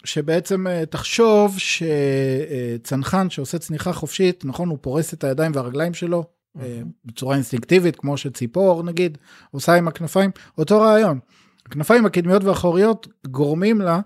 שבעצם 0.04 0.66
אה, 0.66 0.86
תחשוב 0.86 1.56
שצנחן 1.58 3.30
שעושה 3.30 3.58
צניחה 3.58 3.92
חופשית, 3.92 4.44
נכון, 4.44 4.68
הוא 4.68 4.78
פורס 4.80 5.14
את 5.14 5.24
הידיים 5.24 5.52
והרגליים 5.54 5.94
שלו 5.94 6.24
אה, 6.60 6.80
בצורה 7.04 7.34
אינסטינקטיבית, 7.34 7.96
כמו 7.96 8.16
שציפור 8.16 8.82
נגיד 8.82 9.18
עושה 9.50 9.74
עם 9.74 9.88
הכנפיים, 9.88 10.30
אותו 10.58 10.80
רעיון. 10.80 11.18
הכנפיים 11.66 12.06
הקדמיות 12.06 12.44
והאחוריות 12.44 13.08
גורמים 13.26 13.80
לה 13.80 14.00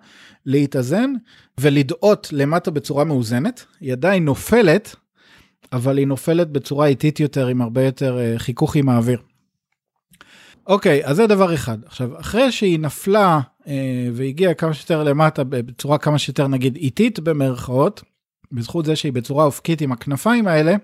להתאזן 0.46 1.12
ולדאות 1.60 2.28
למטה 2.32 2.70
בצורה 2.70 3.04
מאוזנת, 3.04 3.64
היא 3.80 3.92
עדיין 3.92 4.24
נופלת, 4.24 4.96
אבל 5.72 5.98
היא 5.98 6.06
נופלת 6.06 6.50
בצורה 6.50 6.86
איטית 6.86 7.20
יותר 7.20 7.46
עם 7.46 7.62
הרבה 7.62 7.82
יותר 7.82 8.18
אה, 8.18 8.38
חיכוך 8.38 8.76
עם 8.76 8.88
האוויר. 8.88 9.18
אוקיי, 10.66 11.04
אז 11.04 11.16
זה 11.16 11.26
דבר 11.26 11.54
אחד. 11.54 11.78
עכשיו, 11.84 12.20
אחרי 12.20 12.52
שהיא 12.52 12.78
נפלה 12.78 13.40
אה, 13.68 14.08
והגיעה 14.12 14.54
כמה 14.54 14.74
שיותר 14.74 15.04
למטה 15.04 15.44
בצורה 15.44 15.98
כמה 15.98 16.18
שיותר 16.18 16.48
נגיד 16.48 16.76
איטית 16.76 17.20
במרכאות, 17.20 18.02
בזכות 18.52 18.84
זה 18.84 18.96
שהיא 18.96 19.12
בצורה 19.12 19.44
אופקית 19.44 19.80
עם 19.80 19.92
הכנפיים 19.92 20.46
האלה, 20.46 20.74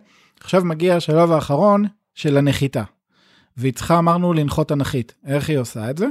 עכשיו 0.41 0.64
מגיע 0.64 0.97
השלב 0.97 1.32
האחרון 1.32 1.85
של 2.14 2.37
הנחיתה. 2.37 2.82
והיא 3.57 3.72
צריכה, 3.72 3.99
אמרנו, 3.99 4.32
לנחות 4.32 4.72
אנכית. 4.72 5.14
איך 5.26 5.49
היא 5.49 5.59
עושה 5.59 5.91
את 5.91 5.99
זה? 5.99 6.07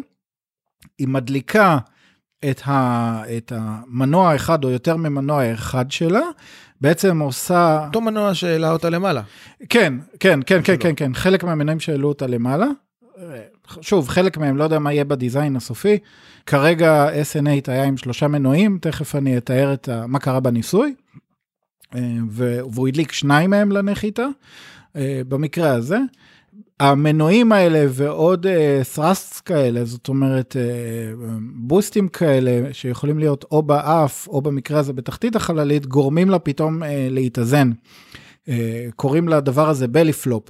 היא 1.00 1.08
מדליקה 1.08 1.78
את, 2.50 2.62
ה, 2.66 3.24
את 3.38 3.52
המנוע 3.56 4.32
האחד 4.32 4.64
או 4.64 4.70
יותר 4.70 4.98
ממנוע 4.98 5.54
אחד 5.54 5.92
שלה, 5.92 6.22
בעצם 6.82 7.20
עושה... 7.20 7.86
אותו 7.86 8.02
מנוע 8.02 8.34
שהעלה 8.34 8.72
אותה 8.72 8.90
למעלה. 8.90 9.22
כן, 9.70 9.94
כן, 10.20 10.40
כן, 10.46 10.60
כן, 10.64 10.76
כן, 10.80 10.94
כן, 10.96 11.14
חלק 11.14 11.44
מהמנועים 11.44 11.80
שהעלו 11.80 12.08
אותה 12.08 12.28
למעלה. 12.28 12.68
שוב, 13.82 14.08
חלק 14.08 14.38
מהם 14.38 14.58
לא 14.58 14.64
יודע 14.64 14.80
מה 14.80 14.94
יהיה 14.94 15.06
בדיזיין 15.06 15.56
הסופי. 15.56 15.98
כרגע 16.46 17.10
SN8 17.10 17.72
היה 17.72 17.84
עם 17.84 17.98
שלושה 17.98 18.28
מנועים, 18.28 18.78
תכף 18.82 19.16
אני 19.16 19.38
אתאר 19.38 19.74
את 19.74 19.90
ה, 19.90 20.08
מה 20.08 20.20
קרה 20.20 20.40
בניסוי. 20.40 20.96
אה, 21.96 22.02
והוא 22.30 22.88
הדליק 22.88 23.12
שניים 23.12 23.50
מהם 23.50 23.72
לנחיתה, 23.72 24.28
אה, 24.96 25.22
במקרה 25.28 25.74
הזה. 25.74 25.98
המנועים 26.80 27.52
האלה 27.52 27.86
ועוד 27.90 28.48
ת'רסטס 28.96 29.40
uh, 29.40 29.44
כאלה, 29.44 29.86
זאת 29.86 30.08
אומרת 30.08 30.56
uh, 30.56 31.20
בוסטים 31.54 32.08
כאלה 32.08 32.74
שיכולים 32.74 33.20
להיות 33.20 33.46
או 33.52 33.64
באף 33.64 34.28
או 34.28 34.42
במקרה 34.42 34.80
הזה 34.80 34.94
בתחתית 34.94 35.36
החללית, 35.36 35.86
גורמים 35.86 36.30
לה 36.30 36.40
פתאום 36.40 36.84
להתאזן. 37.10 37.72
קוראים 38.96 39.30
לדבר 39.30 39.70
הזה 39.70 39.88
בלי 39.88 40.14
פלופ. 40.14 40.50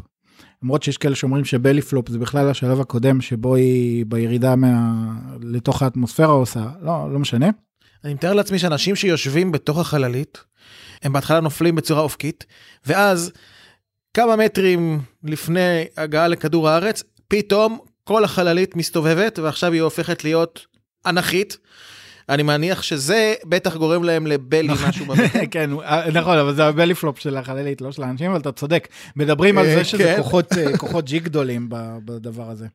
למרות 0.63 0.83
שיש 0.83 0.97
כאלה 0.97 1.15
שאומרים 1.15 1.45
שבלי 1.45 1.81
פלופ 1.81 2.09
זה 2.09 2.19
בכלל 2.19 2.49
השלב 2.49 2.81
הקודם 2.81 3.21
שבו 3.21 3.55
היא 3.55 4.05
בירידה 4.05 4.55
מה... 4.55 4.93
לתוך 5.41 5.81
האטמוספירה 5.81 6.33
עושה, 6.33 6.65
לא, 6.81 7.13
לא 7.13 7.19
משנה. 7.19 7.49
אני 8.03 8.13
מתאר 8.13 8.33
לעצמי 8.33 8.59
שאנשים 8.59 8.95
שיושבים 8.95 9.51
בתוך 9.51 9.79
החללית, 9.79 10.43
הם 11.03 11.13
בהתחלה 11.13 11.39
נופלים 11.39 11.75
בצורה 11.75 12.01
אופקית, 12.01 12.45
ואז 12.85 13.31
כמה 14.13 14.35
מטרים 14.35 15.01
לפני 15.23 15.85
הגעה 15.97 16.27
לכדור 16.27 16.69
הארץ, 16.69 17.03
פתאום 17.27 17.79
כל 18.03 18.23
החללית 18.23 18.75
מסתובבת 18.75 19.39
ועכשיו 19.39 19.71
היא 19.71 19.81
הופכת 19.81 20.23
להיות 20.23 20.65
אנכית. 21.05 21.57
אני 22.29 22.43
מניח 22.43 22.81
שזה 22.81 23.33
בטח 23.45 23.75
גורם 23.75 24.03
להם 24.03 24.27
לבלי 24.27 24.67
נכון. 24.67 24.89
משהו 24.89 25.05
בבטן. 25.05 25.45
כן, 25.51 25.69
נכון, 26.13 26.37
אבל 26.37 26.55
זה 26.55 26.65
הבלי 26.65 26.95
פלופ 26.95 27.19
של 27.19 27.37
החללית, 27.37 27.81
לא 27.81 27.91
של 27.91 28.03
האנשים, 28.03 28.31
אבל 28.31 28.39
אתה 28.39 28.51
צודק. 28.51 28.87
מדברים 29.15 29.57
על 29.57 29.65
אה, 29.65 29.75
זה 29.75 29.83
שזה 29.83 30.03
כן. 30.03 30.17
כוחות, 30.17 30.53
אה, 30.95 31.01
ג'י 31.07 31.19
גדולים 31.19 31.67
בדבר 32.05 32.49
הזה. 32.49 32.67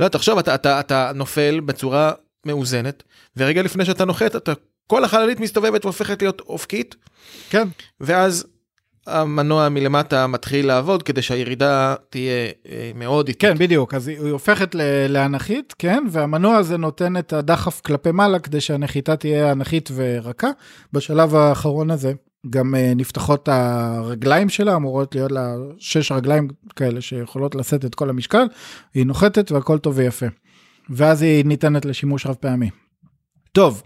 לא, 0.00 0.08
תחשוב, 0.08 0.38
אתה, 0.38 0.54
אתה, 0.54 0.80
אתה 0.80 1.10
נופל 1.14 1.60
בצורה 1.60 2.12
מאוזנת, 2.46 3.02
ורגע 3.36 3.62
לפני 3.62 3.84
שאתה 3.84 4.04
נוחת, 4.04 4.36
אתה, 4.36 4.52
כל 4.86 5.04
החללית 5.04 5.40
מסתובבת 5.40 5.84
והופכת 5.84 6.22
להיות 6.22 6.40
אופקית, 6.40 6.96
כן, 7.50 7.68
ואז 8.00 8.46
המנוע 9.06 9.68
מלמטה 9.68 10.26
מתחיל 10.26 10.66
לעבוד 10.66 11.02
כדי 11.02 11.22
שהירידה 11.22 11.94
תהיה 12.10 12.46
אה, 12.68 12.90
מאוד 12.94 13.28
איטית. 13.28 13.40
כן, 13.40 13.58
בדיוק. 13.58 13.94
אז 13.94 14.08
היא 14.08 14.18
הופכת 14.18 14.74
לאנכית, 15.08 15.74
כן, 15.78 16.04
והמנוע 16.10 16.56
הזה 16.56 16.76
נותן 16.76 17.16
את 17.16 17.32
הדחף 17.32 17.80
כלפי 17.80 18.10
מעלה 18.10 18.38
כדי 18.38 18.60
שהנחיתה 18.60 19.16
תהיה 19.16 19.52
אנכית 19.52 19.90
ורכה. 19.94 20.48
בשלב 20.92 21.34
האחרון 21.34 21.90
הזה 21.90 22.12
גם 22.50 22.74
אה, 22.74 22.92
נפתחות 22.96 23.48
הרגליים 23.48 24.48
שלה, 24.48 24.76
אמורות 24.76 25.14
להיות 25.14 25.32
לה 25.32 25.54
שש 25.78 26.12
רגליים 26.12 26.48
כאלה 26.76 27.00
שיכולות 27.00 27.54
לשאת 27.54 27.84
את 27.84 27.94
כל 27.94 28.10
המשקל, 28.10 28.44
היא 28.94 29.06
נוחתת 29.06 29.52
והכל 29.52 29.78
טוב 29.78 29.94
ויפה. 29.96 30.26
ואז 30.90 31.22
היא 31.22 31.44
ניתנת 31.44 31.84
לשימוש 31.84 32.26
רב 32.26 32.34
פעמי. 32.34 32.70
טוב, 33.52 33.82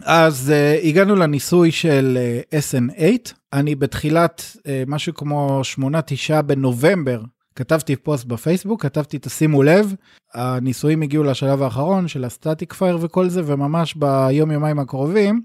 אז 0.00 0.52
uh, 0.52 0.86
הגענו 0.86 1.16
לניסוי 1.16 1.70
של 1.70 2.18
uh, 2.50 2.54
SN8, 2.54 3.32
אני 3.52 3.74
בתחילת 3.74 4.56
uh, 4.56 4.60
משהו 4.86 5.14
כמו 5.14 5.60
8-9 6.30 6.42
בנובמבר 6.42 7.22
כתבתי 7.56 7.96
פוסט 7.96 8.24
בפייסבוק, 8.24 8.82
כתבתי 8.82 9.18
תשימו 9.20 9.62
לב, 9.62 9.94
הניסויים 10.34 11.02
הגיעו 11.02 11.24
לשלב 11.24 11.62
האחרון 11.62 12.08
של 12.08 12.24
הסטטיק 12.24 12.72
פייר 12.72 12.98
וכל 13.00 13.28
זה, 13.28 13.42
וממש 13.44 13.94
ביום 13.94 14.50
יומיים 14.50 14.78
הקרובים 14.78 15.42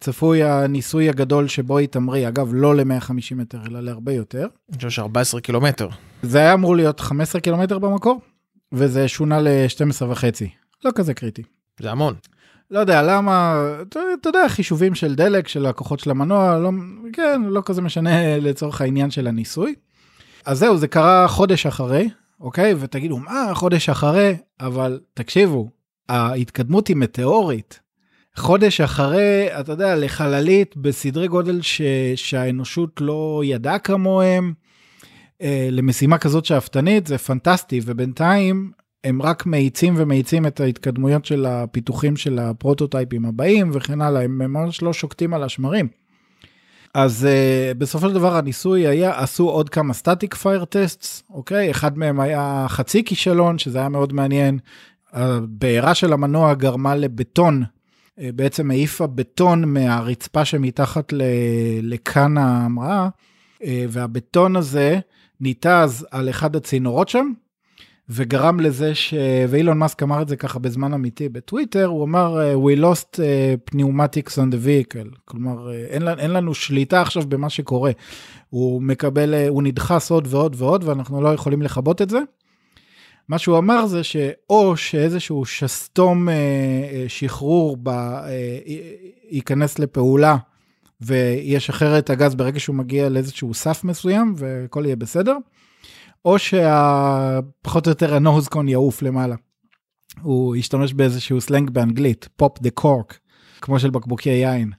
צפוי 0.00 0.42
הניסוי 0.42 1.08
הגדול 1.08 1.48
שבו 1.48 1.78
היא 1.78 1.88
תמריא, 1.88 2.28
אגב 2.28 2.50
לא 2.52 2.76
ל-150 2.76 3.34
מטר 3.34 3.58
אלא 3.66 3.80
להרבה 3.80 4.12
יותר. 4.12 4.46
אני 4.68 4.76
חושב 4.76 4.90
ש-14 4.90 5.40
קילומטר. 5.40 5.88
זה 6.22 6.38
היה 6.38 6.54
אמור 6.54 6.76
להיות 6.76 7.00
15 7.00 7.40
קילומטר 7.40 7.78
במקור, 7.78 8.20
וזה 8.72 9.08
שונה 9.08 9.40
ל-12 9.40 10.04
וחצי, 10.04 10.48
לא 10.84 10.90
כזה 10.94 11.14
קריטי. 11.14 11.42
זה 11.80 11.90
המון. 11.90 12.14
לא 12.70 12.78
יודע 12.78 13.02
למה, 13.02 13.64
אתה, 13.82 14.00
יודע, 14.26 14.48
חישובים 14.48 14.94
של 14.94 15.14
דלק, 15.14 15.48
של 15.48 15.66
הכוחות 15.66 16.00
של 16.00 16.10
המנוע, 16.10 16.58
לא, 16.58 16.70
כן, 17.12 17.42
לא 17.44 17.62
כזה 17.64 17.82
משנה 17.82 18.38
לצורך 18.38 18.80
העניין 18.80 19.10
של 19.10 19.26
הניסוי. 19.26 19.74
אז 20.44 20.58
זהו, 20.58 20.76
זה 20.76 20.88
קרה 20.88 21.28
חודש 21.28 21.66
אחרי, 21.66 22.08
אוקיי? 22.40 22.74
ותגידו, 22.78 23.18
מה 23.18 23.50
חודש 23.54 23.88
אחרי? 23.88 24.36
אבל 24.60 25.00
תקשיבו, 25.14 25.68
ההתקדמות 26.08 26.88
היא 26.88 26.96
מטאורית. 26.96 27.80
חודש 28.36 28.80
אחרי, 28.80 29.60
אתה 29.60 29.72
יודע, 29.72 29.96
לחללית 29.96 30.76
בסדרי 30.76 31.28
גודל 31.28 31.62
ש, 31.62 31.82
שהאנושות 32.16 33.00
לא 33.00 33.42
ידעה 33.44 33.78
כמוהם, 33.78 34.52
אה, 35.42 35.68
למשימה 35.70 36.18
כזאת 36.18 36.44
שאפתנית, 36.44 37.06
זה 37.06 37.18
פנטסטי, 37.18 37.80
ובינתיים 37.84 38.70
הם 39.04 39.22
רק 39.22 39.46
מאיצים 39.46 39.94
ומאיצים 39.96 40.46
את 40.46 40.60
ההתקדמויות 40.60 41.24
של 41.24 41.46
הפיתוחים 41.46 42.16
של 42.16 42.38
הפרוטוטייפים 42.38 43.24
הבאים 43.24 43.70
וכן 43.74 44.00
הלאה, 44.00 44.22
הם 44.22 44.38
ממש 44.38 44.82
לא 44.82 44.92
שוקטים 44.92 45.34
על 45.34 45.42
השמרים. 45.42 45.88
אז 46.94 47.28
אה, 47.28 47.78
בסופו 47.78 48.08
של 48.08 48.14
דבר 48.14 48.36
הניסוי 48.36 48.86
היה, 48.86 49.20
עשו 49.20 49.48
עוד 49.48 49.68
כמה 49.68 49.94
static 49.94 50.34
fire 50.34 50.64
tests, 50.64 51.22
אוקיי? 51.30 51.70
אחד 51.70 51.98
מהם 51.98 52.20
היה 52.20 52.66
חצי 52.68 53.04
כישלון, 53.04 53.58
שזה 53.58 53.78
היה 53.78 53.88
מאוד 53.88 54.12
מעניין. 54.12 54.58
הבעירה 55.12 55.94
של 55.94 56.12
המנוע 56.12 56.54
גרמה 56.54 56.94
לבטון, 56.94 57.62
אה, 57.62 58.22
בעצם 58.34 58.70
העיפה 58.70 59.06
בטון 59.06 59.64
מהרצפה 59.64 60.44
שמתחת 60.44 61.12
ל- 61.12 61.22
לכאן 61.82 62.38
ההמראה, 62.38 63.08
uh, 63.62 63.66
והבטון 63.88 64.56
הזה 64.56 64.98
ניתז 65.40 66.06
על 66.10 66.30
אחד 66.30 66.56
הצינורות 66.56 67.08
שם, 67.08 67.32
וגרם 68.12 68.60
לזה 68.60 68.94
ש... 68.94 69.14
ואילון 69.48 69.78
מאסק 69.78 70.02
אמר 70.02 70.22
את 70.22 70.28
זה 70.28 70.36
ככה 70.36 70.58
בזמן 70.58 70.92
אמיתי 70.92 71.28
בטוויטר, 71.28 71.86
הוא 71.86 72.04
אמר 72.04 72.54
We 72.54 72.78
lost 72.80 73.16
uh, 73.16 73.74
pneumatics 73.74 74.32
on 74.32 74.52
the 74.52 74.66
vehicle, 74.66 75.18
כלומר 75.24 75.72
אין, 75.72 76.08
אין 76.08 76.30
לנו 76.30 76.54
שליטה 76.54 77.00
עכשיו 77.00 77.22
במה 77.28 77.50
שקורה. 77.50 77.90
הוא 78.48 78.82
מקבל, 78.82 79.48
הוא 79.48 79.62
נדחס 79.62 80.10
עוד 80.10 80.26
ועוד 80.30 80.54
ועוד 80.58 80.84
ואנחנו 80.84 81.22
לא 81.22 81.34
יכולים 81.34 81.62
לכבות 81.62 82.02
את 82.02 82.10
זה. 82.10 82.18
מה 83.28 83.38
שהוא 83.38 83.58
אמר 83.58 83.86
זה 83.86 84.04
שאו 84.04 84.76
שאיזשהו 84.76 85.44
שסתום 85.44 86.28
uh, 86.28 86.32
שחרור 87.08 87.76
ב, 87.82 87.88
אה, 87.88 87.92
ייכנס 89.30 89.78
לפעולה 89.78 90.36
וישחרר 91.00 91.98
את 91.98 92.10
הגז 92.10 92.34
ברגע 92.34 92.60
שהוא 92.60 92.76
מגיע 92.76 93.08
לאיזשהו 93.08 93.54
סף 93.54 93.84
מסוים 93.84 94.34
והכל 94.36 94.82
יהיה 94.84 94.96
בסדר. 94.96 95.36
או 96.24 96.36
שפחות 96.38 97.86
או 97.86 97.90
יותר 97.90 98.14
ה 98.14 98.20
nose 98.20 98.44
cone 98.44 98.68
יעוף 98.68 99.02
למעלה. 99.02 99.36
הוא 100.22 100.56
השתמש 100.56 100.92
באיזשהו 100.92 101.40
סלנג 101.40 101.70
באנגלית, 101.70 102.28
pop 102.36 102.58
the 102.62 102.70
cork, 102.70 103.18
כמו 103.60 103.78
של 103.78 103.90
בקבוקי 103.90 104.30
יין. 104.30 104.72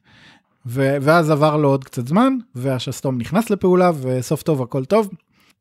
ו- 0.65 0.97
ואז 1.01 1.29
עבר 1.29 1.57
לו 1.57 1.69
עוד 1.69 1.83
קצת 1.83 2.07
זמן, 2.07 2.33
והשסתום 2.55 3.17
נכנס 3.17 3.49
לפעולה, 3.49 3.91
וסוף 4.01 4.43
טוב 4.43 4.61
הכל 4.61 4.85
טוב. 4.85 5.09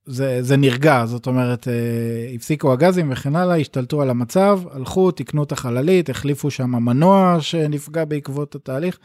זה, 0.06 0.42
זה 0.42 0.56
נרגע, 0.56 1.06
זאת 1.06 1.26
אומרת, 1.26 1.68
אה, 1.68 2.34
הפסיקו 2.34 2.72
הגזים 2.72 3.12
וכן 3.12 3.36
הלאה, 3.36 3.56
השתלטו 3.56 4.02
על 4.02 4.10
המצב, 4.10 4.60
הלכו, 4.70 5.10
תיקנו 5.10 5.42
את 5.42 5.52
החללית, 5.52 6.10
החליפו 6.10 6.50
שם 6.50 6.70
מנוע 6.70 7.36
שנפגע 7.40 8.04
בעקבות 8.04 8.54
התהליך, 8.54 8.98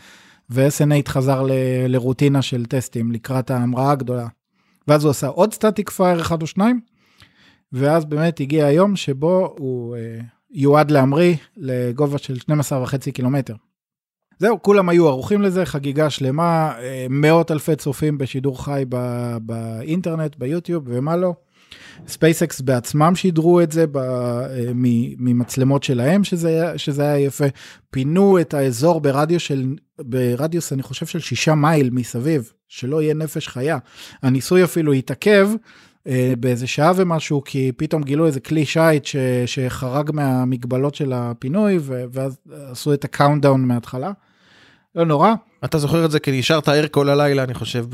ו-SN8 0.49 1.09
חזר 1.09 1.43
ל, 1.43 1.51
לרוטינה 1.87 2.41
של 2.41 2.65
טסטים 2.65 3.11
לקראת 3.11 3.51
ההמראה 3.51 3.91
הגדולה. 3.91 4.27
ואז 4.87 5.03
הוא 5.03 5.11
עשה 5.11 5.27
עוד 5.27 5.53
static 5.53 5.89
fire 5.89 6.21
אחד 6.21 6.41
או 6.41 6.47
שניים, 6.47 6.79
ואז 7.71 8.05
באמת 8.05 8.39
הגיע 8.39 8.65
היום 8.65 8.95
שבו 8.95 9.55
הוא 9.59 9.95
אה, 9.95 10.19
יועד 10.51 10.91
להמריא 10.91 11.35
לגובה 11.57 12.17
של 12.17 12.39
12 12.39 12.83
וחצי 12.83 13.11
קילומטר. 13.11 13.55
זהו, 14.39 14.61
כולם 14.61 14.89
היו 14.89 15.07
ערוכים 15.07 15.41
לזה, 15.41 15.65
חגיגה 15.65 16.09
שלמה, 16.09 16.73
אה, 16.79 17.05
מאות 17.09 17.51
אלפי 17.51 17.75
צופים 17.75 18.17
בשידור 18.17 18.63
חי 18.63 18.83
בא, 18.89 19.37
באינטרנט, 19.41 20.35
ביוטיוב 20.35 20.83
ומה 20.87 21.15
לא. 21.15 21.33
SpaceX 22.07 22.61
בעצמם 22.61 23.15
שידרו 23.15 23.61
את 23.61 23.71
זה 23.71 23.87
ב, 23.87 23.97
אה, 23.97 24.71
ממצלמות 25.17 25.83
שלהם, 25.83 26.23
שזה, 26.23 26.73
שזה 26.77 27.03
היה 27.03 27.25
יפה. 27.25 27.45
פינו 27.89 28.39
את 28.39 28.53
האזור 28.53 29.01
ברדיוס 29.01 29.43
של, 29.43 29.75
ברדיוס, 29.99 30.73
אני 30.73 30.83
חושב, 30.83 31.05
של 31.05 31.19
שישה 31.19 31.55
מייל 31.55 31.89
מסביב, 31.89 32.53
שלא 32.67 33.01
יהיה 33.01 33.13
נפש 33.13 33.47
חיה. 33.47 33.77
הניסוי 34.23 34.63
אפילו 34.63 34.93
התעכב 34.93 35.49
אה, 36.07 36.33
באיזה 36.39 36.67
שעה 36.67 36.91
ומשהו, 36.95 37.43
כי 37.43 37.71
פתאום 37.77 38.03
גילו 38.03 38.25
איזה 38.25 38.39
כלי 38.39 38.65
שיט 38.65 39.05
ש, 39.05 39.15
שחרג 39.45 40.11
מהמגבלות 40.13 40.95
של 40.95 41.13
הפינוי, 41.13 41.79
ואז 41.83 42.37
עשו 42.71 42.93
את 42.93 43.03
ה 43.03 43.09
countdown 43.09 43.65
מההתחלה. 43.65 44.11
לא 44.95 45.05
נורא. 45.05 45.33
אתה 45.65 45.77
זוכר 45.77 46.05
את 46.05 46.11
זה 46.11 46.19
כי 46.19 46.39
נשארת 46.39 46.69
ער 46.69 46.87
כל 46.87 47.09
הלילה, 47.09 47.43
אני 47.43 47.53
חושב, 47.53 47.85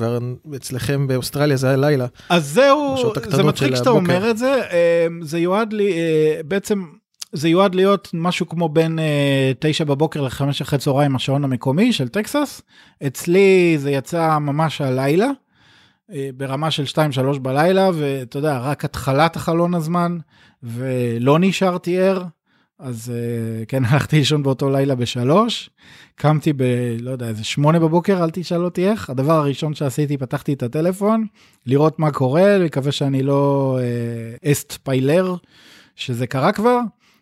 אצלכם 0.56 1.08
באוסטרליה 1.08 1.58
זה 1.58 1.68
היה 1.68 1.78
לילה. 1.78 2.06
אז 2.30 2.54
זהו, 2.54 2.96
זה 3.28 3.44
מצחיק 3.44 3.76
שאתה 3.76 3.90
אומר 3.90 4.30
את 4.30 4.38
זה, 4.38 4.62
אה, 4.72 5.08
זה 5.22 5.40
יועד 5.40 5.74
לי, 5.74 5.92
אה, 5.92 6.42
בעצם 6.46 6.84
זה 7.34 7.50
יועד 7.50 7.76
להיות 7.76 8.10
משהו 8.14 8.50
כמו 8.50 8.70
בין 8.70 9.00
תשע 9.60 9.84
בבוקר 9.84 10.22
לחמש 10.22 10.62
אחרי 10.62 10.80
צהריים 10.80 11.16
השעון 11.16 11.44
המקומי 11.44 11.94
של 11.94 12.08
טקסס. 12.08 12.62
אצלי 13.08 13.78
זה 13.78 13.92
יצא 13.92 14.38
ממש 14.38 14.82
הלילה. 14.82 15.28
אה, 16.14 16.30
ברמה 16.38 16.72
של 16.72 16.84
2-3 17.36 17.40
בלילה, 17.40 17.90
ואתה 17.94 18.38
יודע, 18.38 18.58
רק 18.58 18.86
התחלת 18.86 19.36
החלון 19.36 19.74
הזמן, 19.74 20.18
ולא 20.64 21.40
נשארתי 21.40 22.00
ער, 22.00 22.24
אז 22.80 23.14
אה, 23.16 23.66
כן, 23.66 23.86
הלכתי 23.90 24.18
לישון 24.18 24.44
באותו 24.44 24.70
לילה 24.70 24.96
בשלוש, 24.96 25.70
קמתי 26.16 26.54
ב... 26.54 26.64
לא 27.00 27.12
יודע, 27.12 27.28
איזה 27.28 27.44
שמונה 27.44 27.80
בבוקר, 27.80 28.24
אל 28.24 28.30
תשאל 28.30 28.66
אותי 28.66 28.90
איך. 28.90 29.10
הדבר 29.10 29.34
הראשון 29.34 29.74
שעשיתי, 29.74 30.18
פתחתי 30.18 30.54
את 30.54 30.64
הטלפון, 30.64 31.26
לראות 31.66 32.00
מה 32.00 32.12
קורה, 32.12 32.58
לקווה 32.58 32.92
שאני 32.92 33.24
לא 33.24 33.78
אה, 33.82 34.52
אסט 34.52 34.78
פיילר, 34.84 35.36
שזה 35.96 36.28
קרה 36.28 36.52
כבר, 36.52 36.80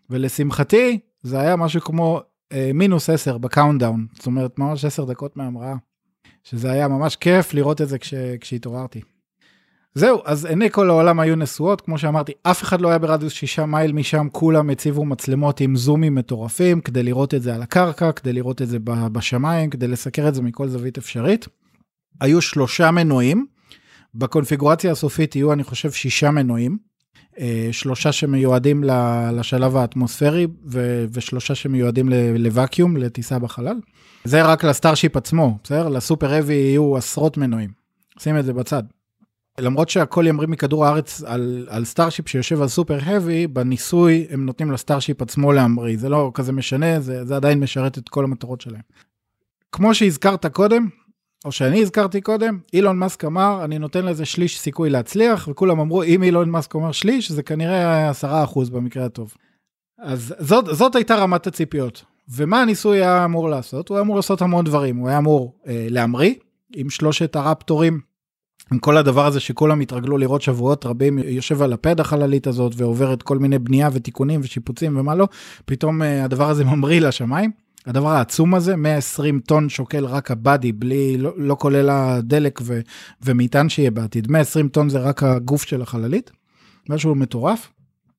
ולשמחתי, 0.09 0.99
זה 1.21 1.39
היה 1.39 1.55
משהו 1.55 1.81
כמו 1.81 2.21
אה, 2.51 2.71
מינוס 2.73 3.09
10 3.09 3.37
ב 3.37 3.44
countdown, 3.44 4.07
זאת 4.13 4.25
אומרת, 4.25 4.59
ממש 4.59 4.85
10 4.85 5.05
דקות 5.05 5.37
מהמראה. 5.37 5.75
שזה 6.43 6.71
היה 6.71 6.87
ממש 6.87 7.15
כיף 7.15 7.53
לראות 7.53 7.81
את 7.81 7.89
זה 7.89 7.99
כש, 7.99 8.13
כשהתעוררתי. 8.41 9.01
זהו, 9.93 10.21
אז 10.25 10.45
עיני 10.45 10.69
כל 10.71 10.89
העולם 10.89 11.19
היו 11.19 11.35
נשואות, 11.35 11.81
כמו 11.81 11.97
שאמרתי, 11.97 12.31
אף 12.43 12.63
אחד 12.63 12.81
לא 12.81 12.89
היה 12.89 12.97
ברדיוס 12.97 13.33
שישה 13.33 13.65
מייל 13.65 13.91
משם, 13.91 14.27
כולם 14.31 14.69
הציבו 14.69 15.05
מצלמות 15.05 15.59
עם 15.61 15.75
זומים 15.75 16.15
מטורפים, 16.15 16.81
כדי 16.81 17.03
לראות 17.03 17.33
את 17.33 17.41
זה 17.41 17.55
על 17.55 17.61
הקרקע, 17.61 18.11
כדי 18.11 18.33
לראות 18.33 18.61
את 18.61 18.67
זה 18.67 18.77
בשמיים, 18.85 19.69
כדי 19.69 19.87
לסקר 19.87 20.27
את 20.27 20.35
זה 20.35 20.41
מכל 20.41 20.67
זווית 20.67 20.97
אפשרית. 20.97 21.47
היו 22.21 22.41
שלושה 22.41 22.91
מנועים, 22.91 23.45
בקונפיגורציה 24.15 24.91
הסופית 24.91 25.35
יהיו, 25.35 25.53
אני 25.53 25.63
חושב, 25.63 25.91
שישה 25.91 26.31
מנועים. 26.31 26.77
אה, 27.39 27.69
שלושה 27.71 28.11
שמיועדים 28.11 28.83
לשלב 29.33 29.77
האטמוספרי 29.77 30.47
ושלושה 31.13 31.55
שמיועדים 31.55 32.09
ל 32.37 32.45
vacuum, 32.45 32.97
לטיסה 32.97 33.39
בחלל. 33.39 33.77
זה 34.23 34.43
רק 34.43 34.63
ל 34.63 34.69
Starship 34.69 35.17
עצמו, 35.17 35.57
בסדר? 35.63 35.89
ל 35.89 35.97
Super 35.97 36.33
Heavy 36.33 36.53
יהיו 36.53 36.97
עשרות 36.97 37.37
מנועים. 37.37 37.69
שים 38.19 38.37
את 38.37 38.45
זה 38.45 38.53
בצד. 38.53 38.83
למרות 39.59 39.89
שהכל 39.89 40.25
ימריא 40.27 40.47
מכדור 40.47 40.85
הארץ 40.85 41.23
על, 41.25 41.67
על 41.69 41.85
Starship 41.85 42.29
שיושב 42.29 42.61
על 42.61 42.67
Super 42.67 42.99
Heavy, 43.03 43.47
בניסוי 43.47 44.27
הם 44.29 44.45
נותנים 44.45 44.71
ל 44.71 44.77
Starship 44.77 45.21
עצמו 45.21 45.51
להמריא. 45.51 45.97
זה 45.97 46.09
לא 46.09 46.31
כזה 46.33 46.51
משנה, 46.51 46.99
זה, 46.99 47.25
זה 47.25 47.35
עדיין 47.35 47.59
משרת 47.59 47.97
את 47.97 48.09
כל 48.09 48.23
המטרות 48.23 48.61
שלהם. 48.61 48.81
כמו 49.71 49.93
שהזכרת 49.93 50.45
קודם, 50.45 50.87
או 51.45 51.51
שאני 51.51 51.81
הזכרתי 51.81 52.21
קודם, 52.21 52.59
אילון 52.73 52.97
מאסק 52.97 53.25
אמר, 53.25 53.61
אני 53.63 53.79
נותן 53.79 54.05
לזה 54.05 54.25
שליש 54.25 54.59
סיכוי 54.59 54.89
להצליח, 54.89 55.47
וכולם 55.51 55.79
אמרו, 55.79 56.03
אם 56.03 56.23
אילון 56.23 56.49
מאסק 56.49 56.73
אומר 56.73 56.91
שליש, 56.91 57.31
זה 57.31 57.43
כנראה 57.43 58.11
10% 58.11 58.69
במקרה 58.71 59.05
הטוב. 59.05 59.33
אז 59.99 60.35
זאת, 60.39 60.65
זאת 60.65 60.95
הייתה 60.95 61.15
רמת 61.15 61.47
הציפיות. 61.47 62.03
ומה 62.29 62.61
הניסוי 62.61 62.97
היה 62.97 63.25
אמור 63.25 63.49
לעשות? 63.49 63.89
הוא 63.89 63.97
היה 63.97 64.01
אמור 64.03 64.15
לעשות 64.15 64.41
המון 64.41 64.65
דברים. 64.65 64.97
הוא 64.97 65.09
היה 65.09 65.17
אמור 65.17 65.53
אה, 65.67 65.87
להמריא 65.89 66.33
עם 66.75 66.89
שלושת 66.89 67.35
הרפטורים, 67.35 67.99
עם 68.71 68.79
כל 68.79 68.97
הדבר 68.97 69.25
הזה 69.25 69.39
שכולם 69.39 69.79
התרגלו 69.79 70.17
לראות 70.17 70.41
שבועות 70.41 70.85
רבים, 70.85 71.19
יושב 71.19 71.61
על 71.61 71.73
הפד 71.73 71.99
החללית 71.99 72.47
הזאת 72.47 72.73
ועוברת 72.77 73.23
כל 73.23 73.37
מיני 73.37 73.59
בנייה 73.59 73.89
ותיקונים 73.93 74.41
ושיפוצים 74.43 74.97
ומה 74.97 75.15
לא, 75.15 75.27
פתאום 75.65 76.01
אה, 76.01 76.23
הדבר 76.23 76.49
הזה 76.49 76.65
ממריא 76.65 77.01
לשמיים. 77.01 77.51
הדבר 77.89 78.09
העצום 78.09 78.55
הזה, 78.55 78.75
120 78.75 79.39
טון 79.39 79.69
שוקל 79.69 80.05
רק 80.05 80.31
הבאדי, 80.31 80.71
בלי, 80.71 81.17
לא, 81.17 81.31
לא 81.37 81.55
כולל 81.59 81.89
הדלק 81.89 82.59
ו, 82.63 82.79
ומטען 83.21 83.69
שיהיה 83.69 83.91
בעתיד. 83.91 84.31
120 84.31 84.69
טון 84.69 84.89
זה 84.89 84.99
רק 84.99 85.23
הגוף 85.23 85.63
של 85.63 85.81
החללית, 85.81 86.31
משהו 86.89 87.15
מטורף. 87.15 87.69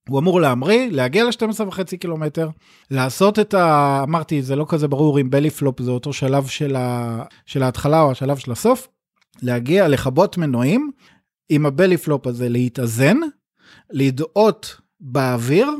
הוא 0.09 0.19
אמור 0.19 0.41
להמריא, 0.41 0.89
להגיע 0.91 1.25
ל-12 1.25 1.63
וחצי 1.67 1.97
קילומטר, 1.97 2.49
לעשות 2.91 3.39
את 3.39 3.55
ה... 3.55 4.01
אמרתי, 4.03 4.43
זה 4.43 4.57
לא 4.57 4.67
כזה 4.69 4.89
ברור 4.89 5.21
אם 5.21 5.31
בלי 5.31 5.51
פלופ 5.51 5.83
זה 5.83 5.91
אותו 5.91 6.13
שלב 6.13 6.47
של, 6.47 6.77
ה... 6.77 7.23
של 7.47 7.63
ההתחלה 7.63 8.01
או 8.01 8.11
השלב 8.11 8.37
של 8.37 8.53
הסוף, 8.53 8.89
להגיע, 9.43 9.89
לכבות 9.89 10.39
מנועים, 10.39 10.91
עם 11.49 11.67
הבלי 11.67 11.97
פלופ 11.97 12.27
הזה 12.27 12.49
להתאזן, 12.49 13.17
לדאות 13.91 14.77
באוויר, 15.01 15.71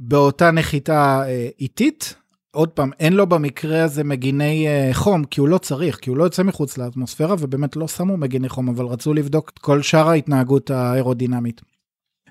באותה 0.00 0.50
נחיתה 0.50 1.22
אה, 1.26 1.48
איטית, 1.60 2.14
עוד 2.54 2.68
פעם, 2.68 2.90
אין 3.00 3.12
לו 3.12 3.26
במקרה 3.26 3.84
הזה 3.84 4.04
מגיני 4.04 4.66
uh, 4.66 4.94
חום, 4.94 5.24
כי 5.24 5.40
הוא 5.40 5.48
לא 5.48 5.58
צריך, 5.58 5.96
כי 5.96 6.10
הוא 6.10 6.16
לא 6.16 6.24
יוצא 6.24 6.42
מחוץ 6.42 6.78
לאטמוספירה, 6.78 7.34
ובאמת 7.38 7.76
לא 7.76 7.88
שמו 7.88 8.16
מגיני 8.16 8.48
חום, 8.48 8.68
אבל 8.68 8.84
רצו 8.84 9.14
לבדוק 9.14 9.50
את 9.54 9.58
כל 9.58 9.82
שאר 9.82 10.08
ההתנהגות 10.08 10.70
האירודינמית. 10.70 11.60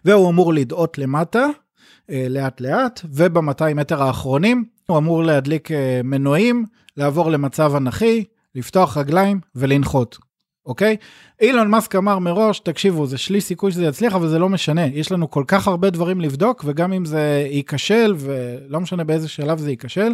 והוא 0.06 0.30
אמור 0.30 0.54
לדאות 0.54 0.98
למטה, 0.98 1.46
uh, 1.48 2.14
לאט 2.30 2.62
לאט, 2.62 3.02
וב-200 3.14 3.74
מטר 3.76 4.04
האחרונים 4.04 4.66
הוא 4.88 4.98
אמור 4.98 5.24
להדליק 5.24 5.72
uh, 5.72 5.74
מנועים, 6.04 6.66
לעבור 6.98 7.32
למצב 7.32 7.76
אנכי, 7.76 8.24
לפתוח 8.56 8.98
רגליים 8.98 9.40
ולנחות. 9.56 10.18
אוקיי? 10.66 10.98
אילון 11.42 11.68
מאסק 11.68 11.96
אמר 11.96 12.20
מראש, 12.20 12.60
תקשיבו, 12.60 13.06
זה 13.06 13.18
שליש 13.18 13.44
סיכוי 13.44 13.72
שזה 13.72 13.86
יצליח, 13.86 14.14
אבל 14.16 14.28
זה 14.28 14.40
לא 14.40 14.50
משנה. 14.50 14.86
יש 14.86 15.12
לנו 15.12 15.32
כל 15.32 15.44
כך 15.48 15.68
הרבה 15.68 15.90
דברים 15.90 16.22
לבדוק, 16.22 16.64
וגם 16.68 16.94
אם 16.94 17.06
זה 17.06 17.48
ייכשל, 17.52 18.16
ולא 18.18 18.80
משנה 18.80 19.04
באיזה 19.04 19.28
שלב 19.28 19.60
זה 19.60 19.70
ייכשל, 19.70 20.14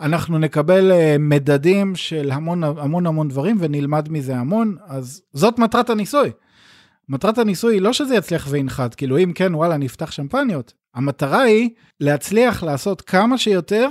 אנחנו 0.00 0.38
נקבל 0.38 0.90
uh, 0.90 1.18
מדדים 1.18 1.96
של 1.96 2.30
המון 2.30 2.64
המון 2.64 3.06
המון 3.06 3.28
דברים 3.28 3.56
ונלמד 3.60 4.08
מזה 4.10 4.36
המון, 4.36 4.76
אז 4.86 5.22
זאת 5.32 5.58
מטרת 5.58 5.90
הניסוי. 5.90 6.30
מטרת 7.08 7.38
הניסוי 7.38 7.74
היא 7.74 7.82
לא 7.82 7.92
שזה 7.92 8.14
יצליח 8.14 8.46
וינחת, 8.50 8.94
כאילו 8.94 9.18
אם 9.18 9.32
כן, 9.32 9.54
וואלה, 9.54 9.76
נפתח 9.76 10.10
שמפניות. 10.10 10.72
המטרה 10.94 11.40
היא 11.40 11.70
להצליח 12.00 12.62
לעשות 12.62 13.02
כמה 13.02 13.38
שיותר 13.38 13.88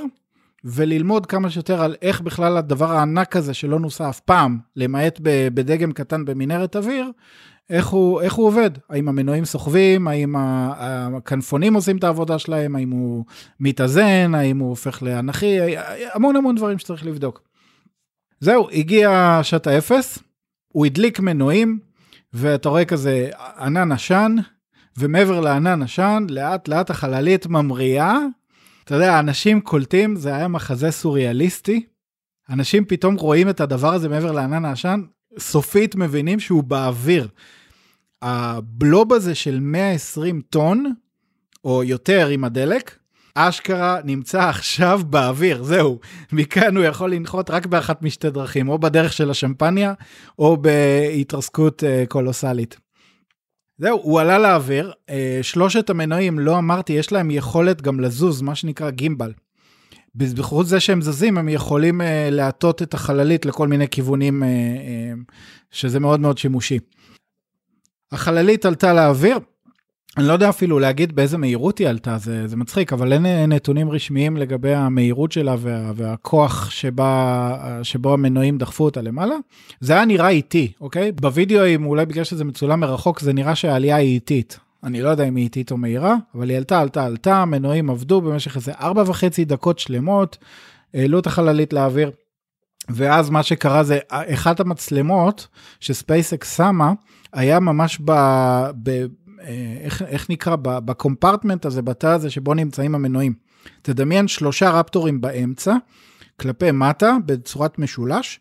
וללמוד 0.63 1.25
כמה 1.25 1.49
שיותר 1.49 1.81
על 1.81 1.95
איך 2.01 2.21
בכלל 2.21 2.57
הדבר 2.57 2.91
הענק 2.91 3.35
הזה 3.35 3.53
שלא 3.53 3.79
נוסע 3.79 4.09
אף 4.09 4.19
פעם, 4.19 4.59
למעט 4.75 5.19
בדגם 5.53 5.91
קטן 5.91 6.25
במנהרת 6.25 6.75
אוויר, 6.75 7.11
איך 7.69 7.87
הוא, 7.87 8.21
איך 8.21 8.33
הוא 8.33 8.47
עובד, 8.47 8.71
האם 8.89 9.09
המנועים 9.09 9.45
סוחבים, 9.45 10.07
האם 10.07 10.35
הכנפונים 10.37 11.73
עושים 11.73 11.97
את 11.97 12.03
העבודה 12.03 12.39
שלהם, 12.39 12.75
האם 12.75 12.89
הוא 12.89 13.25
מתאזן, 13.59 14.35
האם 14.35 14.59
הוא 14.59 14.69
הופך 14.69 15.03
לאנכי, 15.03 15.57
המון 16.13 16.35
המון 16.35 16.55
דברים 16.55 16.79
שצריך 16.79 17.05
לבדוק. 17.05 17.41
זהו, 18.39 18.69
הגיע 18.71 19.39
שעת 19.43 19.67
האפס, 19.67 20.19
הוא 20.67 20.85
הדליק 20.85 21.19
מנועים, 21.19 21.79
ואתה 22.33 22.69
רואה 22.69 22.85
כזה 22.85 23.29
ענן 23.59 23.91
עשן, 23.91 24.35
ומעבר 24.97 25.39
לענן 25.39 25.81
עשן, 25.81 26.25
לאט 26.29 26.67
לאט 26.67 26.89
החללית 26.89 27.47
ממריאה, 27.47 28.17
אתה 28.89 28.97
יודע, 28.97 29.19
אנשים 29.19 29.61
קולטים, 29.61 30.15
זה 30.15 30.35
היה 30.35 30.47
מחזה 30.47 30.91
סוריאליסטי. 30.91 31.85
אנשים 32.49 32.85
פתאום 32.85 33.15
רואים 33.15 33.49
את 33.49 33.61
הדבר 33.61 33.93
הזה 33.93 34.09
מעבר 34.09 34.31
לענן 34.31 34.65
העשן, 34.65 35.01
סופית 35.39 35.95
מבינים 35.95 36.39
שהוא 36.39 36.63
באוויר. 36.63 37.27
הבלוב 38.21 39.13
הזה 39.13 39.35
של 39.35 39.59
120 39.59 40.41
טון, 40.49 40.93
או 41.63 41.83
יותר 41.83 42.27
עם 42.27 42.43
הדלק, 42.43 42.97
אשכרה 43.35 43.99
נמצא 44.03 44.41
עכשיו 44.49 45.01
באוויר, 45.09 45.63
זהו. 45.63 45.99
מכאן 46.31 46.77
הוא 46.77 46.85
יכול 46.85 47.13
לנחות 47.13 47.49
רק 47.49 47.65
באחת 47.65 48.01
משתי 48.01 48.29
דרכים, 48.29 48.69
או 48.69 48.79
בדרך 48.79 49.13
של 49.13 49.31
השמפניה, 49.31 49.93
או 50.39 50.57
בהתרסקות 50.57 51.83
uh, 51.83 52.07
קולוסלית. 52.07 52.77
זהו, 53.79 53.99
הוא 54.03 54.19
עלה 54.19 54.37
לאוויר, 54.39 54.91
אה, 55.09 55.39
שלושת 55.41 55.89
המנועים, 55.89 56.39
לא 56.39 56.57
אמרתי, 56.57 56.93
יש 56.93 57.11
להם 57.11 57.31
יכולת 57.31 57.81
גם 57.81 57.99
לזוז, 57.99 58.41
מה 58.41 58.55
שנקרא 58.55 58.89
גימבל. 58.89 59.33
בזכות 60.15 60.67
זה 60.67 60.79
שהם 60.79 61.01
זזים, 61.01 61.37
הם 61.37 61.49
יכולים 61.49 62.01
אה, 62.01 62.29
להטות 62.31 62.81
את 62.81 62.93
החללית 62.93 63.45
לכל 63.45 63.67
מיני 63.67 63.87
כיוונים, 63.87 64.43
אה, 64.43 64.49
שזה 65.71 65.99
מאוד 65.99 66.19
מאוד 66.19 66.37
שימושי. 66.37 66.79
החללית 68.11 68.65
עלתה 68.65 68.93
לאוויר, 68.93 69.39
אני 70.19 70.27
לא 70.27 70.33
יודע 70.33 70.49
אפילו 70.49 70.79
להגיד 70.79 71.15
באיזה 71.15 71.37
מהירות 71.37 71.77
היא 71.77 71.87
עלתה, 71.87 72.17
זה, 72.17 72.47
זה 72.47 72.55
מצחיק, 72.57 72.93
אבל 72.93 73.13
אין 73.13 73.25
נתונים 73.25 73.89
רשמיים 73.89 74.37
לגבי 74.37 74.73
המהירות 74.73 75.31
שלה 75.31 75.55
וה, 75.59 75.91
והכוח 75.95 76.69
שבה, 76.69 77.79
שבו 77.83 78.13
המנועים 78.13 78.57
דחפו 78.57 78.85
אותה 78.85 79.01
למעלה. 79.01 79.35
זה 79.79 79.93
היה 79.93 80.05
נראה 80.05 80.29
איטי, 80.29 80.71
אוקיי? 80.81 81.11
בווידאוים, 81.11 81.85
אולי 81.85 82.05
בגלל 82.05 82.23
שזה 82.23 82.45
מצולם 82.45 82.79
מרחוק, 82.79 83.19
זה 83.19 83.33
נראה 83.33 83.55
שהעלייה 83.55 83.95
היא 83.95 84.13
איטית. 84.13 84.59
אני 84.83 85.01
לא 85.01 85.09
יודע 85.09 85.23
אם 85.23 85.35
היא 85.35 85.43
איטית 85.43 85.71
או 85.71 85.77
מהירה, 85.77 86.15
אבל 86.35 86.49
היא 86.49 86.57
עלתה, 86.57 86.79
עלתה, 86.79 87.05
עלתה, 87.05 87.37
המנועים 87.37 87.89
עבדו 87.89 88.21
במשך 88.21 88.55
איזה 88.55 88.71
ארבע 88.71 89.03
וחצי 89.05 89.45
דקות 89.45 89.79
שלמות, 89.79 90.37
העלו 90.93 91.19
את 91.19 91.27
החללית 91.27 91.73
לאוויר. 91.73 92.11
ואז 92.89 93.29
מה 93.29 93.43
שקרה 93.43 93.83
זה, 93.83 93.99
אחת 94.09 94.59
המצלמות 94.59 95.47
שספייסקס 95.79 96.57
שמה, 96.57 96.93
היה 97.33 97.59
ממש 97.59 97.99
ב... 98.05 98.11
ב 98.83 99.05
איך, 99.83 100.01
איך 100.01 100.29
נקרא, 100.29 100.55
בקומפרטמנט 100.61 101.65
הזה, 101.65 101.81
בתא 101.81 102.07
הזה 102.07 102.29
שבו 102.29 102.53
נמצאים 102.53 102.95
המנועים. 102.95 103.33
תדמיין 103.81 104.27
שלושה 104.27 104.69
רפטורים 104.69 105.21
באמצע, 105.21 105.75
כלפי 106.39 106.71
מטה, 106.71 107.17
בצורת 107.25 107.79
משולש, 107.79 108.39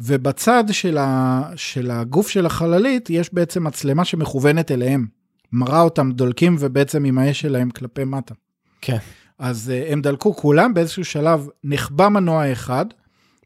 ובצד 0.00 0.64
של, 0.70 0.98
ה, 0.98 1.42
של 1.56 1.90
הגוף 1.90 2.28
של 2.28 2.46
החללית 2.46 3.10
יש 3.10 3.34
בעצם 3.34 3.64
מצלמה 3.64 4.04
שמכוונת 4.04 4.70
אליהם. 4.70 5.06
מראה 5.52 5.80
אותם 5.80 6.12
דולקים 6.12 6.56
ובעצם 6.58 7.04
עם 7.04 7.18
האש 7.18 7.40
שלהם 7.40 7.70
כלפי 7.70 8.04
מטה. 8.04 8.34
כן. 8.80 8.96
אז 9.38 9.72
uh, 9.74 9.92
הם 9.92 10.02
דלקו 10.02 10.36
כולם, 10.36 10.74
באיזשהו 10.74 11.04
שלב 11.04 11.48
נכבה 11.64 12.08
מנוע 12.08 12.52
אחד, 12.52 12.86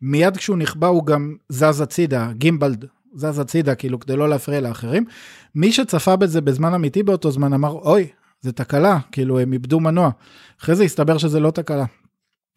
מיד 0.02 0.36
כשהוא 0.36 0.56
נכבה 0.56 0.86
הוא 0.86 1.06
גם 1.06 1.34
זז 1.48 1.80
הצידה, 1.80 2.32
גימבלד 2.32 2.84
זז 3.14 3.38
הצידה, 3.38 3.74
כאילו 3.74 4.00
כדי 4.00 4.16
לא 4.16 4.28
להפריע 4.28 4.60
לאחרים. 4.60 5.04
מי 5.54 5.72
שצפה 5.72 6.16
בזה 6.16 6.40
בזמן 6.40 6.74
אמיתי 6.74 7.02
באותו 7.02 7.30
זמן 7.30 7.52
אמר, 7.52 7.70
אוי, 7.70 8.08
זה 8.40 8.52
תקלה, 8.52 8.98
כאילו 9.12 9.38
הם 9.38 9.52
איבדו 9.52 9.80
מנוע. 9.80 10.10
אחרי 10.60 10.74
זה 10.74 10.84
הסתבר 10.84 11.18
שזה 11.18 11.40
לא 11.40 11.50
תקלה. 11.50 11.84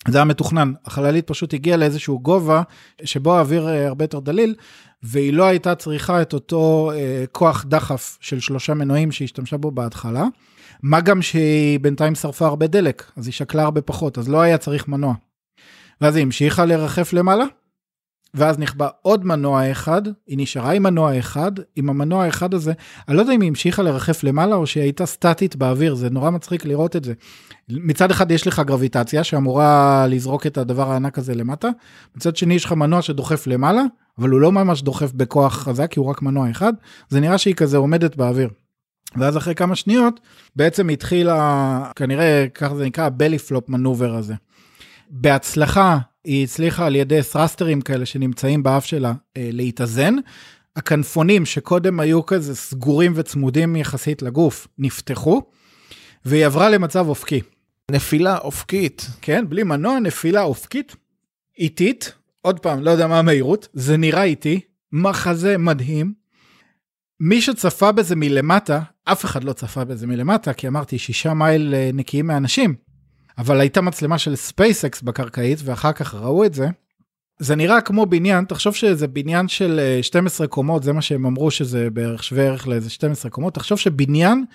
זה 0.07 0.17
היה 0.17 0.25
מתוכנן, 0.25 0.73
החללית 0.85 1.27
פשוט 1.27 1.53
הגיעה 1.53 1.77
לאיזשהו 1.77 2.19
גובה 2.19 2.61
שבו 3.03 3.37
האוויר 3.37 3.69
אה, 3.69 3.87
הרבה 3.87 4.03
יותר 4.03 4.19
דליל, 4.19 4.55
והיא 5.03 5.33
לא 5.33 5.43
הייתה 5.43 5.75
צריכה 5.75 6.21
את 6.21 6.33
אותו 6.33 6.91
אה, 6.95 7.25
כוח 7.31 7.65
דחף 7.67 8.17
של 8.21 8.39
שלושה 8.39 8.73
מנועים 8.73 9.11
שהיא 9.11 9.25
השתמשה 9.25 9.57
בו 9.57 9.71
בהתחלה. 9.71 10.23
מה 10.83 11.01
גם 11.01 11.21
שהיא 11.21 11.79
בינתיים 11.79 12.15
שרפה 12.15 12.45
הרבה 12.45 12.67
דלק, 12.67 13.11
אז 13.17 13.27
היא 13.27 13.33
שקלה 13.33 13.63
הרבה 13.63 13.81
פחות, 13.81 14.17
אז 14.17 14.29
לא 14.29 14.41
היה 14.41 14.57
צריך 14.57 14.87
מנוע. 14.87 15.13
ואז 16.01 16.15
היא 16.15 16.23
המשיכה 16.23 16.65
לרחף 16.65 17.13
למעלה, 17.13 17.45
ואז 18.35 18.59
נכבה 18.59 18.87
עוד 19.01 19.25
מנוע 19.25 19.71
אחד, 19.71 20.01
היא 20.27 20.37
נשארה 20.37 20.71
עם 20.71 20.83
מנוע 20.83 21.19
אחד, 21.19 21.51
עם 21.75 21.89
המנוע 21.89 22.23
האחד 22.23 22.53
הזה, 22.53 22.73
אני 23.07 23.17
לא 23.17 23.21
יודע 23.21 23.33
אם 23.33 23.41
היא 23.41 23.49
המשיכה 23.49 23.83
לרחף 23.83 24.23
למעלה 24.23 24.55
או 24.55 24.67
שהיא 24.67 24.83
הייתה 24.83 25.05
סטטית 25.05 25.55
באוויר, 25.55 25.95
זה 25.95 26.09
נורא 26.09 26.29
מצחיק 26.29 26.65
לראות 26.65 26.95
את 26.95 27.03
זה. 27.03 27.13
מצד 27.69 28.11
אחד 28.11 28.31
יש 28.31 28.47
לך 28.47 28.61
גרביטציה 28.65 29.23
שאמורה 29.23 30.05
לזרוק 30.09 30.47
את 30.47 30.57
הדבר 30.57 30.91
הענק 30.91 31.17
הזה 31.17 31.35
למטה, 31.35 31.69
מצד 32.15 32.35
שני 32.35 32.53
יש 32.53 32.65
לך 32.65 32.71
מנוע 32.71 33.01
שדוחף 33.01 33.47
למעלה, 33.47 33.81
אבל 34.19 34.29
הוא 34.29 34.41
לא 34.41 34.51
ממש 34.51 34.81
דוחף 34.81 35.11
בכוח 35.13 35.53
חזק, 35.53 35.91
כי 35.91 35.99
הוא 35.99 36.07
רק 36.07 36.21
מנוע 36.21 36.51
אחד, 36.51 36.73
זה 37.09 37.19
נראה 37.19 37.37
שהיא 37.37 37.55
כזה 37.55 37.77
עומדת 37.77 38.15
באוויר. 38.15 38.49
ואז 39.17 39.37
אחרי 39.37 39.55
כמה 39.55 39.75
שניות, 39.75 40.19
בעצם 40.55 40.89
התחילה, 40.89 41.91
כנראה 41.95 42.45
ככה 42.53 42.75
זה 42.75 42.85
נקרא, 42.85 43.03
הבלי 43.03 43.39
פלופ 43.39 43.69
מנובר 43.69 44.15
הזה. 44.15 44.33
בהצלחה 45.09 45.97
היא 46.25 46.43
הצליחה 46.43 46.85
על 46.85 46.95
ידי 46.95 47.23
סרסטרים 47.23 47.81
כאלה 47.81 48.05
שנמצאים 48.05 48.63
באף 48.63 48.85
שלה 48.85 49.13
אה, 49.37 49.49
להתאזן. 49.51 50.15
הכנפונים 50.75 51.45
שקודם 51.45 51.99
היו 51.99 52.25
כזה 52.25 52.55
סגורים 52.55 53.13
וצמודים 53.15 53.75
יחסית 53.75 54.21
לגוף, 54.21 54.67
נפתחו, 54.77 55.41
והיא 56.25 56.45
עברה 56.45 56.69
למצב 56.69 57.07
אופקי. 57.07 57.41
נפילה 57.91 58.37
אופקית. 58.37 59.07
כן, 59.21 59.45
בלי 59.49 59.63
מנוע, 59.63 59.99
נפילה 59.99 60.41
אופקית, 60.41 60.95
איטית, 61.59 62.13
עוד 62.41 62.59
פעם, 62.59 62.83
לא 62.83 62.91
יודע 62.91 63.07
מה 63.07 63.19
המהירות, 63.19 63.67
זה 63.73 63.97
נראה 63.97 64.23
איטי, 64.23 64.59
מחזה 64.91 65.57
מדהים. 65.57 66.13
מי 67.19 67.41
שצפה 67.41 67.91
בזה 67.91 68.15
מלמטה, 68.15 68.81
אף 69.03 69.25
אחד 69.25 69.43
לא 69.43 69.53
צפה 69.53 69.83
בזה 69.83 70.07
מלמטה, 70.07 70.53
כי 70.53 70.67
אמרתי, 70.67 70.97
שישה 70.97 71.33
מייל 71.33 71.75
אה, 71.75 71.89
נקיים 71.93 72.27
מאנשים. 72.27 72.75
אבל 73.37 73.59
הייתה 73.59 73.81
מצלמה 73.81 74.17
של 74.17 74.35
SpaceX 74.35 75.01
בקרקעית, 75.01 75.59
ואחר 75.63 75.91
כך 75.91 76.15
ראו 76.15 76.45
את 76.45 76.53
זה. 76.53 76.67
זה 77.39 77.55
נראה 77.55 77.81
כמו 77.81 78.05
בניין, 78.05 78.45
תחשוב 78.45 78.75
שזה 78.75 79.07
בניין 79.07 79.47
של 79.47 79.99
12 80.01 80.45
אה, 80.45 80.51
קומות, 80.51 80.83
זה 80.83 80.93
מה 80.93 81.01
שהם 81.01 81.25
אמרו 81.25 81.51
שזה 81.51 81.89
בערך 81.89 82.23
שווה 82.23 82.43
ערך 82.43 82.67
לאיזה 82.67 82.89
12 82.89 83.31
קומות, 83.31 83.53
תחשוב 83.53 83.79
שבניין 83.79 84.45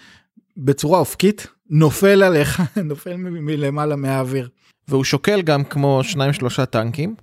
בצורה 0.56 0.98
אופקית 0.98 1.46
נופל 1.70 2.22
עליך, 2.22 2.62
נופל 2.84 3.16
מלמעלה 3.16 3.96
מהאוויר. 3.96 4.48
והוא 4.88 5.04
שוקל 5.04 5.42
גם 5.42 5.64
כמו 5.64 6.04
שניים 6.04 6.32
שלושה 6.32 6.66
טנקים. 6.66 7.14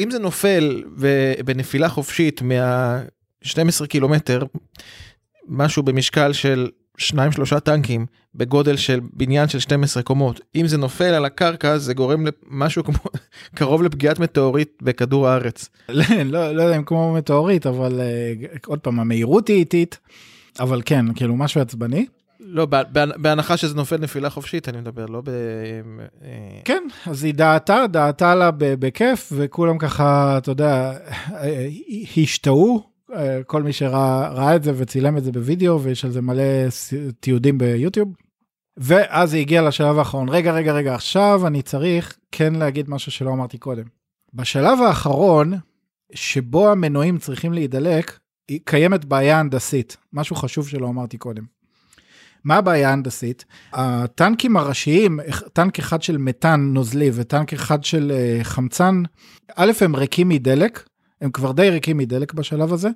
אם 0.00 0.10
זה 0.10 0.18
נופל 0.18 0.82
בנפילה 1.44 1.88
חופשית 1.88 2.42
מה-12 2.42 3.86
קילומטר, 3.88 4.42
משהו 5.48 5.82
במשקל 5.82 6.32
של 6.32 6.68
שניים 6.98 7.32
שלושה 7.32 7.60
טנקים 7.60 8.06
בגודל 8.34 8.76
של 8.76 9.00
בניין 9.12 9.48
של 9.48 9.58
12 9.58 10.02
קומות 10.02 10.40
אם 10.54 10.66
זה 10.66 10.78
נופל 10.78 11.04
על 11.14 11.24
הקרקע 11.24 11.78
זה 11.78 11.94
גורם 11.94 12.24
למשהו 12.50 12.84
כמו 12.84 12.98
קרוב 13.56 13.82
לפגיעת 13.82 14.18
מטאורית 14.18 14.78
בכדור 14.82 15.28
הארץ. 15.28 15.68
לא, 15.88 16.04
לא, 16.24 16.52
לא 16.52 16.62
יודע 16.62 16.76
אם 16.76 16.84
כמו 16.84 17.12
מטאורית 17.12 17.66
אבל 17.66 18.00
uh, 18.00 18.58
עוד 18.66 18.78
פעם 18.78 19.00
המהירות 19.00 19.48
היא 19.48 19.56
איטית 19.56 19.98
אבל 20.60 20.82
כן 20.84 21.14
כאילו 21.14 21.36
משהו 21.36 21.60
עצבני. 21.60 22.06
לא 22.40 22.66
בהנחה 23.16 23.56
שזה 23.56 23.74
נופל 23.76 23.96
נפילה 23.96 24.30
חופשית 24.30 24.68
אני 24.68 24.78
מדבר 24.78 25.06
לא 25.06 25.20
ב... 25.20 25.28
אה, 25.28 26.60
כן 26.64 26.82
אז 27.06 27.24
היא 27.24 27.34
דעתה 27.34 27.86
דעתה 27.90 28.34
לה 28.34 28.50
בכיף 28.58 29.32
וכולם 29.36 29.78
ככה 29.78 30.38
אתה 30.38 30.50
יודע 30.50 30.92
אה, 31.32 31.66
השתהו 32.16 32.93
כל 33.46 33.62
מי 33.62 33.72
שראה 33.72 34.56
את 34.56 34.62
זה 34.62 34.72
וצילם 34.76 35.16
את 35.16 35.24
זה 35.24 35.32
בווידאו 35.32 35.82
ויש 35.82 36.04
על 36.04 36.10
זה 36.10 36.20
מלא 36.20 36.42
תיעודים 37.20 37.58
ביוטיוב. 37.58 38.08
ואז 38.76 39.34
היא 39.34 39.40
הגיעה 39.40 39.64
לשלב 39.64 39.98
האחרון 39.98 40.28
רגע 40.28 40.52
רגע 40.52 40.72
רגע 40.72 40.94
עכשיו 40.94 41.46
אני 41.46 41.62
צריך 41.62 42.16
כן 42.32 42.54
להגיד 42.54 42.90
משהו 42.90 43.12
שלא 43.12 43.30
אמרתי 43.30 43.58
קודם. 43.58 43.84
בשלב 44.34 44.80
האחרון 44.80 45.52
שבו 46.14 46.70
המנועים 46.70 47.18
צריכים 47.18 47.52
להידלק 47.52 48.18
קיימת 48.64 49.04
בעיה 49.04 49.40
הנדסית 49.40 49.96
משהו 50.12 50.36
חשוב 50.36 50.68
שלא 50.68 50.88
אמרתי 50.88 51.18
קודם. 51.18 51.44
מה 52.44 52.56
הבעיה 52.56 52.90
ההנדסית? 52.90 53.44
הטנקים 53.72 54.56
הראשיים, 54.56 55.20
טנק 55.52 55.78
אחד 55.78 56.02
של 56.02 56.18
מתאן 56.18 56.60
נוזלי 56.60 57.10
וטנק 57.14 57.52
אחד 57.52 57.84
של 57.84 58.12
אה, 58.14 58.44
חמצן, 58.44 59.02
א' 59.56 59.72
הם 59.80 59.96
ריקים 59.96 60.28
מדלק, 60.28 60.88
הם 61.20 61.30
כבר 61.30 61.52
די 61.52 61.70
ריקים 61.70 61.96
מדלק 61.96 62.32
בשלב 62.32 62.72
הזה. 62.72 62.88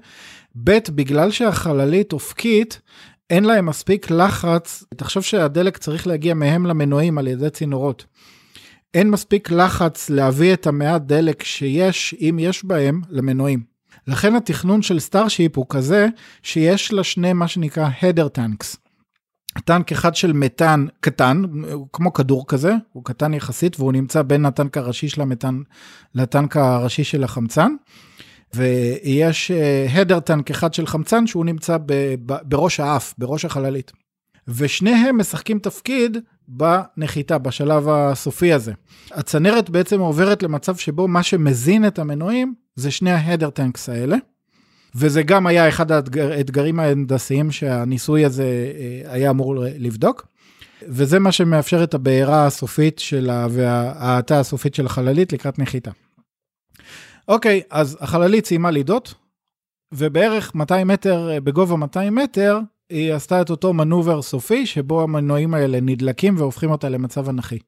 ב', 0.64 0.78
בגלל 0.90 1.30
שהחללית 1.30 2.12
אופקית, 2.12 2.80
אין 3.30 3.44
להם 3.44 3.66
מספיק 3.66 4.10
לחץ, 4.10 4.84
תחשוב 4.96 5.22
שהדלק 5.22 5.76
צריך 5.76 6.06
להגיע 6.06 6.34
מהם 6.34 6.66
למנועים 6.66 7.18
על 7.18 7.26
ידי 7.26 7.50
צינורות. 7.50 8.04
אין 8.94 9.10
מספיק 9.10 9.50
לחץ 9.50 10.10
להביא 10.10 10.52
את 10.52 10.66
המעט 10.66 11.02
דלק 11.02 11.42
שיש, 11.42 12.14
אם 12.20 12.36
יש 12.40 12.64
בהם, 12.64 13.00
למנועים. 13.08 13.62
לכן 14.06 14.34
התכנון 14.34 14.82
של 14.82 15.00
Starship 15.00 15.56
הוא 15.56 15.66
כזה 15.68 16.06
שיש 16.42 16.92
לה 16.92 17.04
שני 17.04 17.32
מה 17.32 17.48
שנקרא 17.48 17.88
header 18.02 18.28
tanks. 18.28 18.76
טנק 19.64 19.92
אחד 19.92 20.14
של 20.14 20.32
מתאן 20.32 20.86
קטן, 21.00 21.42
כמו 21.92 22.12
כדור 22.12 22.46
כזה, 22.46 22.74
הוא 22.92 23.04
קטן 23.04 23.34
יחסית 23.34 23.80
והוא 23.80 23.92
נמצא 23.92 24.22
בין 24.22 24.46
הטנק 24.46 24.76
הראשי 24.76 25.08
של 25.08 25.20
המתאן 25.20 25.62
לטנק 26.14 26.56
הראשי 26.56 27.04
של 27.04 27.24
החמצן. 27.24 27.72
ויש 28.54 29.50
header 29.90 30.14
אה, 30.14 30.20
טנק 30.20 30.50
אחד 30.50 30.74
של 30.74 30.86
חמצן 30.86 31.26
שהוא 31.26 31.44
נמצא 31.44 31.76
בראש 32.22 32.80
האף, 32.80 33.14
בראש 33.18 33.44
החללית. 33.44 33.92
ושניהם 34.48 35.20
משחקים 35.20 35.58
תפקיד 35.58 36.16
בנחיתה, 36.48 37.38
בשלב 37.38 37.88
הסופי 37.88 38.52
הזה. 38.52 38.72
הצנרת 39.10 39.70
בעצם 39.70 40.00
עוברת 40.00 40.42
למצב 40.42 40.76
שבו 40.76 41.08
מה 41.08 41.22
שמזין 41.22 41.86
את 41.86 41.98
המנועים 41.98 42.54
זה 42.76 42.90
שני 42.90 43.10
ההדר 43.10 43.50
טנקס 43.50 43.88
האלה. 43.88 44.16
וזה 44.94 45.22
גם 45.22 45.46
היה 45.46 45.68
אחד 45.68 45.92
האתגרים 45.92 46.80
ההנדסיים 46.80 47.50
שהניסוי 47.50 48.24
הזה 48.24 48.44
אה, 48.44 49.12
היה 49.12 49.30
אמור 49.30 49.54
לבדוק. 49.78 50.26
וזה 50.82 51.18
מה 51.18 51.32
שמאפשר 51.32 51.84
את 51.84 51.94
הבעירה 51.94 52.46
הסופית 52.46 52.98
שלה 52.98 53.46
וההאטה 53.50 54.40
הסופית 54.40 54.74
של 54.74 54.86
החללית 54.86 55.32
לקראת 55.32 55.58
נחיתה. 55.58 55.90
אוקיי, 57.28 57.62
אז 57.70 57.98
החללית 58.00 58.46
סיימה 58.46 58.70
לידות, 58.70 59.14
ובערך 59.92 60.54
200 60.54 60.88
מטר, 60.88 61.30
בגובה 61.44 61.76
200 61.76 62.14
מטר, 62.14 62.58
היא 62.90 63.12
עשתה 63.14 63.40
את 63.40 63.50
אותו 63.50 63.72
מנובר 63.72 64.22
סופי, 64.22 64.66
שבו 64.66 65.02
המנועים 65.02 65.54
האלה 65.54 65.80
נדלקים 65.80 66.34
והופכים 66.38 66.70
אותה 66.70 66.88
למצב 66.88 67.28
אנכי. 67.28 67.58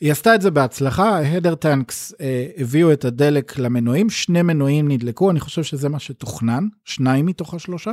היא 0.00 0.12
עשתה 0.12 0.34
את 0.34 0.42
זה 0.42 0.50
בהצלחה, 0.50 1.18
ההדר 1.18 1.54
טנקס 1.54 2.14
אה, 2.20 2.46
הביאו 2.56 2.92
את 2.92 3.04
הדלק 3.04 3.58
למנועים, 3.58 4.10
שני 4.10 4.42
מנועים 4.42 4.88
נדלקו, 4.88 5.30
אני 5.30 5.40
חושב 5.40 5.62
שזה 5.62 5.88
מה 5.88 5.98
שתוכנן, 5.98 6.66
שניים 6.84 7.26
מתוך 7.26 7.54
השלושה. 7.54 7.92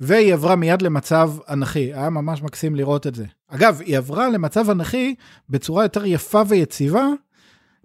והיא 0.00 0.34
עברה 0.34 0.56
מיד 0.56 0.82
למצב 0.82 1.32
אנכי, 1.48 1.94
היה 1.94 2.10
ממש 2.10 2.42
מקסים 2.42 2.76
לראות 2.76 3.06
את 3.06 3.14
זה. 3.14 3.24
אגב, 3.48 3.80
היא 3.84 3.98
עברה 3.98 4.28
למצב 4.28 4.70
אנכי 4.70 5.14
בצורה 5.48 5.84
יותר 5.84 6.06
יפה 6.06 6.42
ויציבה 6.48 7.06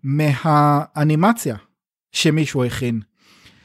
מהאנימציה 0.04 1.56
שמישהו 2.12 2.64
הכין. 2.64 3.02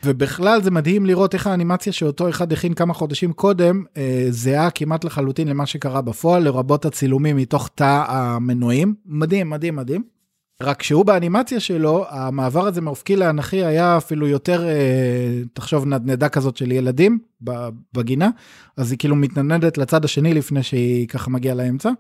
ובכלל 0.05 0.63
זה 0.63 0.71
מדהים 0.71 1.07
לראות 1.07 1.35
איך 1.35 1.47
האנימציה 1.47 1.93
שאותו 1.93 2.29
אחד 2.29 2.53
הכין 2.53 2.75
כמה 2.75 2.95
חודשים 2.95 3.33
קודם, 3.33 3.85
אה, 3.97 4.27
זהה 4.31 4.71
כמעט 4.71 5.05
לחלוטין 5.05 5.49
למה 5.49 5.67
שקרה 5.67 6.01
בפועל, 6.01 6.43
לרבות 6.43 6.85
הצילומים 6.85 7.37
מתוך 7.37 7.71
תא 7.75 8.05
המנועים. 8.09 8.95
מדהים, 9.07 9.51
מדהים, 9.51 9.77
מדהים. 9.77 10.03
רק 10.63 10.83
שהוא 10.83 11.05
באנימציה 11.05 11.61
שלו, 11.61 12.05
המעבר 12.09 12.67
הזה 12.67 12.81
מאופקי 12.81 13.17
לאנכי 13.17 13.65
היה 13.65 13.97
אפילו 13.97 14.29
יותר, 14.29 14.69
אה, 14.69 15.43
תחשוב, 15.53 15.87
נדנדה 15.87 16.29
כזאת 16.29 16.57
של 16.57 16.73
ילדים 16.73 17.19
בגינה, 17.95 18.31
אז 18.77 18.91
היא 18.91 18.99
כאילו 18.99 19.17
מתנדנדת 19.17 19.79
לצד 19.79 20.05
השני 20.05 20.35
לפני 20.35 20.63
שהיא 20.63 21.09
ככה 21.09 21.31
מגיעה 21.31 21.55
לאמצע. 21.55 21.91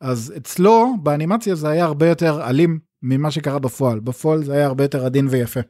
אז 0.00 0.32
אצלו, 0.36 0.94
באנימציה 1.02 1.54
זה 1.54 1.68
היה 1.68 1.84
הרבה 1.84 2.08
יותר 2.08 2.48
אלים 2.48 2.78
ממה 3.02 3.30
שקרה 3.30 3.58
בפועל. 3.58 4.00
בפועל 4.00 4.44
זה 4.44 4.52
היה 4.52 4.66
הרבה 4.66 4.84
יותר 4.84 5.06
עדין 5.06 5.26
ויפה. 5.30 5.60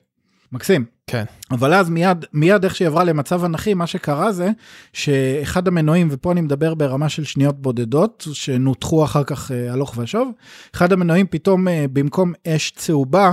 מקסים. 0.52 0.84
כן. 1.06 1.24
אבל 1.50 1.74
אז 1.74 1.90
מיד, 1.90 2.24
מיד 2.32 2.64
איך 2.64 2.76
שהיא 2.76 2.88
עברה 2.88 3.04
למצב 3.04 3.44
אנכי, 3.44 3.74
מה 3.74 3.86
שקרה 3.86 4.32
זה 4.32 4.50
שאחד 4.92 5.68
המנועים, 5.68 6.08
ופה 6.10 6.32
אני 6.32 6.40
מדבר 6.40 6.74
ברמה 6.74 7.08
של 7.08 7.24
שניות 7.24 7.62
בודדות, 7.62 8.26
שנותחו 8.32 9.04
אחר 9.04 9.24
כך 9.24 9.50
אה, 9.50 9.72
הלוך 9.72 9.94
ושוב, 9.98 10.32
אחד 10.74 10.92
המנועים 10.92 11.26
פתאום 11.26 11.68
אה, 11.68 11.84
במקום 11.92 12.32
אש 12.46 12.70
צהובה, 12.70 13.32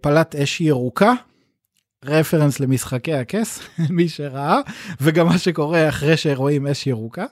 פלט 0.00 0.36
אש 0.36 0.60
ירוקה, 0.60 1.12
רפרנס 2.04 2.60
למשחקי 2.60 3.14
הכס, 3.14 3.60
מי 3.90 4.08
שראה, 4.08 4.58
וגם 5.00 5.26
מה 5.26 5.38
שקורה 5.38 5.88
אחרי 5.88 6.16
שרואים 6.16 6.66
אש 6.66 6.86
ירוקה. 6.86 7.24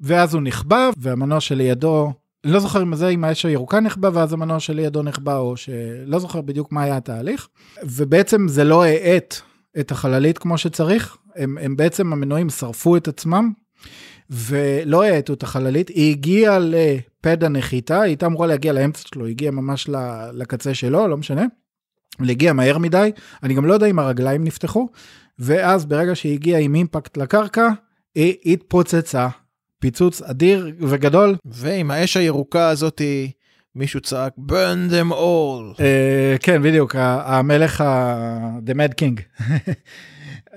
ואז 0.00 0.34
הוא 0.34 0.42
נכבה, 0.42 0.90
והמנוע 0.96 1.40
שלידו 1.40 2.12
לא 2.44 2.60
זוכר 2.60 2.82
אם 2.82 2.94
זה 2.94 3.08
עם 3.08 3.24
האש 3.24 3.46
הירוקה 3.46 3.80
נחבא 3.80 4.10
ואז 4.12 4.32
המנוע 4.32 4.60
שלידו 4.60 5.02
נחבא 5.02 5.36
או 5.36 5.56
שלא 5.56 6.18
זוכר 6.18 6.40
בדיוק 6.40 6.72
מה 6.72 6.82
היה 6.82 6.96
התהליך. 6.96 7.48
ובעצם 7.84 8.48
זה 8.48 8.64
לא 8.64 8.84
האט 8.84 9.34
את 9.80 9.90
החללית 9.90 10.38
כמו 10.38 10.58
שצריך, 10.58 11.16
הם, 11.36 11.58
הם 11.60 11.76
בעצם 11.76 12.12
המנועים 12.12 12.50
שרפו 12.50 12.96
את 12.96 13.08
עצמם 13.08 13.52
ולא 14.30 15.02
האטו 15.02 15.32
את 15.32 15.42
החללית, 15.42 15.88
היא 15.88 16.10
הגיעה 16.10 16.58
לפד 16.58 17.44
הנחיתה, 17.44 17.96
היא 17.96 18.02
הייתה 18.02 18.26
אמורה 18.26 18.46
להגיע 18.46 18.72
לאמצע 18.72 19.08
שלו, 19.08 19.24
היא 19.24 19.32
הגיעה 19.32 19.52
ממש 19.52 19.88
לקצה 20.32 20.74
שלו, 20.74 21.08
לא 21.08 21.16
משנה. 21.16 21.44
היא 22.18 22.30
הגיעה 22.30 22.52
מהר 22.52 22.78
מדי, 22.78 23.10
אני 23.42 23.54
גם 23.54 23.66
לא 23.66 23.74
יודע 23.74 23.86
אם 23.86 23.98
הרגליים 23.98 24.44
נפתחו, 24.44 24.88
ואז 25.38 25.86
ברגע 25.86 26.14
שהיא 26.14 26.32
הגיעה 26.32 26.60
עם 26.60 26.74
אימפקט 26.74 27.16
לקרקע, 27.16 27.68
היא 28.14 28.34
התפוצצה 28.46 29.28
פיצוץ 29.86 30.22
אדיר 30.22 30.70
וגדול. 30.80 31.36
ועם 31.44 31.90
האש 31.90 32.16
הירוקה 32.16 32.68
הזאתי 32.68 33.30
מישהו 33.74 34.00
צעק 34.00 34.32
burn 34.48 34.90
them 34.92 35.12
all. 35.12 35.76
Uh, 35.78 35.82
כן 36.42 36.62
בדיוק 36.62 36.96
המלך 36.98 37.80
ה- 37.80 38.58
the 38.66 38.74
mad 38.74 38.92
king. 39.00 39.40
אה, 39.40 40.54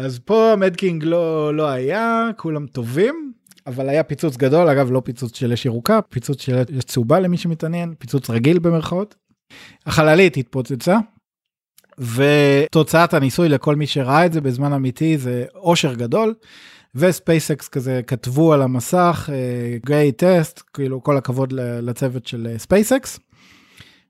אז 0.04 0.18
פה 0.24 0.52
המד 0.52 0.76
קינג 0.76 1.04
לא 1.04 1.54
לא 1.56 1.68
היה 1.68 2.28
כולם 2.36 2.66
טובים 2.66 3.32
אבל 3.66 3.88
היה 3.88 4.02
פיצוץ 4.02 4.36
גדול 4.36 4.68
אגב 4.68 4.90
לא 4.90 5.02
פיצוץ 5.04 5.38
של 5.38 5.52
אש 5.52 5.66
ירוקה 5.66 6.00
פיצוץ 6.10 6.42
של 6.42 6.62
אש 6.78 6.84
צהובה 6.84 7.20
למי 7.20 7.36
שמתעניין 7.36 7.94
פיצוץ 7.98 8.30
רגיל 8.30 8.58
במרכאות. 8.58 9.14
החללית 9.86 10.36
התפוצצה. 10.36 10.98
ותוצאת 11.98 13.14
הניסוי 13.14 13.48
לכל 13.48 13.76
מי 13.76 13.86
שראה 13.86 14.26
את 14.26 14.32
זה 14.32 14.40
בזמן 14.40 14.72
אמיתי 14.72 15.18
זה 15.18 15.44
אושר 15.54 15.94
גדול. 15.94 16.34
ו 16.94 17.05
SpaceX 17.05 17.68
כזה 17.68 18.00
כתבו 18.06 18.52
על 18.52 18.62
המסך 18.62 19.30
great 19.86 20.12
test 20.12 20.62
כאילו 20.72 21.02
כל 21.02 21.16
הכבוד 21.16 21.52
לצוות 21.56 22.26
של 22.26 22.54
SpaceX. 22.58 23.18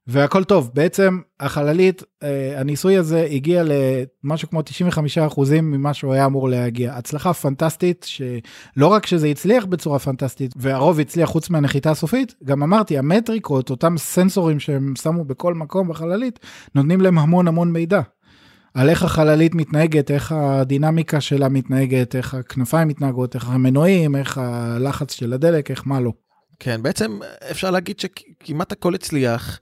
והכל 0.06 0.44
טוב 0.44 0.70
בעצם 0.74 1.20
החללית 1.40 2.02
אה, 2.22 2.60
הניסוי 2.60 2.96
הזה 2.96 3.28
הגיע 3.30 3.64
למשהו 4.24 4.50
כמו 4.50 4.60
95% 5.34 5.60
ממה 5.62 5.94
שהוא 5.94 6.12
היה 6.12 6.26
אמור 6.26 6.48
להגיע 6.48 6.94
הצלחה 6.94 7.32
פנטסטית 7.34 8.06
שלא 8.08 8.86
רק 8.86 9.06
שזה 9.06 9.26
הצליח 9.26 9.64
בצורה 9.64 9.98
פנטסטית 9.98 10.54
והרוב 10.56 11.00
הצליח 11.00 11.28
חוץ 11.28 11.50
מהנחיתה 11.50 11.90
הסופית 11.90 12.34
גם 12.44 12.62
אמרתי 12.62 12.98
המטריקות 12.98 13.70
אותם 13.70 13.98
סנסורים 13.98 14.60
שהם 14.60 14.94
שמו 15.02 15.24
בכל 15.24 15.54
מקום 15.54 15.88
בחללית 15.88 16.38
נותנים 16.74 17.00
להם 17.00 17.18
המון 17.18 17.48
המון 17.48 17.72
מידע. 17.72 18.00
על 18.74 18.88
איך 18.88 19.02
החללית 19.02 19.54
מתנהגת, 19.54 20.10
איך 20.10 20.32
הדינמיקה 20.32 21.20
שלה 21.20 21.48
מתנהגת, 21.48 22.16
איך 22.16 22.34
הכנפיים 22.34 22.88
מתנהגות, 22.88 23.34
איך 23.34 23.48
המנועים, 23.48 24.16
איך 24.16 24.38
הלחץ 24.38 25.12
של 25.12 25.32
הדלק, 25.32 25.70
איך 25.70 25.82
מה 25.86 26.00
לא. 26.00 26.12
כן, 26.58 26.82
בעצם 26.82 27.18
אפשר 27.50 27.70
להגיד 27.70 28.00
שכמעט 28.00 28.72
הכל 28.72 28.94
הצליח, 28.94 29.60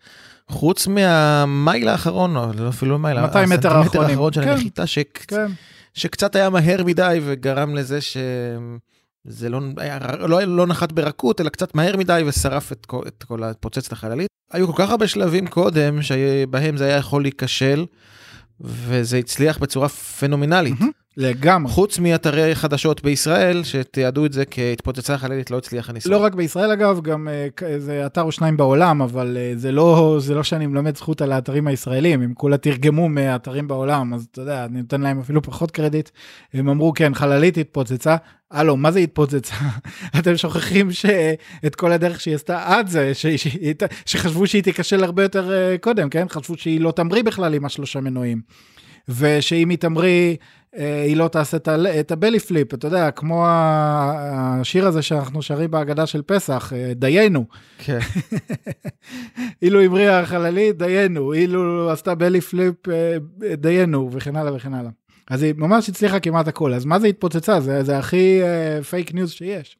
חוץ 0.48 0.86
מהמייל 0.86 1.88
האחרון, 1.88 2.36
או 2.36 2.52
לא 2.52 2.68
אפילו 2.68 2.98
מייל, 2.98 3.20
200 3.20 3.48
מטר 3.48 3.76
האחרונים. 3.76 4.10
האחרון 4.10 4.32
של 4.32 4.42
כן, 4.44 4.48
הנחיתה, 4.48 4.86
ש... 4.86 4.98
כן. 5.12 5.46
שקצת 5.94 6.36
היה 6.36 6.50
מהר 6.50 6.84
מדי 6.84 7.20
וגרם 7.24 7.74
לזה 7.74 8.00
ש... 8.00 8.16
זה 9.24 9.48
לא, 9.48 9.60
היה, 9.76 9.98
לא, 10.18 10.42
לא 10.42 10.66
נחת 10.66 10.92
ברכות, 10.92 11.40
אלא 11.40 11.48
קצת 11.48 11.74
מהר 11.74 11.96
מדי 11.96 12.22
ושרף 12.26 12.72
את 12.72 12.86
כל, 12.86 13.02
את 13.06 13.24
כל 13.28 13.42
הפוצץ 13.42 13.86
את 13.86 13.92
החללית. 13.92 14.28
היו 14.52 14.66
כל 14.66 14.82
כך 14.82 14.90
הרבה 14.90 15.08
שלבים 15.08 15.46
קודם 15.46 16.02
שבהם 16.02 16.76
זה 16.76 16.84
היה 16.84 16.96
יכול 16.96 17.22
להיכשל. 17.22 17.84
וזה 18.60 19.18
הצליח 19.18 19.58
בצורה 19.58 19.88
פנומנלית. 19.88 20.74
לגמרי. 21.20 21.72
חוץ 21.72 21.98
מאתרי 21.98 22.54
חדשות 22.54 23.02
בישראל 23.02 23.64
שתיעדו 23.64 24.26
את 24.26 24.32
זה 24.32 24.44
כהתפוצצה 24.44 25.18
חללית 25.18 25.50
לא 25.50 25.58
הצליח 25.58 25.90
הניסוי. 25.90 26.12
לא 26.12 26.16
רק 26.16 26.34
בישראל 26.34 26.70
אגב, 26.70 27.00
גם 27.00 27.28
איזה 27.62 28.06
אתר 28.06 28.22
או 28.22 28.32
שניים 28.32 28.56
בעולם, 28.56 29.02
אבל 29.02 29.36
זה 29.56 29.72
לא, 29.72 30.16
זה 30.20 30.34
לא 30.34 30.42
שאני 30.42 30.66
מלמד 30.66 30.96
זכות 30.96 31.22
על 31.22 31.32
האתרים 31.32 31.66
הישראלים, 31.66 32.22
הם 32.22 32.34
כולה 32.34 32.56
תרגמו 32.56 33.08
מאתרים 33.08 33.68
בעולם, 33.68 34.14
אז 34.14 34.26
אתה 34.32 34.40
יודע, 34.40 34.64
אני 34.64 34.80
נותן 34.80 35.00
להם 35.00 35.20
אפילו 35.20 35.42
פחות 35.42 35.70
קרדיט. 35.70 36.10
הם 36.54 36.68
אמרו 36.68 36.92
כן, 36.92 37.14
חללית 37.14 37.58
התפוצצה, 37.58 38.16
הלו, 38.50 38.76
מה 38.76 38.90
זה 38.90 38.98
התפוצצה? 38.98 39.54
אתם 40.18 40.36
שוכחים 40.36 40.92
שאת 40.92 41.74
כל 41.76 41.92
הדרך 41.92 42.20
שהיא 42.20 42.34
עשתה 42.34 42.62
עד 42.64 42.88
זה, 42.88 43.14
ש... 43.14 43.26
ש... 43.26 43.56
שחשבו 44.06 44.46
שהיא 44.46 44.62
תיכשל 44.62 45.04
הרבה 45.04 45.22
יותר 45.22 45.52
קודם, 45.80 46.08
כן? 46.08 46.26
חשבו 46.30 46.56
שהיא 46.56 46.80
לא 46.80 46.90
תמריא 46.90 47.22
בכלל 47.22 47.54
עם 47.54 47.64
השלושה 47.64 48.00
מנועים. 48.00 48.40
ושאם 49.08 49.68
היא 49.68 49.78
תמריא, 49.78 50.36
היא 50.76 51.16
לא 51.16 51.28
תעשה 51.28 51.56
את 52.00 52.10
ה 52.10 52.15
belly 52.15 52.38
flip, 52.38 52.74
אתה 52.74 52.86
יודע, 52.86 53.10
כמו 53.10 53.44
השיר 53.48 54.86
הזה 54.86 55.02
שאנחנו 55.02 55.42
שרים 55.42 55.70
בהגדה 55.70 56.06
של 56.06 56.22
פסח, 56.22 56.72
דיינו. 56.94 57.44
כן. 57.78 57.98
אילו 59.62 59.80
המריאה 59.80 60.20
החללית, 60.20 60.76
דיינו, 60.76 61.32
אילו 61.32 61.90
עשתה 61.90 62.14
belly 62.14 62.40
flip, 62.40 62.74
דיינו, 63.52 64.10
וכן 64.12 64.36
הלאה 64.36 64.54
וכן 64.54 64.74
הלאה. 64.74 64.90
אז 65.30 65.42
היא 65.42 65.54
ממש 65.56 65.88
הצליחה 65.88 66.20
כמעט 66.20 66.48
הכל, 66.48 66.74
אז 66.74 66.84
מה 66.84 66.98
זה 66.98 67.06
התפוצצה? 67.06 67.60
זה, 67.60 67.82
זה 67.82 67.98
הכי 67.98 68.40
פייק 68.90 69.14
ניוז 69.14 69.30
שיש. 69.30 69.78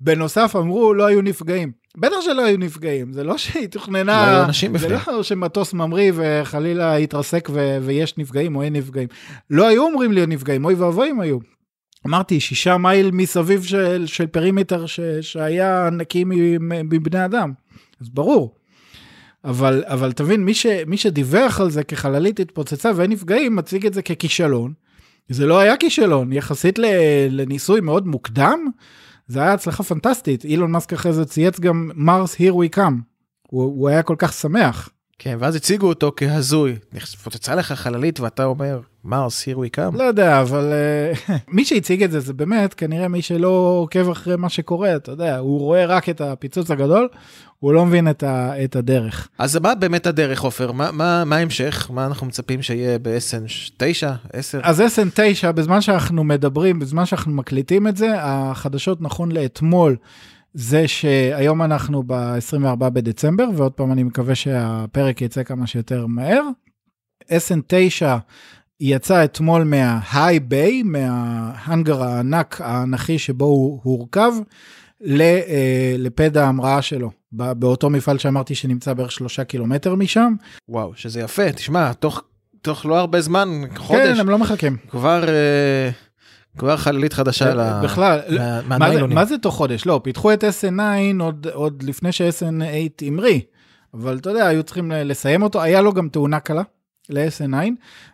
בנוסף 0.00 0.56
אמרו 0.56 0.94
לא 0.94 1.06
היו 1.06 1.22
נפגעים. 1.22 1.81
בטח 1.96 2.16
שלא 2.20 2.44
היו 2.44 2.58
נפגעים, 2.58 3.12
זה 3.12 3.24
לא 3.24 3.38
שהיא 3.38 3.66
תוכננה, 3.66 4.26
לא 4.26 4.36
היו 4.36 4.44
אנשים 4.44 4.78
זה 4.78 4.88
לא 4.88 5.22
שמטוס 5.22 5.72
ממריא 5.72 6.12
וחלילה 6.14 6.98
יתרסק 6.98 7.48
ו- 7.52 7.78
ויש 7.82 8.18
נפגעים 8.18 8.56
או 8.56 8.62
אין 8.62 8.72
נפגעים. 8.72 9.08
לא 9.50 9.66
היו 9.68 9.82
אומרים 9.84 10.12
לי 10.12 10.26
נפגעים, 10.26 10.64
אוי 10.64 10.74
ואבוי 10.74 11.10
אם 11.10 11.20
היו. 11.20 11.38
אמרתי, 12.06 12.40
שישה 12.40 12.76
מייל 12.76 13.10
מסביב 13.10 13.62
של, 13.62 14.06
של 14.06 14.26
perimeter 14.26 14.86
ש- 14.86 15.00
שהיה 15.20 15.88
נקי 15.92 16.24
מבני 16.60 17.24
אדם, 17.24 17.52
אז 18.00 18.08
ברור. 18.08 18.54
אבל, 19.44 19.84
אבל 19.86 20.12
תבין, 20.12 20.44
מי, 20.44 20.54
ש, 20.54 20.66
מי 20.86 20.96
שדיווח 20.96 21.60
על 21.60 21.70
זה 21.70 21.84
כחללית 21.84 22.40
התפוצצה 22.40 22.90
ואין 22.96 23.10
נפגעים, 23.10 23.56
מציג 23.56 23.86
את 23.86 23.94
זה 23.94 24.02
ככישלון. 24.02 24.72
זה 25.28 25.46
לא 25.46 25.58
היה 25.58 25.76
כישלון, 25.76 26.32
יחסית 26.32 26.78
לניסוי 27.30 27.80
מאוד 27.80 28.06
מוקדם, 28.06 28.66
זה 29.26 29.42
היה 29.42 29.52
הצלחה 29.52 29.82
פנטסטית. 29.82 30.44
אילון 30.44 30.70
מאסק 30.70 30.92
אחרי 30.92 31.12
זה 31.12 31.24
צייץ 31.24 31.60
גם 31.60 31.90
Mars 31.94 32.34
here 32.34 32.52
we 32.52 32.76
come. 32.76 32.94
הוא, 33.48 33.64
הוא 33.64 33.88
היה 33.88 34.02
כל 34.02 34.16
כך 34.18 34.32
שמח. 34.32 34.88
כן, 35.18 35.36
ואז 35.40 35.56
הציגו 35.56 35.86
אותו 35.86 36.12
כהזוי. 36.16 36.76
פוצצה 37.22 37.54
לך 37.54 37.72
חללית 37.72 38.20
ואתה 38.20 38.44
אומר, 38.44 38.80
מרס, 39.04 39.48
here 39.48 39.56
we 39.56 39.78
come. 39.78 39.96
לא 39.96 40.02
יודע, 40.02 40.40
אבל 40.40 40.72
אה, 40.72 41.36
מי 41.54 41.64
שהציג 41.64 42.02
את 42.02 42.10
זה, 42.10 42.20
זה 42.20 42.32
באמת 42.32 42.74
כנראה 42.74 43.08
מי 43.08 43.22
שלא 43.22 43.48
עוקב 43.82 44.10
אחרי 44.10 44.36
מה 44.36 44.48
שקורה, 44.48 44.96
אתה 44.96 45.12
יודע, 45.12 45.38
הוא 45.38 45.60
רואה 45.60 45.86
רק 45.86 46.08
את 46.08 46.20
הפיצוץ 46.20 46.70
הגדול, 46.70 47.08
הוא 47.58 47.72
לא 47.72 47.86
מבין 47.86 48.10
את, 48.10 48.22
ה, 48.22 48.64
את 48.64 48.76
הדרך. 48.76 49.28
אז 49.38 49.56
מה 49.56 49.74
באמת 49.74 50.06
הדרך, 50.06 50.42
עופר? 50.42 50.72
מה, 50.72 50.92
מה, 50.92 51.24
מה 51.24 51.36
ההמשך? 51.36 51.90
מה 51.94 52.06
אנחנו 52.06 52.26
מצפים 52.26 52.62
שיהיה 52.62 52.98
ב-SN9, 52.98 54.06
10? 54.32 54.60
אז 54.62 54.80
SN9, 54.80 55.52
בזמן 55.52 55.80
שאנחנו 55.80 56.24
מדברים, 56.24 56.78
בזמן 56.78 57.06
שאנחנו 57.06 57.32
מקליטים 57.32 57.88
את 57.88 57.96
זה, 57.96 58.08
החדשות 58.16 59.00
נכון 59.00 59.32
לאתמול. 59.32 59.96
זה 60.54 60.88
שהיום 60.88 61.62
אנחנו 61.62 62.02
ב-24 62.06 62.76
בדצמבר, 62.76 63.48
ועוד 63.56 63.72
פעם 63.72 63.92
אני 63.92 64.02
מקווה 64.02 64.34
שהפרק 64.34 65.22
יצא 65.22 65.42
כמה 65.42 65.66
שיותר 65.66 66.06
מהר. 66.06 66.42
SN9 67.30 68.02
היא 68.82 68.96
יצאה 68.96 69.24
אתמול 69.24 69.64
מההיי 69.64 70.40
ביי, 70.40 70.82
מההנגר 70.82 72.02
הענק 72.02 72.60
האנכי 72.60 73.18
שבו 73.18 73.44
הוא 73.44 73.80
הורכב, 73.82 74.32
אה, 75.20 75.94
לפד 75.98 76.36
ההמראה 76.36 76.82
שלו, 76.82 77.10
באותו 77.32 77.90
מפעל 77.90 78.18
שאמרתי 78.18 78.54
שנמצא 78.54 78.94
בערך 78.94 79.12
שלושה 79.12 79.44
קילומטר 79.44 79.94
משם. 79.94 80.34
וואו, 80.68 80.92
שזה 80.94 81.20
יפה, 81.20 81.52
תשמע, 81.52 81.92
תוך, 81.92 82.22
תוך 82.62 82.86
לא 82.86 82.98
הרבה 82.98 83.20
זמן, 83.20 83.62
חודש. 83.76 84.00
כן, 84.00 84.20
הם 84.20 84.28
לא 84.28 84.38
מחכים. 84.38 84.76
כבר... 84.88 85.28
אה, 85.28 85.90
כבר 86.58 86.76
חללית 86.76 87.12
חדשה 87.12 87.48
אה, 87.48 87.54
ל... 87.54 87.84
בכלל, 87.84 88.20
לא, 88.28 88.42
מה, 88.66 88.78
מה, 88.78 88.92
זה, 88.92 89.06
מה 89.06 89.24
זה 89.24 89.38
תוך 89.38 89.54
חודש? 89.54 89.86
לא, 89.86 90.00
פיתחו 90.04 90.32
את 90.32 90.44
SN9 90.44 91.22
עוד, 91.22 91.46
עוד 91.52 91.82
לפני 91.82 92.12
ש-SN8 92.12 93.06
המריא, 93.06 93.40
אבל 93.94 94.16
אתה 94.16 94.30
יודע, 94.30 94.46
היו 94.46 94.62
צריכים 94.62 94.92
לסיים 94.94 95.42
אותו, 95.42 95.62
היה 95.62 95.80
לו 95.80 95.92
גם 95.92 96.08
תאונה 96.08 96.40
קלה. 96.40 96.62
ל-SN9, 97.10 97.54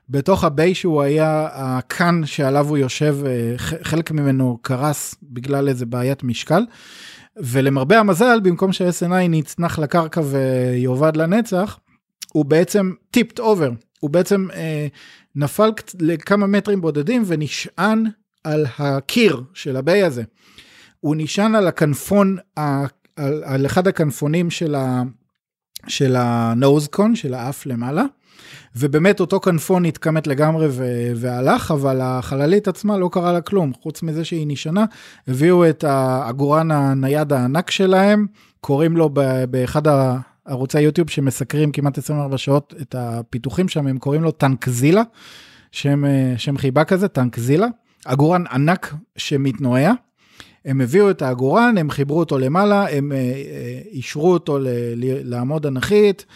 בתוך 0.09 0.45
ה 0.45 0.52
bay 0.52 0.75
שהוא 0.75 1.03
היה 1.03 1.49
הכן 1.53 2.27
שעליו 2.27 2.69
הוא 2.69 2.79
יושב, 2.79 3.19
אה, 3.27 3.55
חלק 3.83 4.11
ממנו 4.11 4.59
קרס 4.63 5.15
בגלל 5.23 5.69
איזה 5.69 5.87
בעיית 5.87 6.25
משקל, 6.25 6.63
ולמרבה 7.37 7.99
המזל, 7.99 8.41
במקום 8.43 8.73
ש-SN9 8.73 9.35
יצנח 9.35 9.79
לקרקע 9.79 10.21
ויאבד 10.25 11.17
לנצח, 11.17 11.79
הוא 12.33 12.45
בעצם 12.45 12.93
tipped 13.11 13.39
over, 13.39 13.71
הוא 14.01 14.11
בעצם 14.11 14.49
אה, 14.55 14.87
נפל 15.37 15.71
לכמה 16.01 16.47
מטרים 16.47 16.81
בודדים 16.81 17.23
ונשען 17.27 18.05
על 18.45 18.67
הקיר 18.79 19.43
של 19.55 19.77
הביי 19.77 20.03
הזה. 20.03 20.23
הוא 21.01 21.15
נשען 21.19 21.55
על 21.55 21.67
הכנפון, 21.67 22.37
על, 22.57 23.45
על 23.45 23.67
אחד 23.67 23.89
הכנפונים 23.89 24.51
של, 24.51 24.75
ה, 24.75 25.03
של 25.87 26.17
הנוזקון, 26.19 27.17
של 27.17 27.35
האף 27.35 27.67
למעלה, 27.67 28.05
ובאמת 28.77 29.21
אותו 29.21 29.41
כנפון 29.41 29.85
התכמת 29.85 30.27
לגמרי 30.27 30.67
והלך, 31.17 31.71
אבל 31.71 32.01
החללית 32.03 32.69
עצמה 32.69 32.99
לא 32.99 33.09
קרה 33.13 33.33
לה 33.33 33.41
כלום, 33.41 33.73
חוץ 33.83 34.03
מזה 34.03 34.25
שהיא 34.25 34.47
נשענה, 34.49 34.85
הביאו 35.29 35.69
את 35.69 35.85
העגורן 35.85 36.71
הנייד 36.71 37.33
הענק 37.33 37.71
שלהם, 37.71 38.27
קוראים 38.61 38.97
לו 38.97 39.11
באחד 39.51 39.83
ערוצי 40.45 40.81
יוטיוב 40.81 41.11
שמסקרים 41.11 41.73
כמעט 41.73 41.99
24 41.99 42.39
שעות 42.39 42.75
את 42.83 42.95
הפיתוחים 42.99 43.69
שם, 43.69 43.87
הם 43.87 43.99
קוראים 43.99 44.23
לו 44.23 44.31
טנקזילה, 44.31 45.03
שם, 45.73 46.05
שם 46.37 46.59
חיבה 46.59 46.85
כזה, 46.85 47.09
טנקזילה. 47.09 47.67
עגורן 48.05 48.45
ענק 48.53 48.95
שמתנועע. 49.17 49.93
הם 50.65 50.81
הביאו 50.81 51.11
את 51.11 51.23
העגורן, 51.23 51.79
הם 51.79 51.91
חיברו 51.91 52.19
אותו 52.19 52.39
למעלה, 52.39 52.87
הם 52.91 53.13
אה, 53.13 53.17
אה, 53.17 53.81
אישרו 53.91 54.33
אותו 54.33 54.59
ל- 54.59 54.67
לעמוד 55.31 55.67
אנכית, 55.67 56.27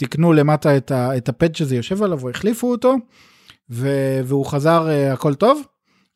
תיקנו 0.00 0.32
למטה 0.32 0.76
את, 0.76 0.90
ה- 0.90 1.16
את 1.16 1.28
הפד 1.28 1.54
שזה 1.54 1.76
יושב 1.76 2.02
עליו, 2.02 2.20
והחליפו 2.20 2.70
אותו, 2.70 2.94
ו- 3.70 4.20
והוא 4.24 4.46
חזר, 4.46 4.86
uh, 4.88 5.12
הכל 5.12 5.34
טוב. 5.34 5.62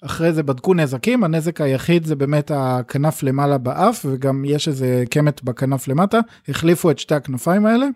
אחרי 0.02 0.32
זה 0.32 0.42
בדקו 0.42 0.74
נזקים, 0.74 1.24
הנזק 1.24 1.60
היחיד 1.60 2.04
זה 2.04 2.16
באמת 2.16 2.50
הכנף 2.54 3.22
למעלה 3.22 3.58
באף, 3.58 4.06
וגם 4.08 4.44
יש 4.44 4.68
איזה 4.68 5.04
קמת 5.10 5.42
בכנף 5.42 5.88
למטה, 5.88 6.18
החליפו 6.48 6.90
את 6.90 6.98
שתי 6.98 7.14
הכנפיים 7.14 7.66
האלה. 7.66 7.86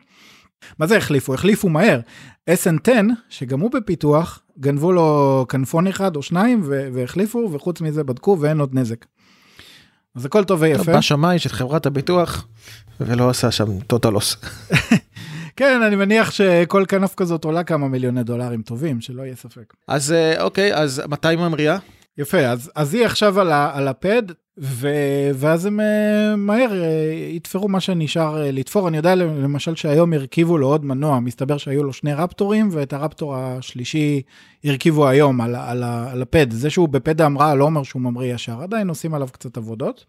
מה 0.78 0.86
זה 0.86 0.97
החליפו? 0.97 1.34
החליפו 1.34 1.68
מהר. 1.68 2.01
SN10, 2.51 2.91
שגם 3.28 3.61
הוא 3.61 3.70
בפיתוח, 3.70 4.41
גנבו 4.61 4.93
לו 4.93 5.47
כנפון 5.49 5.86
אחד 5.86 6.16
או 6.16 6.22
שניים 6.22 6.62
והחליפו, 6.93 7.49
וחוץ 7.53 7.80
מזה 7.80 8.05
בדקו 8.05 8.36
ואין 8.41 8.61
עוד 8.61 8.74
נזק. 8.74 9.05
אז 10.14 10.24
הכל 10.24 10.45
טוב 10.45 10.62
ויפה. 10.62 10.93
בא 10.93 11.01
שמאי 11.01 11.39
של 11.39 11.49
חברת 11.49 11.86
הביטוח 11.86 12.47
ולא 13.01 13.30
עשה 13.30 13.51
שם 13.51 13.80
טוטלוס. 13.80 14.36
כן, 15.59 15.82
אני 15.82 15.96
מניח 15.96 16.30
שכל 16.30 16.84
כנף 16.88 17.14
כזאת 17.14 17.44
עולה 17.44 17.64
כמה 17.64 17.88
מיליוני 17.88 18.22
דולרים 18.22 18.62
טובים, 18.62 19.00
שלא 19.00 19.22
יהיה 19.22 19.36
ספק. 19.36 19.74
אז 19.88 20.12
אה, 20.12 20.42
אוקיי, 20.42 20.74
אז 20.74 21.02
מתי 21.09 21.36
ממריאה? 21.36 21.78
יפה, 22.18 22.38
אז, 22.38 22.70
אז 22.74 22.94
היא 22.94 23.04
עכשיו 23.04 23.40
על, 23.40 23.52
ה, 23.52 23.70
על 23.74 23.88
הפד, 23.88 24.22
ו, 24.59 24.88
ואז 25.34 25.66
הם 25.66 25.80
אה, 25.80 26.36
מהר 26.36 26.70
אה, 26.70 27.34
יתפרו 27.36 27.68
מה 27.68 27.80
שנשאר 27.80 28.42
לתפור. 28.52 28.88
אני 28.88 28.96
יודע 28.96 29.14
למשל 29.14 29.76
שהיום 29.76 30.12
הרכיבו 30.12 30.59
לו 30.59 30.66
עוד 30.66 30.84
מנוע, 30.84 31.20
מסתבר 31.20 31.59
שהיו 31.59 31.84
לו 31.84 31.92
שני 31.92 32.14
ראפטורים, 32.14 32.68
ואת 32.72 32.92
ה 32.92 32.99
Raptor 32.99 33.36
השלישי 33.36 34.22
הרכיבו 34.64 35.09
היום 35.09 35.40
על, 35.40 35.54
על, 35.54 35.82
על 35.82 36.22
ה 36.22 36.28
pad. 36.28 36.51
זה 36.50 36.70
שהוא 36.70 36.88
ב 36.88 36.96
pad 36.96 37.20
ההמראה 37.20 37.54
לא 37.54 37.64
אומר 37.64 37.82
שהוא 37.82 38.02
ממריא 38.02 38.34
ישר, 38.34 38.62
עדיין 38.62 38.88
עושים 38.88 39.14
עליו 39.14 39.28
קצת 39.32 39.56
עבודות. 39.56 40.04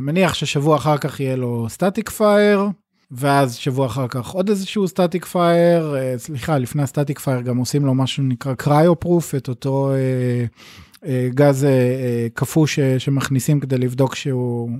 מניח 0.00 0.34
ששבוע 0.34 0.76
אחר 0.76 0.98
כך 0.98 1.20
יהיה 1.20 1.36
לו 1.36 1.66
static 1.68 2.10
fire, 2.10 2.68
ואז 3.10 3.54
שבוע 3.54 3.86
אחר 3.86 4.08
כך 4.08 4.28
עוד 4.30 4.48
איזשהו 4.48 4.88
static 4.88 5.24
fire, 5.24 5.94
אה, 5.94 6.18
סליחה, 6.18 6.58
לפני 6.58 6.82
ה 6.82 6.87
static 6.87 7.18
fire 7.18 7.40
גם 7.40 7.56
עושים 7.56 7.86
לו 7.86 7.94
משהו 7.94 8.16
שנקרא 8.16 8.54
cryo 8.54 8.86
proof, 8.86 9.34
את 9.34 9.48
אותו... 9.48 9.92
אה, 9.92 10.88
אה, 11.06 11.28
גז 11.34 11.64
אה, 11.64 11.70
אה, 11.70 12.26
קפוא 12.34 12.66
שמכניסים 12.98 13.60
כדי 13.60 13.78
לבדוק 13.78 14.14
שהוא, 14.14 14.70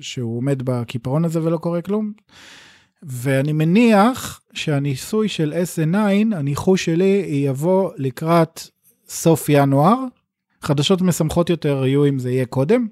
שהוא 0.00 0.36
עומד 0.36 0.62
בקיפרון 0.62 1.24
הזה 1.24 1.42
ולא 1.42 1.56
קורה 1.56 1.82
כלום. 1.82 2.12
ואני 3.02 3.52
מניח 3.52 4.40
שהניסוי 4.52 5.28
של 5.28 5.52
SN9, 5.52 5.96
הניחוש 6.36 6.84
שלי 6.84 7.24
יבוא 7.46 7.90
לקראת 7.96 8.60
סוף 9.08 9.48
ינואר. 9.48 10.04
חדשות 10.62 11.02
משמחות 11.02 11.50
יותר 11.50 11.86
יהיו 11.86 12.08
אם 12.08 12.18
זה 12.18 12.30
יהיה 12.30 12.46
קודם. 12.46 12.86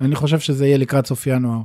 אני 0.00 0.14
חושב 0.14 0.38
שזה 0.38 0.66
יהיה 0.66 0.78
לקראת 0.78 1.06
סוף 1.06 1.26
ינואר. 1.26 1.60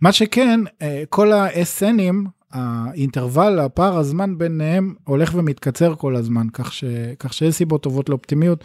מה 0.00 0.12
שכן, 0.12 0.60
כל 1.08 1.32
ה-SNים 1.32 2.28
האינטרוול, 2.54 3.58
הפער 3.58 3.98
הזמן 3.98 4.38
ביניהם 4.38 4.94
הולך 5.04 5.34
ומתקצר 5.34 5.94
כל 5.94 6.16
הזמן, 6.16 6.46
כך, 6.52 6.72
ש, 6.72 6.84
כך 7.18 7.32
שיש 7.32 7.54
סיבות 7.54 7.82
טובות 7.82 8.08
לאופטימיות. 8.08 8.64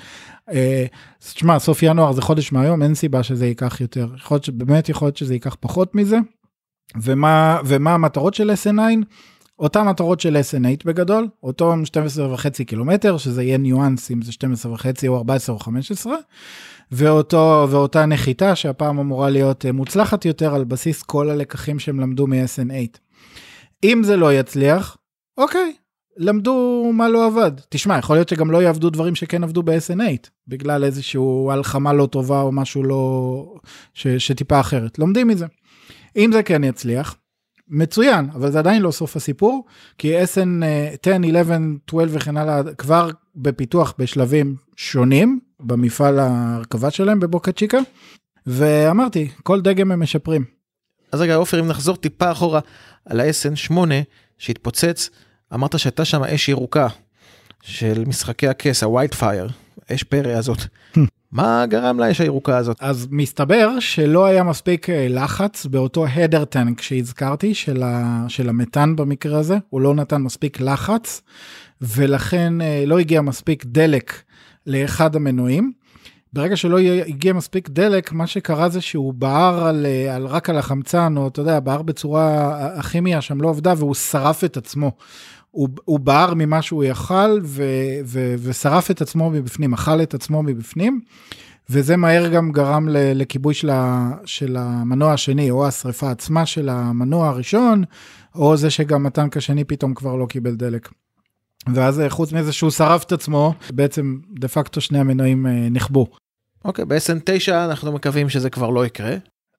אה, 0.52 0.86
תשמע, 1.20 1.60
סוף 1.60 1.84
ינואר 1.84 2.12
זה 2.12 2.22
חודש 2.22 2.52
מהיום, 2.52 2.84
אין 2.84 2.96
סיבה 2.96 3.24
שזה 3.24 3.46
ייקח 3.46 3.82
יותר. 3.82 4.08
יכול 4.16 4.36
להיות 4.36 4.44
שבאמת 4.44 4.90
יכול 4.90 5.06
להיות 5.06 5.18
שזה 5.18 5.34
ייקח 5.34 5.56
פחות 5.60 5.96
מזה. 5.96 6.18
ומה, 7.02 7.60
ומה 7.66 7.94
המטרות 7.94 8.34
של 8.34 8.52
SN9? 8.52 8.80
אותן 9.60 9.88
מטרות 9.88 10.20
של 10.20 10.38
SN8 10.38 10.82
בגדול, 10.86 11.28
אותו 11.44 11.74
12 11.86 12.34
וחצי 12.34 12.66
קילומטר, 12.66 13.18
שזה 13.18 13.44
יהיה 13.44 13.58
ניואנס 13.58 14.12
אם 14.12 14.22
זה 14.22 14.32
12 14.32 14.72
וחצי 14.72 15.08
או 15.08 15.18
14 15.18 15.56
או 15.56 15.60
15, 15.60 16.14
ואותו, 16.92 17.68
ואותה 17.70 18.06
נחיתה 18.06 18.56
שהפעם 18.56 19.00
אמורה 19.00 19.30
להיות 19.30 19.66
אה, 19.66 19.72
מוצלחת 19.72 20.26
יותר 20.26 20.56
על 20.56 20.64
בסיס 20.64 21.04
כל 21.04 21.30
הלקחים 21.30 21.80
שהם 21.80 22.00
למדו 22.00 22.28
מ-SN8. 22.28 22.98
אם 23.84 24.02
זה 24.04 24.18
לא 24.18 24.34
יצליח, 24.34 24.98
אוקיי, 25.38 25.74
למדו 26.18 26.90
מה 26.94 27.10
לא 27.10 27.26
עבד. 27.26 27.52
תשמע, 27.70 27.98
יכול 27.98 28.16
להיות 28.16 28.30
שגם 28.30 28.52
לא 28.52 28.62
יעבדו 28.64 28.90
דברים 28.90 29.16
שכן 29.16 29.44
עבדו 29.44 29.64
ב-SN8, 29.64 30.30
בגלל 30.48 30.84
איזשהו 30.84 31.52
הלחמה 31.52 31.94
לא 31.94 32.06
טובה 32.06 32.42
או 32.42 32.52
משהו 32.52 32.84
לא... 32.84 33.54
ש, 33.94 34.08
שטיפה 34.08 34.60
אחרת. 34.60 35.00
לומדים 35.00 35.28
מזה. 35.28 35.46
אם 36.16 36.32
זה 36.34 36.44
כן 36.44 36.64
יצליח, 36.64 37.16
מצוין, 37.70 38.30
אבל 38.34 38.52
זה 38.52 38.60
עדיין 38.60 38.82
לא 38.82 38.92
סוף 38.92 39.16
הסיפור, 39.16 39.66
כי 39.98 40.24
SN 40.24 40.64
10, 41.04 41.12
11, 41.12 41.58
12 41.88 42.18
וכן 42.18 42.38
הלאה 42.38 42.62
כבר 42.78 43.10
בפיתוח 43.36 43.94
בשלבים 44.00 44.56
שונים, 44.76 45.40
במפעל 45.60 46.20
ההרכבה 46.20 46.91
שלהם 46.91 47.20
בבוקה 47.20 47.51
צ'יקה, 47.51 47.78
ואמרתי, 48.45 49.30
כל 49.43 49.62
דגם 49.62 49.91
הם 49.91 49.99
משפרים. 49.99 50.45
אז 51.12 51.22
רגע, 51.22 51.36
עופר, 51.36 51.60
אם 51.60 51.68
נחזור 51.68 51.95
טיפה 51.95 52.32
אחורה, 52.32 52.60
על 53.05 53.20
ה-SN8 53.20 53.78
שהתפוצץ, 54.38 55.10
אמרת 55.53 55.80
שהייתה 55.80 56.05
שם 56.05 56.24
אש 56.24 56.49
ירוקה 56.49 56.88
של 57.62 58.03
משחקי 58.07 58.47
הכס, 58.47 58.84
ה-white 58.84 59.16
fire, 59.20 59.51
אש 59.93 60.03
פרא 60.03 60.32
הזאת. 60.32 60.57
מה 61.32 61.66
גרם 61.66 61.99
לאש 61.99 62.22
הירוקה 62.22 62.57
הזאת? 62.57 62.78
אז 62.80 63.07
מסתבר 63.12 63.80
שלא 63.80 64.26
היה 64.26 64.43
מספיק 64.43 64.89
אה, 64.89 65.07
לחץ 65.10 65.66
באותו 65.66 66.05
הדר 66.07 66.45
טנק 66.45 66.82
שהזכרתי, 66.82 67.53
של, 67.53 67.84
ה, 67.84 68.26
של 68.28 68.49
המתאן 68.49 68.95
במקרה 68.95 69.39
הזה, 69.39 69.57
הוא 69.70 69.82
לא 69.82 69.95
נתן 69.95 70.22
מספיק 70.22 70.62
לחץ, 70.62 71.22
ולכן 71.82 72.62
אה, 72.62 72.84
לא 72.86 72.99
הגיע 72.99 73.22
מספיק 73.22 73.66
דלק 73.66 74.14
לאחד 74.70 75.16
המנועים. 75.16 75.72
ברגע 76.34 76.58
שלא 76.58 76.80
הגיע 76.80 77.34
מספיק 77.34 77.70
דלק, 77.70 78.12
מה 78.12 78.28
שקרה 78.28 78.70
זה 78.70 78.82
שהוא 78.82 79.14
בער 79.14 79.64
על, 79.68 79.86
על, 80.12 80.26
רק 80.26 80.50
על 80.50 80.58
החמצן, 80.58 81.18
או 81.18 81.28
אתה 81.28 81.42
יודע, 81.42 81.60
בער 81.60 81.82
בצורה, 81.82 82.56
הכימיה 82.76 83.22
שם 83.22 83.42
לא 83.42 83.50
עבדה 83.50 83.74
והוא 83.78 83.96
שרף 83.96 84.44
את 84.44 84.58
עצמו. 84.58 84.92
הוא, 85.52 85.70
הוא 85.86 86.00
בער 86.00 86.34
ממה 86.34 86.62
שהוא 86.62 86.84
יכל 86.84 87.40
ו, 87.44 87.64
ו, 88.06 88.36
ושרף 88.44 88.92
את 88.92 89.02
עצמו 89.02 89.30
מבפנים, 89.30 89.74
אכל 89.74 90.02
את 90.02 90.14
עצמו 90.14 90.44
מבפנים, 90.44 91.02
וזה 91.70 91.98
מהר 91.98 92.28
גם 92.28 92.52
גרם 92.52 92.88
לכיבוי 92.92 93.54
של, 93.54 93.70
של 94.26 94.58
המנוע 94.60 95.14
השני, 95.14 95.52
או 95.52 95.68
השריפה 95.68 96.12
עצמה 96.12 96.46
של 96.46 96.70
המנוע 96.70 97.28
הראשון, 97.28 97.84
או 98.36 98.58
זה 98.58 98.70
שגם 98.70 99.06
הטנק 99.06 99.38
השני 99.38 99.64
פתאום 99.64 99.94
כבר 99.94 100.16
לא 100.16 100.26
קיבל 100.26 100.56
דלק. 100.56 100.90
ואז 101.74 102.01
חוץ 102.10 102.34
מזה 102.34 102.53
שהוא 102.53 102.72
שרף 102.72 103.03
את 103.03 103.12
עצמו, 103.12 103.53
בעצם 103.74 104.18
דה 104.39 104.47
פקטו 104.47 104.82
שני 104.82 104.99
המנועים 104.99 105.47
נכבו. 105.72 106.07
אוקיי, 106.66 106.86
ב-SN9 106.86 107.51
אנחנו 107.51 107.91
מקווים 107.91 108.30
שזה 108.30 108.49
כבר 108.49 108.70
לא 108.70 108.86
יקרה. 108.86 109.16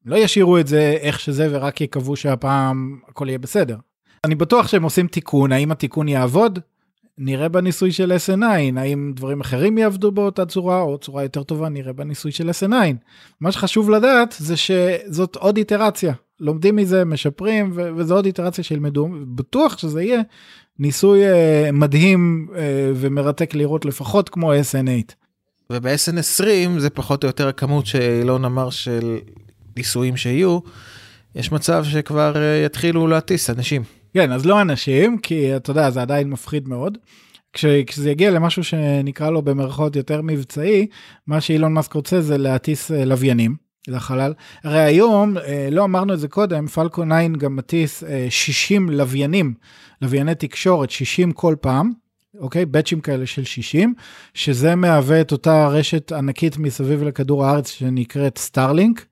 לא 0.07 0.17
ישאירו 0.17 0.59
את 0.59 0.67
זה 0.67 0.97
איך 1.01 1.21
שזה 1.21 1.49
ורק 1.51 1.81
יקוו 1.81 2.17
שהפעם 2.17 2.99
הכל 3.09 3.29
יהיה 3.29 3.39
בסדר. 3.39 3.77
אני 4.25 4.35
בטוח 4.35 4.69
שהם 4.69 4.83
עושים 4.83 5.07
תיקון, 5.07 5.53
האם 5.53 5.71
התיקון 5.73 6.09
יעבוד? 6.09 6.59
נראה 7.19 7.49
בניסוי 7.49 7.93
של 7.93 8.13
S9, 8.13 8.45
האם 8.77 9.13
דברים 9.17 9.41
אחרים 9.41 9.79
יעבדו 9.79 10.13
באותה 10.13 10.47
צורה 10.47 10.81
או 10.81 10.99
צורה 10.99 11.23
יותר 11.23 11.43
טובה, 11.43 11.69
נראה 11.69 11.93
בניסוי 11.93 12.33
של 12.33 12.51
S9. 12.51 12.73
מה 13.41 13.53
שחשוב 13.53 13.91
לדעת 13.91 14.35
זה 14.39 14.55
שזאת 14.57 15.37
עוד 15.37 15.57
איטרציה, 15.57 16.15
לומדים 16.41 16.77
מזה, 16.77 17.05
משפרים, 17.05 17.71
ו- 17.75 17.91
וזו 17.97 18.15
עוד 18.15 18.27
איטרציה 18.27 18.65
שילמדו, 18.65 19.09
בטוח 19.35 19.79
שזה 19.79 20.03
יהיה 20.03 20.21
ניסוי 20.81 21.21
uh, 21.25 21.73
מדהים 21.73 22.49
uh, 22.51 22.55
ומרתק 22.95 23.55
לראות 23.55 23.85
לפחות 23.85 24.29
כמו 24.29 24.53
SN8. 24.53 25.13
וב-SN20 25.71 26.79
זה 26.79 26.91
פחות 26.91 27.25
או 27.25 27.29
יותר 27.29 27.49
הכמות 27.49 27.87
שאילון 27.87 28.45
אמר 28.45 28.71
של 28.71 29.19
ניסויים 29.77 30.17
שיהיו, 30.17 30.59
יש 31.35 31.53
מצב 31.53 31.85
שכבר 31.85 32.35
uh, 32.35 32.67
יתחילו 32.67 33.07
להטיס 33.07 33.51
אנשים. 33.51 33.83
כן, 34.15 34.33
אז 34.33 34.47
לא 34.47 34.61
אנשים, 34.61 35.19
כי 35.19 35.57
אתה 35.57 35.71
יודע, 35.71 35.91
זה 35.91 36.03
עדיין 36.03 36.31
מפחיד 36.31 36.69
מאוד. 36.69 36.99
כש, 37.53 37.65
כשזה 37.65 38.11
יגיע 38.11 38.31
למשהו 38.31 38.65
שנקרא 38.65 39.31
לו 39.31 39.43
במרכאות 39.43 39.97
יותר 39.97 40.21
מבצעי, 40.23 40.87
מה 41.27 41.41
שאילון 41.41 41.73
מאסק 41.73 41.93
רוצה 41.93 42.21
זה 42.21 42.39
להטיס 42.39 42.91
אה, 42.91 43.05
לוויינים 43.05 43.70
לחלל. 43.89 44.33
הרי 44.65 44.81
היום, 44.81 45.39
אה, 45.39 45.69
לא 45.71 45.85
אמרנו 45.85 46.15
את 46.15 46.21
זה 46.21 46.29
קודם, 46.29 46.67
Falcon 46.67 47.03
9 47.05 47.29
גם 47.39 47.57
מטיס 47.57 48.05
60 48.31 48.91
לוויינים, 48.91 49.55
לווייני 50.03 50.35
תקשורת, 50.35 50.91
60 50.91 51.33
כל 51.33 51.55
פעם. 51.61 51.93
אוקיי? 52.39 52.67
באצ'ים 52.67 53.01
כאלה 53.01 53.27
של 53.27 53.45
60, 53.45 53.95
שזה 54.35 54.75
מהווה 54.75 55.21
את 55.21 55.33
אותה 55.33 55.69
רשת 55.69 56.13
ענקית 56.13 56.59
מסביב 56.59 57.03
לכדור 57.03 57.45
הארץ 57.45 57.69
שנקראת 57.69 58.39
Starlink, 58.39 59.07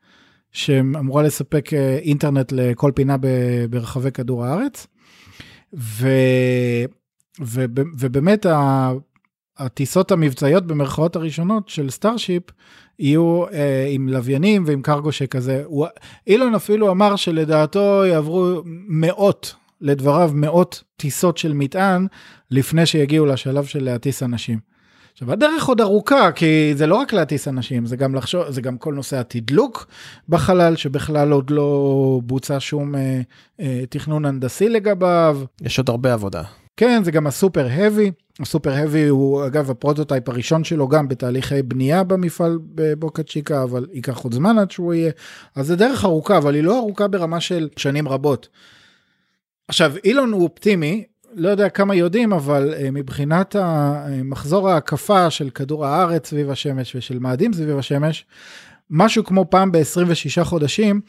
שאמורה 0.53 1.23
לספק 1.23 1.73
אה, 1.73 1.99
אינטרנט 2.03 2.53
לכל 2.53 2.93
פינה 2.95 3.16
ברחבי 3.71 4.11
כדור 4.11 4.45
הארץ. 4.45 4.87
ו, 5.75 6.09
ו, 7.45 7.64
ובאמת 7.99 8.47
הטיסות 9.59 10.13
המבצעיות 10.13 10.67
במרכאות 10.67 11.17
הראשונות 11.17 11.69
של 11.69 11.91
Starship 11.91 12.43
יהיו 12.99 13.45
אה, 13.53 13.87
עם 13.91 14.09
לוויינים 14.09 14.65
ועם 14.67 14.83
קרגו 14.83 15.13
שכזה. 15.13 15.63
הוא, 15.67 15.87
אילון 16.27 16.55
אפילו 16.55 16.91
אמר 16.91 17.17
שלדעתו 17.17 18.05
יעברו 18.07 18.63
מאות, 18.89 19.55
לדבריו 19.81 20.31
מאות 20.35 20.83
טיסות 20.97 21.39
של 21.39 21.53
מטען 21.53 22.07
לפני 22.51 22.87
שיגיעו 22.87 23.27
לשלב 23.27 23.65
של 23.65 23.85
להטיס 23.85 24.23
אנשים. 24.23 24.59
עכשיו 25.13 25.33
הדרך 25.33 25.67
עוד 25.67 25.81
ארוכה 25.81 26.33
כי 26.33 26.73
זה 26.75 26.87
לא 26.87 26.95
רק 26.95 27.13
להטיס 27.13 27.49
אנשים 27.49 27.87
זה 27.87 27.97
גם 27.97 28.15
לחשוב 28.15 28.51
זה 28.51 28.61
גם 28.61 28.79
כל 28.79 28.95
נושא 28.95 29.19
התדלוק 29.19 29.87
בחלל 30.29 30.77
שבכלל 30.77 31.33
עוד 31.33 31.51
לא 31.51 32.21
בוצע 32.25 32.57
שום 32.61 32.95
אה, 32.95 33.21
אה, 33.61 33.85
תכנון 33.91 34.25
הנדסי 34.25 34.69
לגביו. 34.69 35.41
יש 35.63 35.79
עוד 35.79 35.91
הרבה 35.91 36.13
עבודה. 36.13 36.43
כן 36.77 37.01
זה 37.05 37.11
גם 37.11 37.27
הסופר 37.27 37.67
האבי 37.71 38.11
ה 38.41 38.46
Super 38.46 38.73
Heavy 38.73 39.09
הוא 39.09 39.47
אגב 39.47 39.70
ה 39.71 39.76
prototype 39.76 40.29
הראשון 40.28 40.64
שלו 40.64 40.89
גם 40.89 41.09
בתהליכי 41.09 41.62
בנייה 41.62 42.05
במפעל 42.05 42.59
בבוקה 42.74 43.22
צ'יקה 43.22 43.62
אבל 43.62 43.86
ייקח 43.93 44.18
עוד 44.18 44.34
זמן 44.34 44.59
עד 44.59 44.70
שהוא 44.70 44.95
יהיה 44.95 45.12
אז 45.55 45.66
זה 45.66 45.76
דרך 45.76 46.05
ארוכה 46.05 46.39
אבל 46.39 46.55
היא 46.55 46.62
לא 46.62 46.78
ארוכה 46.78 47.09
ברמה 47.09 47.41
של 47.41 47.68
שנים 47.76 48.09
רבות. 48.09 48.49
עכשיו 49.68 49.93
אילון 50.05 50.32
הוא 50.32 50.43
אופטימי 50.43 51.05
לא 51.34 51.49
יודע 51.49 51.68
כמה 51.68 51.95
יודעים, 51.95 52.32
אבל 52.32 52.74
אה, 52.75 52.91
מבחינת 52.93 53.57
המחזור 53.59 54.68
ההקפה 54.70 55.30
של 55.30 55.51
כדור 55.51 55.86
הארץ 55.86 56.28
סביב 56.28 56.51
השמש 56.51 56.97
ושל 56.97 57.18
מאדים 57.18 57.53
סביב 57.53 57.78
השמש, 57.78 58.26
משהו 58.91 59.24
כמו 59.24 59.47
פעם 59.51 59.72
ב-26 59.72 60.45
חודשים, 60.45 61.01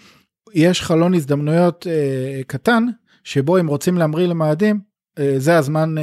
יש 0.54 0.82
חלון 0.82 1.14
הזדמנויות 1.14 1.88
אה, 1.88 2.44
קטן, 2.48 2.86
שבו 3.24 3.60
אם 3.60 3.68
רוצים 3.68 3.98
להמריא 3.98 4.28
למאדים, 4.28 4.80
uh, 5.20 5.22
זה 5.38 5.58
הזמן 5.58 5.96
uh, 5.98 6.02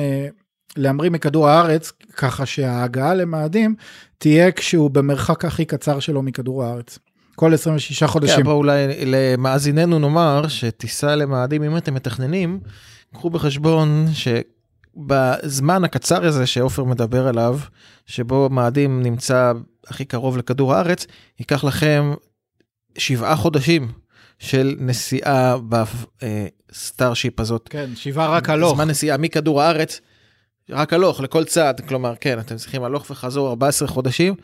להמריא 0.77 1.11
מכדור 1.11 1.49
הארץ, 1.49 1.93
ככה 2.17 2.47
שההגעה 2.47 3.15
למאדים 3.15 3.75
תהיה 4.19 4.53
כשהוא 4.53 4.91
במרחק 4.91 5.45
הכי 5.45 5.65
קצר 5.65 6.01
שלו 6.01 6.23
מכדור 6.23 6.65
הארץ. 6.65 6.99
כל 7.35 7.55
26 7.55 8.03
חודשים. 8.03 8.37
כן, 8.37 8.43
בואו 8.43 8.57
אולי 8.57 8.87
למאזיננו 9.07 9.99
נאמר 9.99 10.49
שטיסה 10.49 11.17
למאדים, 11.17 11.63
אם 11.63 11.77
אתם 11.77 11.95
מתכננים, 11.95 12.61
קחו 13.15 13.31
בחשבון 13.31 14.07
שבזמן 14.13 15.85
הקצר 15.85 16.27
הזה 16.27 16.47
שעופר 16.47 16.85
מדבר 16.85 17.29
עליו, 17.29 17.59
שבו 18.07 18.49
מאדים 18.51 19.03
נמצא 19.03 19.53
הכי 19.87 20.05
קרוב 20.05 20.37
לכדור 20.37 20.75
הארץ, 20.75 21.07
ייקח 21.39 21.65
לכם 21.65 22.15
שבעה 22.99 23.37
חודשים 23.37 23.89
של 24.39 24.77
נסיעה 24.79 25.57
ב 25.69 25.88
Starship 25.88 27.41
הזאת. 27.41 27.69
כן, 27.71 27.91
שבעה 27.95 28.31
רק 28.31 28.51
הלוך. 28.51 28.75
זמן 28.75 28.89
נסיעה 28.89 29.17
מכדור 29.17 29.63
הארץ, 29.63 30.01
רק 30.71 30.93
הלוך 30.93 31.21
לכל 31.21 31.45
צד, 31.45 31.75
כלומר, 31.89 32.15
כן, 32.21 32.39
אתם 32.39 32.57
צריכים 32.57 32.85
הלוך 32.85 33.11
וחזור 33.11 33.49
14 33.49 33.89
חודשים. 33.89 34.35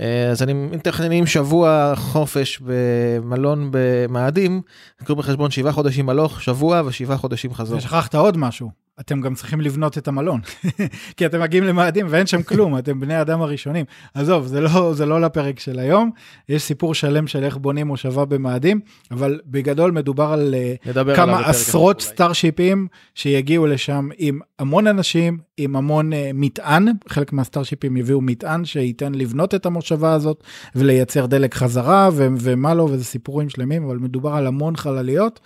אה, 0.00 0.30
אז 0.30 0.42
אם 0.42 0.52
מתכננים 0.52 1.26
שבוע 1.26 1.92
חופש 1.96 2.60
במלון 2.62 3.68
במאדים, 3.70 4.62
קחו 5.04 5.16
בחשבון 5.16 5.50
שבעה 5.50 5.72
חודשים 5.72 6.08
הלוך, 6.08 6.42
שבוע 6.42 6.82
ושבעה 6.86 7.16
חודשים 7.16 7.54
חזור. 7.54 7.78
ושכחת 7.78 8.14
עוד 8.14 8.36
משהו, 8.36 8.70
אתם 9.00 9.20
גם 9.20 9.34
צריכים 9.34 9.60
לבנות 9.60 9.98
את 9.98 10.08
המלון, 10.08 10.40
כי 11.16 11.26
אתם 11.26 11.40
מגיעים 11.40 11.64
למאדים 11.64 12.06
ואין 12.08 12.26
שם 12.26 12.42
כלום, 12.42 12.78
אתם 12.78 13.00
בני 13.00 13.20
אדם 13.20 13.42
הראשונים. 13.42 13.84
עזוב, 14.14 14.46
זה 14.46 14.60
לא, 14.60 14.92
זה 14.94 15.06
לא 15.06 15.20
לפרק 15.20 15.60
של 15.60 15.78
היום, 15.78 16.10
יש 16.48 16.62
סיפור 16.62 16.94
שלם 16.94 17.26
של 17.26 17.44
איך 17.44 17.56
בונים 17.56 17.86
מושבה 17.86 18.24
במאדים, 18.24 18.80
אבל 19.10 19.40
בגדול 19.46 19.90
מדובר 19.90 20.32
על 20.32 20.54
אה, 20.54 21.14
כמה 21.16 21.46
עשרות 21.46 22.00
סטארשיפים 22.00 22.86
שיגיעו 23.14 23.66
לשם 23.66 24.08
עם 24.18 24.40
המון 24.58 24.86
אנשים, 24.86 25.38
עם 25.56 25.76
המון 25.76 26.12
uh, 26.12 26.16
מטען, 26.34 26.86
חלק 27.08 27.32
מהסטארשיפים 27.32 27.96
יביאו 27.96 28.20
מטען 28.20 28.64
שייתן 28.64 29.14
לבנות 29.14 29.54
את 29.54 29.66
המושבה 29.66 30.12
הזאת 30.12 30.44
ולייצר 30.74 31.26
דלק 31.26 31.54
חזרה 31.54 32.08
ו- 32.12 32.26
ומה 32.40 32.74
לא, 32.74 32.82
וזה 32.82 33.04
סיפורים 33.04 33.48
שלמים, 33.48 33.84
אבל 33.84 33.96
מדובר 33.96 34.30
על 34.30 34.46
המון 34.46 34.76
חלליות. 34.76 35.40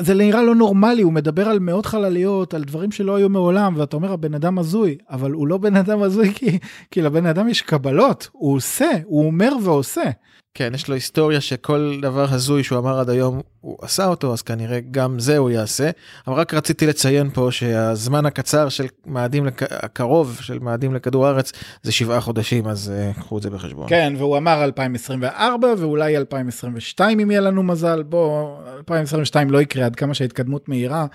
זה 0.00 0.14
נראה 0.14 0.42
לא 0.42 0.54
נורמלי, 0.54 1.02
הוא 1.02 1.12
מדבר 1.12 1.48
על 1.48 1.58
מאות 1.58 1.86
חלליות, 1.86 2.54
על 2.54 2.64
דברים 2.64 2.92
שלא 2.92 3.16
היו 3.16 3.28
מעולם, 3.28 3.74
ואתה 3.76 3.96
אומר, 3.96 4.12
הבן 4.12 4.34
אדם 4.34 4.58
הזוי, 4.58 4.98
אבל 5.10 5.30
הוא 5.30 5.48
לא 5.48 5.58
בן 5.58 5.76
אדם 5.76 6.02
הזוי 6.02 6.34
כי, 6.34 6.58
כי 6.90 7.02
לבן 7.02 7.26
אדם 7.26 7.48
יש 7.48 7.62
קבלות, 7.62 8.28
הוא 8.32 8.56
עושה, 8.56 8.90
הוא 9.04 9.26
אומר 9.26 9.52
ועושה. 9.62 10.10
כן, 10.58 10.74
יש 10.74 10.88
לו 10.88 10.94
היסטוריה 10.94 11.40
שכל 11.40 11.98
דבר 12.02 12.26
הזוי 12.30 12.64
שהוא 12.64 12.78
אמר 12.78 13.00
עד 13.00 13.10
היום, 13.10 13.40
הוא 13.60 13.78
עשה 13.82 14.06
אותו, 14.06 14.32
אז 14.32 14.42
כנראה 14.42 14.80
גם 14.90 15.18
זה 15.18 15.38
הוא 15.38 15.50
יעשה. 15.50 15.90
אבל 16.26 16.36
רק 16.36 16.54
רציתי 16.54 16.86
לציין 16.86 17.30
פה 17.30 17.48
שהזמן 17.50 18.26
הקצר 18.26 18.68
של 18.68 18.86
מאדים, 19.06 19.46
לק... 19.46 19.62
הקרוב 19.72 20.38
של 20.40 20.58
מאדים 20.58 20.94
לכדור 20.94 21.26
הארץ 21.26 21.52
זה 21.82 21.92
שבעה 21.92 22.20
חודשים, 22.20 22.66
אז 22.66 22.92
uh, 23.16 23.20
קחו 23.20 23.38
את 23.38 23.42
זה 23.42 23.50
בחשבון. 23.50 23.88
כן, 23.88 24.12
והוא 24.16 24.36
אמר 24.36 24.64
2024 24.64 25.74
ואולי 25.78 26.16
2022 26.16 27.20
אם 27.20 27.30
יהיה 27.30 27.40
לנו 27.40 27.62
מזל. 27.62 28.02
בוא, 28.02 28.56
2022 28.76 29.50
לא 29.50 29.62
יקרה 29.62 29.86
עד 29.86 29.96
כמה 29.96 30.14
שההתקדמות 30.14 30.68
מהירה, 30.68 31.06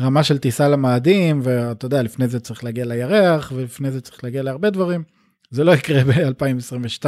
רמה 0.00 0.22
של 0.22 0.38
טיסה 0.38 0.68
למאדים, 0.68 1.40
ואתה 1.42 1.86
יודע, 1.86 2.02
לפני 2.02 2.28
זה 2.28 2.40
צריך 2.40 2.64
להגיע 2.64 2.84
לירח, 2.84 3.52
ולפני 3.56 3.90
זה 3.90 4.00
צריך 4.00 4.24
להגיע 4.24 4.42
להרבה 4.42 4.70
דברים. 4.70 5.19
זה 5.50 5.64
לא 5.64 5.72
יקרה 5.72 6.04
ב-2022. 6.04 7.06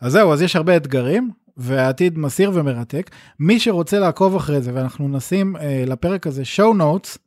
אז 0.00 0.12
זהו, 0.12 0.32
אז 0.32 0.42
יש 0.42 0.56
הרבה 0.56 0.76
אתגרים, 0.76 1.30
והעתיד 1.56 2.18
מסעיר 2.18 2.50
ומרתק. 2.54 3.10
מי 3.40 3.60
שרוצה 3.60 3.98
לעקוב 3.98 4.36
אחרי 4.36 4.60
זה, 4.60 4.70
ואנחנו 4.74 5.08
נשים 5.08 5.56
אה, 5.56 5.84
לפרק 5.86 6.26
הזה 6.26 6.42
show 6.56 6.80
notes, 6.80 7.18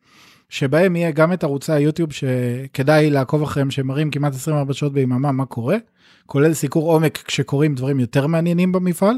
שבהם 0.49 0.95
יהיה 0.95 1.11
גם 1.11 1.33
את 1.33 1.43
ערוצי 1.43 1.73
היוטיוב 1.73 2.09
שכדאי 2.13 3.09
לעקוב 3.09 3.43
אחריהם, 3.43 3.71
שמראים 3.71 4.11
כמעט 4.11 4.33
24 4.33 4.73
שעות 4.73 4.93
ביממה 4.93 5.31
מה 5.31 5.45
קורה, 5.45 5.77
כולל 6.25 6.53
סיקור 6.53 6.93
עומק 6.93 7.17
כשקורים 7.17 7.75
דברים 7.75 7.99
יותר 7.99 8.27
מעניינים 8.27 8.71
במפעל, 8.71 9.15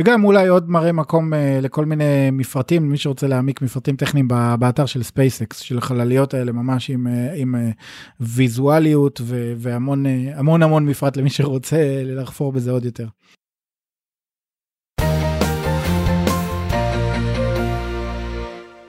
וגם 0.00 0.24
אולי 0.24 0.48
עוד 0.48 0.70
מראה 0.70 0.92
מקום 0.92 1.32
אה, 1.32 1.36
לכל 1.62 1.84
מיני 1.84 2.30
מפרטים, 2.32 2.90
מי 2.90 2.98
שרוצה 2.98 3.26
להעמיק 3.26 3.62
מפרטים 3.62 3.96
טכניים 3.96 4.28
באתר 4.58 4.86
של 4.86 5.02
SpaceX, 5.02 5.58
של 5.58 5.78
החלליות 5.78 6.34
האלה, 6.34 6.52
ממש 6.52 6.90
עם, 6.90 7.06
אה, 7.06 7.10
עם 7.36 7.54
uh, 7.54 7.58
ויזואליות 8.20 9.20
ו- 9.24 9.52
והמון 9.56 10.06
המון 10.34 10.62
המון 10.62 10.86
מפרט 10.86 11.16
למי 11.16 11.30
שרוצה 11.30 12.02
לחפור 12.04 12.52
בזה 12.52 12.70
עוד 12.70 12.84
יותר. 12.84 13.06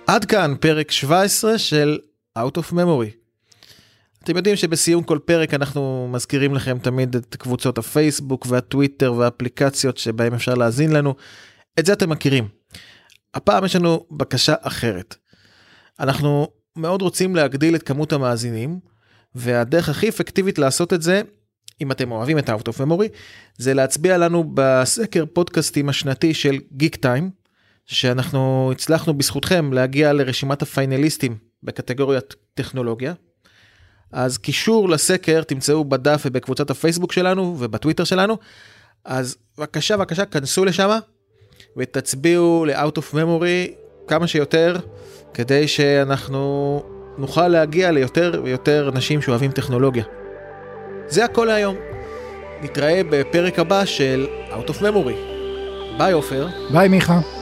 עד 0.07 0.25
כאן 0.25 0.53
פרק 0.59 0.91
17 0.91 1.57
של 1.57 1.97
Out 2.37 2.57
of 2.57 2.73
Memory. 2.73 3.26
אתם 4.23 4.37
יודעים 4.37 4.55
שבסיום 4.55 5.03
כל 5.03 5.19
פרק 5.25 5.53
אנחנו 5.53 6.09
מזכירים 6.11 6.53
לכם 6.55 6.77
תמיד 6.79 7.15
את 7.15 7.35
קבוצות 7.35 7.77
הפייסבוק 7.77 8.45
והטוויטר 8.49 9.13
והאפליקציות 9.13 9.97
שבהם 9.97 10.33
אפשר 10.33 10.53
להאזין 10.53 10.91
לנו. 10.91 11.15
את 11.79 11.85
זה 11.85 11.93
אתם 11.93 12.09
מכירים. 12.09 12.47
הפעם 13.33 13.65
יש 13.65 13.75
לנו 13.75 14.05
בקשה 14.11 14.53
אחרת. 14.61 15.15
אנחנו 15.99 16.47
מאוד 16.75 17.01
רוצים 17.01 17.35
להגדיל 17.35 17.75
את 17.75 17.83
כמות 17.83 18.13
המאזינים, 18.13 18.79
והדרך 19.35 19.89
הכי 19.89 20.09
אפקטיבית 20.09 20.57
לעשות 20.59 20.93
את 20.93 21.01
זה, 21.01 21.21
אם 21.81 21.91
אתם 21.91 22.11
אוהבים 22.11 22.37
את 22.37 22.49
ה-out 22.49 22.69
of 22.69 22.91
זה 23.57 23.73
להצביע 23.73 24.17
לנו 24.17 24.51
בסקר 24.53 25.25
פודקאסטים 25.33 25.89
השנתי 25.89 26.33
של 26.33 26.59
גיק 26.71 26.95
טיים, 26.95 27.31
שאנחנו 27.85 28.71
הצלחנו 28.71 29.13
בזכותכם 29.13 29.73
להגיע 29.73 30.13
לרשימת 30.13 30.61
הפיינליסטים 30.61 31.37
בקטגוריית 31.63 32.35
טכנולוגיה. 32.53 33.13
אז 34.11 34.37
קישור 34.37 34.89
לסקר 34.89 35.43
תמצאו 35.43 35.85
בדף 35.85 36.23
ובקבוצת 36.25 36.69
הפייסבוק 36.69 37.11
שלנו 37.11 37.55
ובטוויטר 37.59 38.03
שלנו. 38.03 38.37
אז 39.05 39.37
בבקשה 39.57 39.97
בבקשה 39.97 40.25
כנסו 40.25 40.65
לשם 40.65 40.89
ותצביעו 41.77 42.65
ל-out 42.65 42.97
of 42.97 43.13
memory 43.13 43.71
כמה 44.07 44.27
שיותר 44.27 44.75
כדי 45.33 45.67
שאנחנו 45.67 46.83
נוכל 47.17 47.47
להגיע 47.47 47.91
ליותר 47.91 48.41
ויותר 48.43 48.89
אנשים 48.93 49.21
שאוהבים 49.21 49.51
טכנולוגיה. 49.51 50.03
זה 51.07 51.25
הכל 51.25 51.45
להיום. 51.45 51.75
נתראה 52.61 53.01
בפרק 53.09 53.59
הבא 53.59 53.85
של 53.85 54.27
Out 54.49 54.69
of 54.69 54.81
Memory. 54.81 55.17
ביי 55.97 56.13
עופר. 56.13 56.47
ביי 56.71 56.87
מיכה. 56.87 57.36